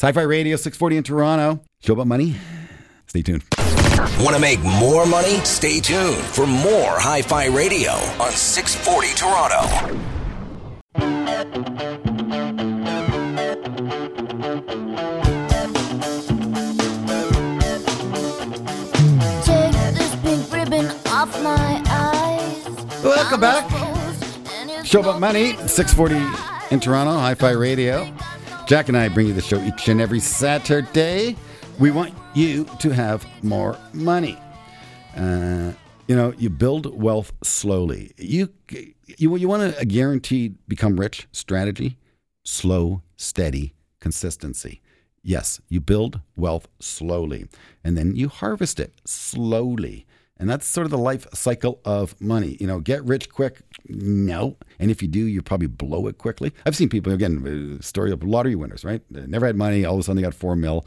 Hi-Fi 0.00 0.22
Radio, 0.22 0.56
six 0.56 0.78
forty 0.78 0.96
in 0.96 1.04
Toronto. 1.04 1.62
Show 1.82 1.92
about 1.92 2.06
money. 2.06 2.36
Stay 3.14 3.22
tuned. 3.22 3.44
Want 4.24 4.34
to 4.34 4.40
make 4.40 4.60
more 4.64 5.06
money? 5.06 5.36
Stay 5.44 5.78
tuned 5.78 6.16
for 6.16 6.48
more 6.48 6.98
Hi 6.98 7.22
Fi 7.22 7.46
Radio 7.46 7.92
on 7.92 8.32
640 8.32 9.14
Toronto. 9.14 9.94
Take 19.44 19.72
this 19.94 20.16
pink 20.16 20.52
ribbon 20.52 20.86
off 21.06 21.40
my 21.40 21.80
eyes. 21.86 23.04
Welcome 23.04 23.40
back. 23.40 23.70
Show 24.84 24.98
about 24.98 25.20
money, 25.20 25.56
six 25.68 25.94
forty 25.94 26.20
in 26.72 26.80
Toronto. 26.80 27.12
Hi-Fi 27.12 27.52
Radio. 27.52 28.12
Jack 28.66 28.88
and 28.88 28.96
I 28.96 29.08
bring 29.08 29.28
you 29.28 29.34
the 29.34 29.40
show 29.40 29.62
each 29.62 29.86
and 29.86 30.00
every 30.00 30.18
Saturday. 30.18 31.36
We 31.78 31.92
want 31.92 32.12
you 32.34 32.64
to 32.80 32.90
have 32.90 33.26
more 33.42 33.78
money. 33.92 34.38
Uh, 35.16 35.72
you 36.08 36.16
know, 36.16 36.34
you 36.36 36.50
build 36.50 37.00
wealth 37.00 37.32
slowly. 37.42 38.12
You 38.18 38.48
you 39.06 39.36
you 39.36 39.48
want 39.48 39.74
a 39.78 39.84
guaranteed 39.84 40.56
become 40.68 40.98
rich 40.98 41.26
strategy? 41.32 41.96
Slow, 42.44 43.02
steady 43.16 43.74
consistency. 44.00 44.82
Yes, 45.22 45.60
you 45.68 45.80
build 45.80 46.20
wealth 46.36 46.68
slowly, 46.80 47.46
and 47.82 47.96
then 47.96 48.14
you 48.14 48.28
harvest 48.28 48.78
it 48.78 48.92
slowly. 49.06 50.06
And 50.36 50.50
that's 50.50 50.66
sort 50.66 50.84
of 50.84 50.90
the 50.90 50.98
life 50.98 51.26
cycle 51.32 51.80
of 51.84 52.20
money. 52.20 52.56
You 52.60 52.66
know, 52.66 52.80
get 52.80 53.04
rich 53.04 53.30
quick, 53.30 53.60
no. 53.88 54.56
And 54.80 54.90
if 54.90 55.00
you 55.00 55.06
do, 55.08 55.20
you 55.20 55.40
probably 55.42 55.68
blow 55.68 56.08
it 56.08 56.18
quickly. 56.18 56.52
I've 56.66 56.74
seen 56.76 56.88
people, 56.88 57.12
again, 57.12 57.78
uh, 57.78 57.82
story 57.82 58.10
of 58.10 58.24
lottery 58.24 58.56
winners, 58.56 58.84
right? 58.84 59.00
They 59.10 59.26
never 59.28 59.46
had 59.46 59.56
money, 59.56 59.84
all 59.84 59.94
of 59.94 60.00
a 60.00 60.02
sudden 60.02 60.16
they 60.16 60.22
got 60.22 60.34
four 60.34 60.56
mil. 60.56 60.84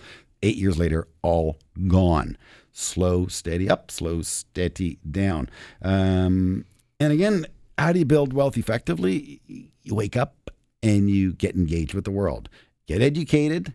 Eight 0.47 0.55
years 0.55 0.79
later, 0.79 1.09
all 1.23 1.57
gone. 1.89 2.37
Slow, 2.71 3.27
steady 3.27 3.69
up, 3.69 3.91
slow, 3.91 4.21
steady 4.21 4.97
down. 5.11 5.49
Um, 5.81 6.63
and 7.01 7.11
again, 7.11 7.47
how 7.77 7.91
do 7.91 7.99
you 7.99 8.05
build 8.05 8.31
wealth 8.31 8.57
effectively? 8.57 9.41
You 9.83 9.93
wake 9.93 10.15
up 10.15 10.49
and 10.81 11.09
you 11.09 11.33
get 11.33 11.55
engaged 11.55 11.93
with 11.93 12.05
the 12.05 12.11
world, 12.11 12.47
get 12.87 13.01
educated, 13.01 13.73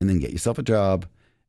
and 0.00 0.10
then 0.10 0.18
get 0.18 0.32
yourself 0.32 0.58
a 0.58 0.64
job, 0.64 1.06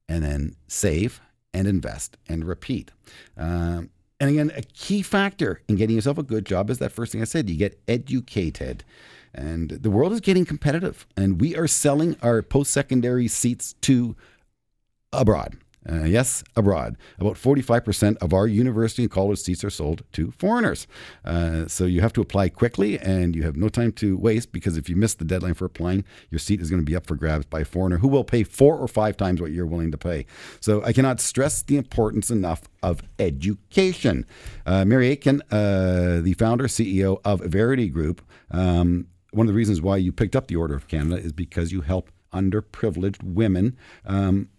and 0.07 0.23
then 0.23 0.55
save 0.67 1.19
and 1.51 1.67
invest 1.67 2.17
and 2.27 2.45
repeat. 2.45 2.91
Um, 3.37 3.89
and 4.19 4.29
again, 4.29 4.51
a 4.55 4.61
key 4.61 5.01
factor 5.01 5.63
in 5.67 5.77
getting 5.77 5.95
yourself 5.95 6.19
a 6.19 6.23
good 6.23 6.45
job 6.45 6.69
is 6.69 6.77
that 6.77 6.91
first 6.91 7.11
thing 7.11 7.23
I 7.23 7.25
said 7.25 7.49
you 7.49 7.57
get 7.57 7.81
educated. 7.87 8.83
And 9.33 9.71
the 9.71 9.89
world 9.89 10.13
is 10.13 10.21
getting 10.21 10.45
competitive, 10.45 11.07
and 11.17 11.41
we 11.41 11.55
are 11.55 11.67
selling 11.67 12.17
our 12.21 12.43
post 12.43 12.69
secondary 12.69 13.27
seats 13.27 13.73
to 13.81 14.15
abroad. 15.13 15.57
Uh, 15.89 16.03
yes, 16.03 16.43
abroad. 16.55 16.97
About 17.19 17.35
45% 17.35 18.17
of 18.17 18.33
our 18.33 18.45
university 18.47 19.03
and 19.03 19.11
college 19.11 19.39
seats 19.39 19.63
are 19.63 19.69
sold 19.69 20.03
to 20.11 20.31
foreigners. 20.31 20.87
Uh, 21.23 21.67
so 21.67 21.85
you 21.85 22.01
have 22.01 22.11
to 22.13 22.21
apply 22.21 22.49
quickly 22.49 22.99
and 22.99 23.35
you 23.35 23.43
have 23.43 23.55
no 23.55 23.69
time 23.69 23.93
to 23.93 24.17
waste 24.17 24.51
because 24.51 24.77
if 24.77 24.89
you 24.89 24.95
miss 24.95 25.15
the 25.15 25.25
deadline 25.25 25.53
for 25.53 25.65
applying, 25.65 26.03
your 26.29 26.37
seat 26.37 26.61
is 26.61 26.69
going 26.69 26.81
to 26.81 26.85
be 26.85 26.95
up 26.95 27.07
for 27.07 27.15
grabs 27.15 27.45
by 27.45 27.61
a 27.61 27.65
foreigner 27.65 27.97
who 27.97 28.09
will 28.09 28.25
pay 28.25 28.43
four 28.43 28.77
or 28.77 28.87
five 28.87 29.15
times 29.15 29.41
what 29.41 29.51
you're 29.51 29.65
willing 29.65 29.89
to 29.91 29.97
pay. 29.97 30.25
So 30.59 30.83
I 30.83 30.91
cannot 30.91 31.21
stress 31.21 31.61
the 31.63 31.77
importance 31.77 32.29
enough 32.29 32.63
of 32.83 33.01
education. 33.17 34.25
Uh, 34.65 34.83
Mary 34.83 35.07
Aitken, 35.09 35.41
uh, 35.49 36.21
the 36.21 36.35
founder, 36.37 36.65
CEO 36.65 37.19
of 37.23 37.39
Verity 37.39 37.87
Group, 37.87 38.21
um, 38.51 39.07
one 39.31 39.47
of 39.47 39.53
the 39.53 39.57
reasons 39.57 39.81
why 39.81 39.95
you 39.97 40.11
picked 40.11 40.35
up 40.35 40.47
the 40.47 40.55
Order 40.55 40.75
of 40.75 40.87
Canada 40.87 41.15
is 41.15 41.31
because 41.31 41.71
you 41.71 41.81
help 41.81 42.11
underprivileged 42.33 43.23
women. 43.23 43.77
Um, 44.05 44.49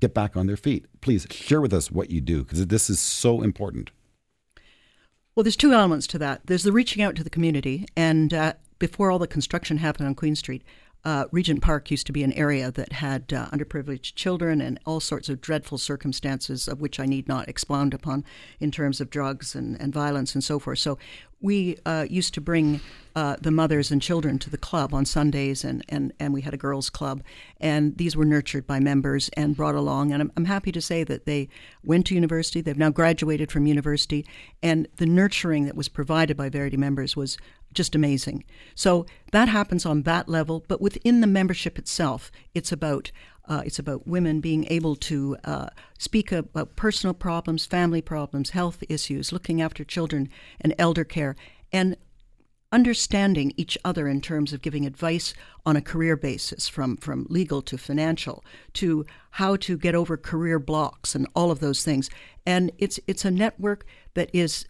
get 0.00 0.14
back 0.14 0.36
on 0.36 0.46
their 0.46 0.56
feet. 0.56 0.86
Please 1.00 1.26
share 1.30 1.60
with 1.60 1.72
us 1.72 1.90
what 1.90 2.10
you 2.10 2.20
do 2.20 2.42
because 2.42 2.66
this 2.66 2.90
is 2.90 2.98
so 2.98 3.42
important. 3.42 3.90
Well, 5.34 5.44
there's 5.44 5.56
two 5.56 5.72
elements 5.72 6.06
to 6.08 6.18
that. 6.18 6.42
There's 6.46 6.64
the 6.64 6.72
reaching 6.72 7.02
out 7.02 7.14
to 7.16 7.24
the 7.24 7.30
community, 7.30 7.86
and 7.96 8.34
uh, 8.34 8.54
before 8.78 9.10
all 9.10 9.18
the 9.18 9.26
construction 9.26 9.78
happened 9.78 10.08
on 10.08 10.14
Queen 10.14 10.34
Street, 10.34 10.62
uh, 11.04 11.24
Regent 11.32 11.62
Park 11.62 11.90
used 11.90 12.06
to 12.06 12.12
be 12.12 12.22
an 12.22 12.32
area 12.32 12.70
that 12.70 12.92
had 12.92 13.32
uh, 13.32 13.46
underprivileged 13.46 14.14
children 14.14 14.60
and 14.60 14.78
all 14.84 15.00
sorts 15.00 15.28
of 15.28 15.40
dreadful 15.40 15.78
circumstances, 15.78 16.68
of 16.68 16.80
which 16.80 17.00
I 17.00 17.06
need 17.06 17.28
not 17.28 17.48
expound 17.48 17.94
upon, 17.94 18.24
in 18.58 18.70
terms 18.70 19.00
of 19.00 19.10
drugs 19.10 19.54
and, 19.54 19.80
and 19.80 19.92
violence 19.92 20.34
and 20.34 20.44
so 20.44 20.58
forth. 20.58 20.78
So 20.78 20.98
we 21.40 21.78
uh, 21.86 22.06
used 22.10 22.34
to 22.34 22.40
bring 22.40 22.80
uh, 23.16 23.36
the 23.40 23.50
mothers 23.50 23.90
and 23.90 24.02
children 24.02 24.38
to 24.38 24.50
the 24.50 24.58
club 24.58 24.92
on 24.92 25.06
Sundays, 25.06 25.64
and, 25.64 25.82
and, 25.88 26.12
and 26.20 26.34
we 26.34 26.42
had 26.42 26.52
a 26.52 26.58
girls' 26.58 26.90
club. 26.90 27.22
And 27.58 27.96
these 27.96 28.14
were 28.14 28.26
nurtured 28.26 28.66
by 28.66 28.78
members 28.78 29.30
and 29.30 29.56
brought 29.56 29.74
along. 29.74 30.12
And 30.12 30.20
I'm, 30.22 30.32
I'm 30.36 30.44
happy 30.44 30.70
to 30.72 30.82
say 30.82 31.02
that 31.04 31.24
they 31.24 31.48
went 31.82 32.06
to 32.06 32.14
university. 32.14 32.60
They've 32.60 32.76
now 32.76 32.90
graduated 32.90 33.50
from 33.50 33.66
university. 33.66 34.26
And 34.62 34.86
the 34.96 35.06
nurturing 35.06 35.64
that 35.64 35.76
was 35.76 35.88
provided 35.88 36.36
by 36.36 36.50
Verity 36.50 36.76
members 36.76 37.16
was 37.16 37.38
just 37.72 37.94
amazing. 37.94 38.44
So 38.74 39.06
that 39.32 39.48
happens 39.48 39.86
on 39.86 40.02
that 40.02 40.28
level. 40.28 40.64
But 40.68 40.80
within 40.80 41.20
the 41.20 41.26
membership 41.26 41.78
itself, 41.78 42.30
it's 42.54 42.72
about 42.72 43.12
Uh, 43.50 43.62
it's 43.66 43.80
about 43.80 44.06
women 44.06 44.40
being 44.40 44.64
able 44.70 44.94
to 44.94 45.36
uh, 45.44 45.68
speak 45.98 46.32
about 46.32 46.76
personal 46.76 47.14
problems, 47.14 47.66
family 47.66 48.02
problems, 48.02 48.50
health 48.50 48.84
issues, 48.88 49.32
looking 49.32 49.62
after 49.62 49.84
children, 49.84 50.28
and 50.60 50.74
elder 50.78 51.04
care, 51.04 51.34
and 51.72 51.96
understanding 52.72 53.52
each 53.56 53.78
other 53.84 54.08
in 54.08 54.20
terms 54.20 54.52
of 54.52 54.62
giving 54.62 54.86
advice 54.86 55.34
on 55.64 55.76
a 55.76 55.82
career 55.82 56.16
basis, 56.16 56.68
from, 56.68 56.96
from 56.96 57.26
legal 57.28 57.62
to 57.62 57.76
financial, 57.76 58.44
to 58.72 59.04
how 59.30 59.56
to 59.56 59.76
get 59.76 59.94
over 59.94 60.16
career 60.16 60.60
blocks 60.60 61.16
and 61.16 61.26
all 61.34 61.50
of 61.50 61.58
those 61.58 61.82
things. 61.84 62.10
And 62.46 62.70
it's 62.78 63.00
it's 63.06 63.24
a 63.24 63.30
network 63.30 63.84
that 64.14 64.30
is 64.32 64.66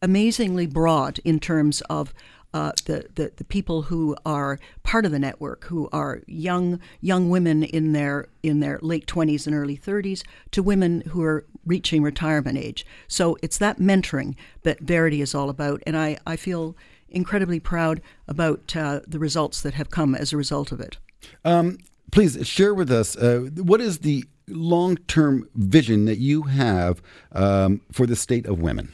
amazingly 0.00 0.66
broad 0.66 1.18
in 1.24 1.40
terms 1.40 1.80
of 1.82 2.12
uh, 2.54 2.72
the, 2.86 3.06
the 3.14 3.30
the 3.36 3.44
people 3.44 3.82
who 3.82 4.16
are 4.24 4.58
part 4.82 5.04
of 5.04 5.12
the 5.12 5.18
network, 5.18 5.64
who 5.64 5.88
are 5.92 6.22
young 6.26 6.80
young 7.00 7.28
women 7.28 7.62
in 7.62 7.92
their 7.92 8.28
in 8.42 8.60
their 8.60 8.78
late 8.80 9.06
twenties 9.06 9.46
and 9.46 9.54
early 9.54 9.76
thirties, 9.76 10.24
to 10.50 10.62
women 10.62 11.02
who 11.08 11.22
are 11.22 11.44
reaching 11.66 12.02
retirement 12.02 12.56
age. 12.56 12.86
So 13.06 13.36
it's 13.42 13.58
that 13.58 13.78
mentoring 13.78 14.34
that 14.62 14.80
Verity 14.80 15.20
is 15.20 15.34
all 15.34 15.50
about, 15.50 15.82
and 15.86 15.96
I, 15.96 16.16
I 16.26 16.36
feel 16.36 16.74
incredibly 17.10 17.60
proud 17.60 18.00
about 18.26 18.74
uh, 18.74 19.00
the 19.06 19.18
results 19.18 19.60
that 19.60 19.74
have 19.74 19.90
come 19.90 20.14
as 20.14 20.32
a 20.32 20.36
result 20.36 20.72
of 20.72 20.80
it. 20.80 20.96
Um, 21.44 21.78
please 22.10 22.46
share 22.46 22.72
with 22.72 22.90
us 22.90 23.16
uh, 23.16 23.50
what 23.56 23.80
is 23.80 23.98
the 23.98 24.24
long 24.46 24.96
term 24.96 25.46
vision 25.54 26.06
that 26.06 26.18
you 26.18 26.42
have 26.42 27.02
um, 27.32 27.82
for 27.92 28.06
the 28.06 28.16
state 28.16 28.46
of 28.46 28.62
women. 28.62 28.92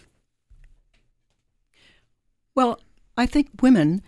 Well, 2.55 2.81
I 3.17 3.27
think 3.27 3.49
women, 3.63 4.03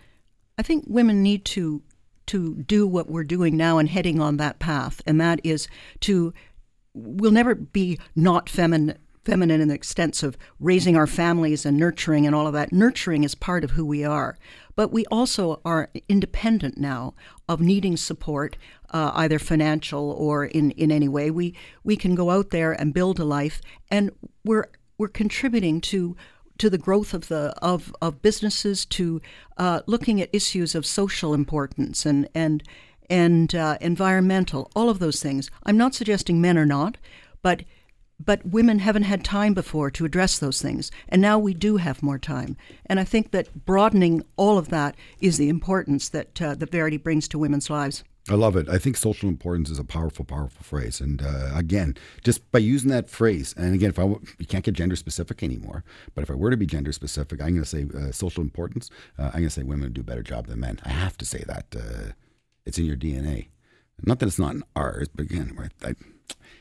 I 0.57 0.63
think 0.63 0.85
women 0.87 1.21
need 1.23 1.45
to 1.45 1.81
to 2.27 2.55
do 2.55 2.85
what 2.85 3.09
we're 3.09 3.23
doing 3.23 3.55
now 3.55 3.77
and 3.77 3.87
heading 3.87 4.19
on 4.19 4.35
that 4.37 4.59
path, 4.59 5.01
and 5.05 5.19
that 5.21 5.39
is 5.43 5.67
to 6.01 6.33
we'll 6.93 7.31
never 7.31 7.55
be 7.55 7.99
not 8.15 8.49
feminine 8.49 8.97
feminine 9.27 9.59
in 9.59 9.67
the 9.67 9.75
extent 9.75 10.23
of 10.23 10.37
raising 10.57 10.95
our 10.95 11.05
families 11.05 11.65
and 11.65 11.75
nurturing 11.75 12.25
and 12.25 12.33
all 12.33 12.47
of 12.47 12.53
that. 12.53 12.71
Nurturing 12.71 13.25
is 13.25 13.35
part 13.35 13.65
of 13.65 13.71
who 13.71 13.85
we 13.85 14.05
are. 14.05 14.37
But 14.73 14.93
we 14.93 15.05
also 15.07 15.59
are 15.65 15.89
independent 16.07 16.77
now 16.77 17.13
of 17.49 17.59
needing 17.59 17.97
support, 17.97 18.55
uh, 18.91 19.11
either 19.15 19.37
financial 19.37 20.11
or 20.11 20.45
in, 20.45 20.71
in 20.71 20.93
any 20.93 21.09
way. 21.09 21.29
We 21.29 21.55
we 21.83 21.97
can 21.97 22.15
go 22.15 22.31
out 22.31 22.51
there 22.51 22.71
and 22.71 22.93
build 22.93 23.19
a 23.19 23.25
life 23.25 23.61
and 23.91 24.11
we're 24.45 24.69
we're 24.97 25.09
contributing 25.09 25.81
to 25.81 26.15
to 26.57 26.69
the 26.69 26.77
growth 26.77 27.13
of 27.13 27.27
the 27.27 27.53
of, 27.61 27.93
of 28.01 28.21
businesses, 28.21 28.85
to 28.85 29.21
uh, 29.57 29.81
looking 29.85 30.21
at 30.21 30.29
issues 30.33 30.75
of 30.75 30.85
social 30.85 31.33
importance 31.33 32.05
and 32.05 32.27
and 32.33 32.63
and 33.09 33.55
uh, 33.55 33.77
environmental, 33.79 34.69
all 34.75 34.89
of 34.89 34.99
those 34.99 35.21
things. 35.21 35.49
I'm 35.63 35.77
not 35.77 35.95
suggesting 35.95 36.41
men 36.41 36.57
are 36.57 36.65
not, 36.65 36.97
but 37.41 37.63
but 38.19 38.45
women 38.45 38.79
haven't 38.79 39.03
had 39.03 39.23
time 39.23 39.53
before 39.53 39.91
to 39.91 40.05
address 40.05 40.39
those 40.39 40.61
things, 40.61 40.91
and 41.07 41.21
now 41.21 41.37
we 41.37 41.53
do 41.53 41.77
have 41.77 42.01
more 42.01 42.17
time. 42.17 42.57
And 42.87 42.99
I 42.99 43.03
think 43.03 43.31
that 43.31 43.65
broadening 43.65 44.23
all 44.37 44.57
of 44.57 44.69
that 44.69 44.95
is 45.21 45.37
the 45.37 45.49
importance 45.49 46.09
that 46.09 46.41
uh, 46.41 46.55
that 46.55 46.71
Verity 46.71 46.97
brings 46.97 47.27
to 47.29 47.39
women's 47.39 47.69
lives. 47.69 48.03
I 48.29 48.35
love 48.35 48.55
it. 48.57 48.67
I 48.67 48.77
think 48.77 48.97
social 48.97 49.29
importance 49.29 49.69
is 49.69 49.79
a 49.79 49.83
powerful, 49.85 50.25
powerful 50.25 50.63
phrase. 50.63 50.99
And 50.99 51.21
uh, 51.21 51.51
again, 51.53 51.95
just 52.23 52.51
by 52.51 52.59
using 52.59 52.89
that 52.89 53.09
phrase, 53.09 53.53
and 53.55 53.73
again, 53.73 53.89
if 53.89 53.99
I 53.99 54.03
you 54.03 54.45
can't 54.47 54.65
get 54.65 54.73
gender 54.73 54.97
specific 54.97 55.43
anymore, 55.43 55.83
but 56.13 56.23
if 56.23 56.31
I 56.31 56.33
were 56.33 56.51
to 56.51 56.57
be 56.57 56.65
gender 56.65 56.91
specific, 56.91 57.41
I'm 57.41 57.49
going 57.49 57.63
to 57.63 57.65
say 57.65 57.85
uh, 57.95 58.11
social 58.11 58.43
importance. 58.43 58.89
Uh, 59.17 59.25
I'm 59.25 59.31
going 59.31 59.43
to 59.45 59.49
say 59.49 59.63
women 59.63 59.93
do 59.93 60.01
a 60.01 60.03
better 60.03 60.23
job 60.23 60.47
than 60.47 60.59
men. 60.59 60.79
I 60.83 60.89
have 60.89 61.17
to 61.19 61.25
say 61.25 61.43
that. 61.47 61.75
Uh, 61.75 62.11
it's 62.65 62.77
in 62.77 62.85
your 62.85 62.97
DNA. 62.97 63.47
Not 64.03 64.19
that 64.19 64.27
it's 64.27 64.37
not 64.37 64.53
in 64.53 64.63
ours, 64.75 65.07
but 65.07 65.23
again, 65.23 65.57
I, 65.83 65.95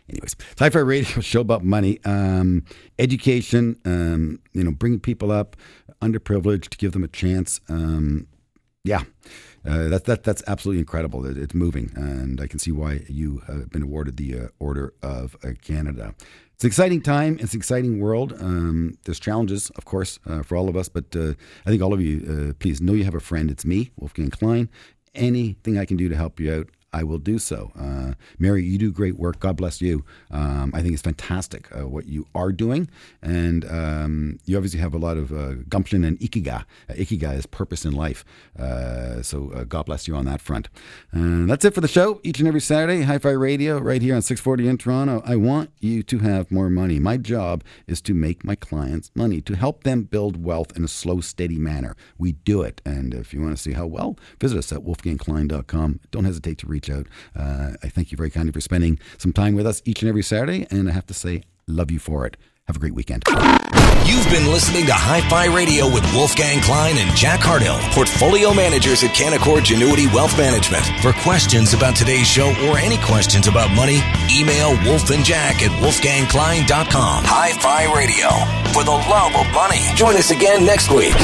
anyways, 0.08 0.36
Hi-Fi 0.58 0.78
Radio 0.78 1.20
show 1.20 1.40
about 1.40 1.64
money, 1.64 1.98
um, 2.04 2.64
education, 2.98 3.78
um, 3.84 4.40
you 4.52 4.64
know, 4.64 4.70
bringing 4.70 5.00
people 5.00 5.30
up, 5.30 5.56
underprivileged, 6.00 6.68
to 6.68 6.78
give 6.78 6.92
them 6.92 7.04
a 7.04 7.08
chance. 7.08 7.60
Um, 7.68 8.28
yeah, 8.86 9.02
uh, 9.68 9.88
that, 9.88 10.04
that, 10.04 10.22
that's 10.22 10.42
absolutely 10.46 10.80
incredible. 10.80 11.26
It, 11.26 11.36
it's 11.36 11.54
moving, 11.54 11.90
and 11.96 12.40
I 12.40 12.46
can 12.46 12.58
see 12.58 12.70
why 12.70 13.00
you 13.08 13.42
have 13.46 13.70
been 13.70 13.82
awarded 13.82 14.16
the 14.16 14.38
uh, 14.38 14.48
Order 14.58 14.94
of 15.02 15.36
uh, 15.42 15.50
Canada. 15.60 16.14
It's 16.54 16.64
an 16.64 16.68
exciting 16.68 17.02
time. 17.02 17.36
It's 17.40 17.52
an 17.52 17.58
exciting 17.58 18.00
world. 18.00 18.32
Um, 18.40 18.96
there's 19.04 19.20
challenges, 19.20 19.70
of 19.70 19.84
course, 19.84 20.18
uh, 20.26 20.42
for 20.42 20.56
all 20.56 20.68
of 20.68 20.76
us, 20.76 20.88
but 20.88 21.14
uh, 21.14 21.34
I 21.66 21.70
think 21.70 21.82
all 21.82 21.92
of 21.92 22.00
you, 22.00 22.48
uh, 22.50 22.52
please 22.54 22.80
know 22.80 22.94
you 22.94 23.04
have 23.04 23.14
a 23.14 23.20
friend. 23.20 23.50
It's 23.50 23.64
me, 23.64 23.90
Wolfgang 23.96 24.30
Klein. 24.30 24.68
Anything 25.14 25.78
I 25.78 25.84
can 25.84 25.96
do 25.96 26.08
to 26.08 26.16
help 26.16 26.38
you 26.40 26.54
out, 26.54 26.68
I 26.96 27.02
will 27.02 27.18
do 27.18 27.38
so. 27.38 27.72
Uh, 27.78 28.14
Mary, 28.38 28.64
you 28.64 28.78
do 28.78 28.90
great 28.90 29.18
work. 29.18 29.38
God 29.38 29.58
bless 29.58 29.82
you. 29.82 30.02
Um, 30.30 30.72
I 30.74 30.80
think 30.80 30.94
it's 30.94 31.02
fantastic 31.02 31.68
uh, 31.76 31.86
what 31.86 32.06
you 32.06 32.26
are 32.34 32.52
doing. 32.52 32.88
And 33.20 33.66
um, 33.70 34.38
you 34.46 34.56
obviously 34.56 34.80
have 34.80 34.94
a 34.94 34.98
lot 34.98 35.18
of 35.18 35.30
uh, 35.30 35.56
gumption 35.68 36.04
and 36.04 36.18
ikigai. 36.20 36.64
Uh, 36.88 36.94
ikigai 36.94 37.36
is 37.36 37.44
purpose 37.44 37.84
in 37.84 37.92
life. 37.92 38.24
Uh, 38.58 39.20
so 39.20 39.50
uh, 39.52 39.64
God 39.64 39.84
bless 39.84 40.08
you 40.08 40.16
on 40.16 40.24
that 40.24 40.40
front. 40.40 40.70
That's 41.12 41.66
it 41.66 41.74
for 41.74 41.82
the 41.82 41.88
show. 41.88 42.18
Each 42.22 42.38
and 42.38 42.48
every 42.48 42.62
Saturday, 42.62 43.02
Hi 43.02 43.18
Fi 43.18 43.30
Radio, 43.30 43.78
right 43.78 44.00
here 44.00 44.14
on 44.14 44.22
640 44.22 44.66
in 44.66 44.78
Toronto. 44.78 45.22
I 45.26 45.36
want 45.36 45.70
you 45.78 46.02
to 46.02 46.18
have 46.20 46.50
more 46.50 46.70
money. 46.70 46.98
My 46.98 47.18
job 47.18 47.62
is 47.86 48.00
to 48.02 48.14
make 48.14 48.42
my 48.42 48.54
clients 48.54 49.10
money, 49.14 49.42
to 49.42 49.54
help 49.54 49.84
them 49.84 50.04
build 50.04 50.42
wealth 50.42 50.74
in 50.74 50.82
a 50.82 50.88
slow, 50.88 51.20
steady 51.20 51.58
manner. 51.58 51.94
We 52.16 52.32
do 52.32 52.62
it. 52.62 52.80
And 52.86 53.12
if 53.12 53.34
you 53.34 53.42
want 53.42 53.54
to 53.54 53.62
see 53.62 53.72
how 53.72 53.86
well, 53.86 54.18
visit 54.40 54.56
us 54.56 54.72
at 54.72 54.80
wolfgangklein.com. 54.80 56.00
Don't 56.10 56.24
hesitate 56.24 56.56
to 56.58 56.66
out. 56.90 57.06
Uh, 57.34 57.72
I 57.82 57.88
thank 57.88 58.10
you 58.12 58.16
very 58.16 58.30
kindly 58.30 58.52
for 58.52 58.60
spending 58.60 58.98
some 59.18 59.32
time 59.32 59.54
with 59.54 59.66
us 59.66 59.82
each 59.84 60.02
and 60.02 60.08
every 60.08 60.22
Saturday, 60.22 60.66
and 60.70 60.88
I 60.88 60.92
have 60.92 61.06
to 61.06 61.14
say, 61.14 61.42
love 61.66 61.90
you 61.90 61.98
for 61.98 62.26
it. 62.26 62.36
Have 62.66 62.76
a 62.76 62.80
great 62.80 62.94
weekend. 62.94 63.22
You've 64.06 64.28
been 64.30 64.46
listening 64.50 64.86
to 64.86 64.92
Hi 64.92 65.20
Fi 65.28 65.46
Radio 65.54 65.86
with 65.86 66.02
Wolfgang 66.14 66.60
Klein 66.62 66.96
and 66.98 67.14
Jack 67.16 67.38
Hardill, 67.38 67.78
portfolio 67.94 68.52
managers 68.54 69.02
at 69.04 69.10
Canaccord 69.14 69.62
Genuity 69.62 70.12
Wealth 70.12 70.36
Management. 70.36 70.82
For 71.02 71.12
questions 71.22 71.74
about 71.74 71.94
today's 71.94 72.26
show 72.26 72.50
or 72.66 72.78
any 72.78 72.98
questions 72.98 73.46
about 73.46 73.70
money, 73.74 74.02
email 74.34 74.74
Wolf 74.82 75.10
and 75.10 75.24
Jack 75.24 75.62
at 75.62 75.70
wolfgangklein.com. 75.82 77.24
Hi 77.26 77.52
Fi 77.54 77.86
Radio, 77.94 78.30
for 78.74 78.82
the 78.82 78.94
love 79.10 79.34
of 79.34 79.46
money. 79.54 79.82
Join 79.94 80.16
us 80.16 80.30
again 80.30 80.64
next 80.66 80.90
week. 80.90 81.14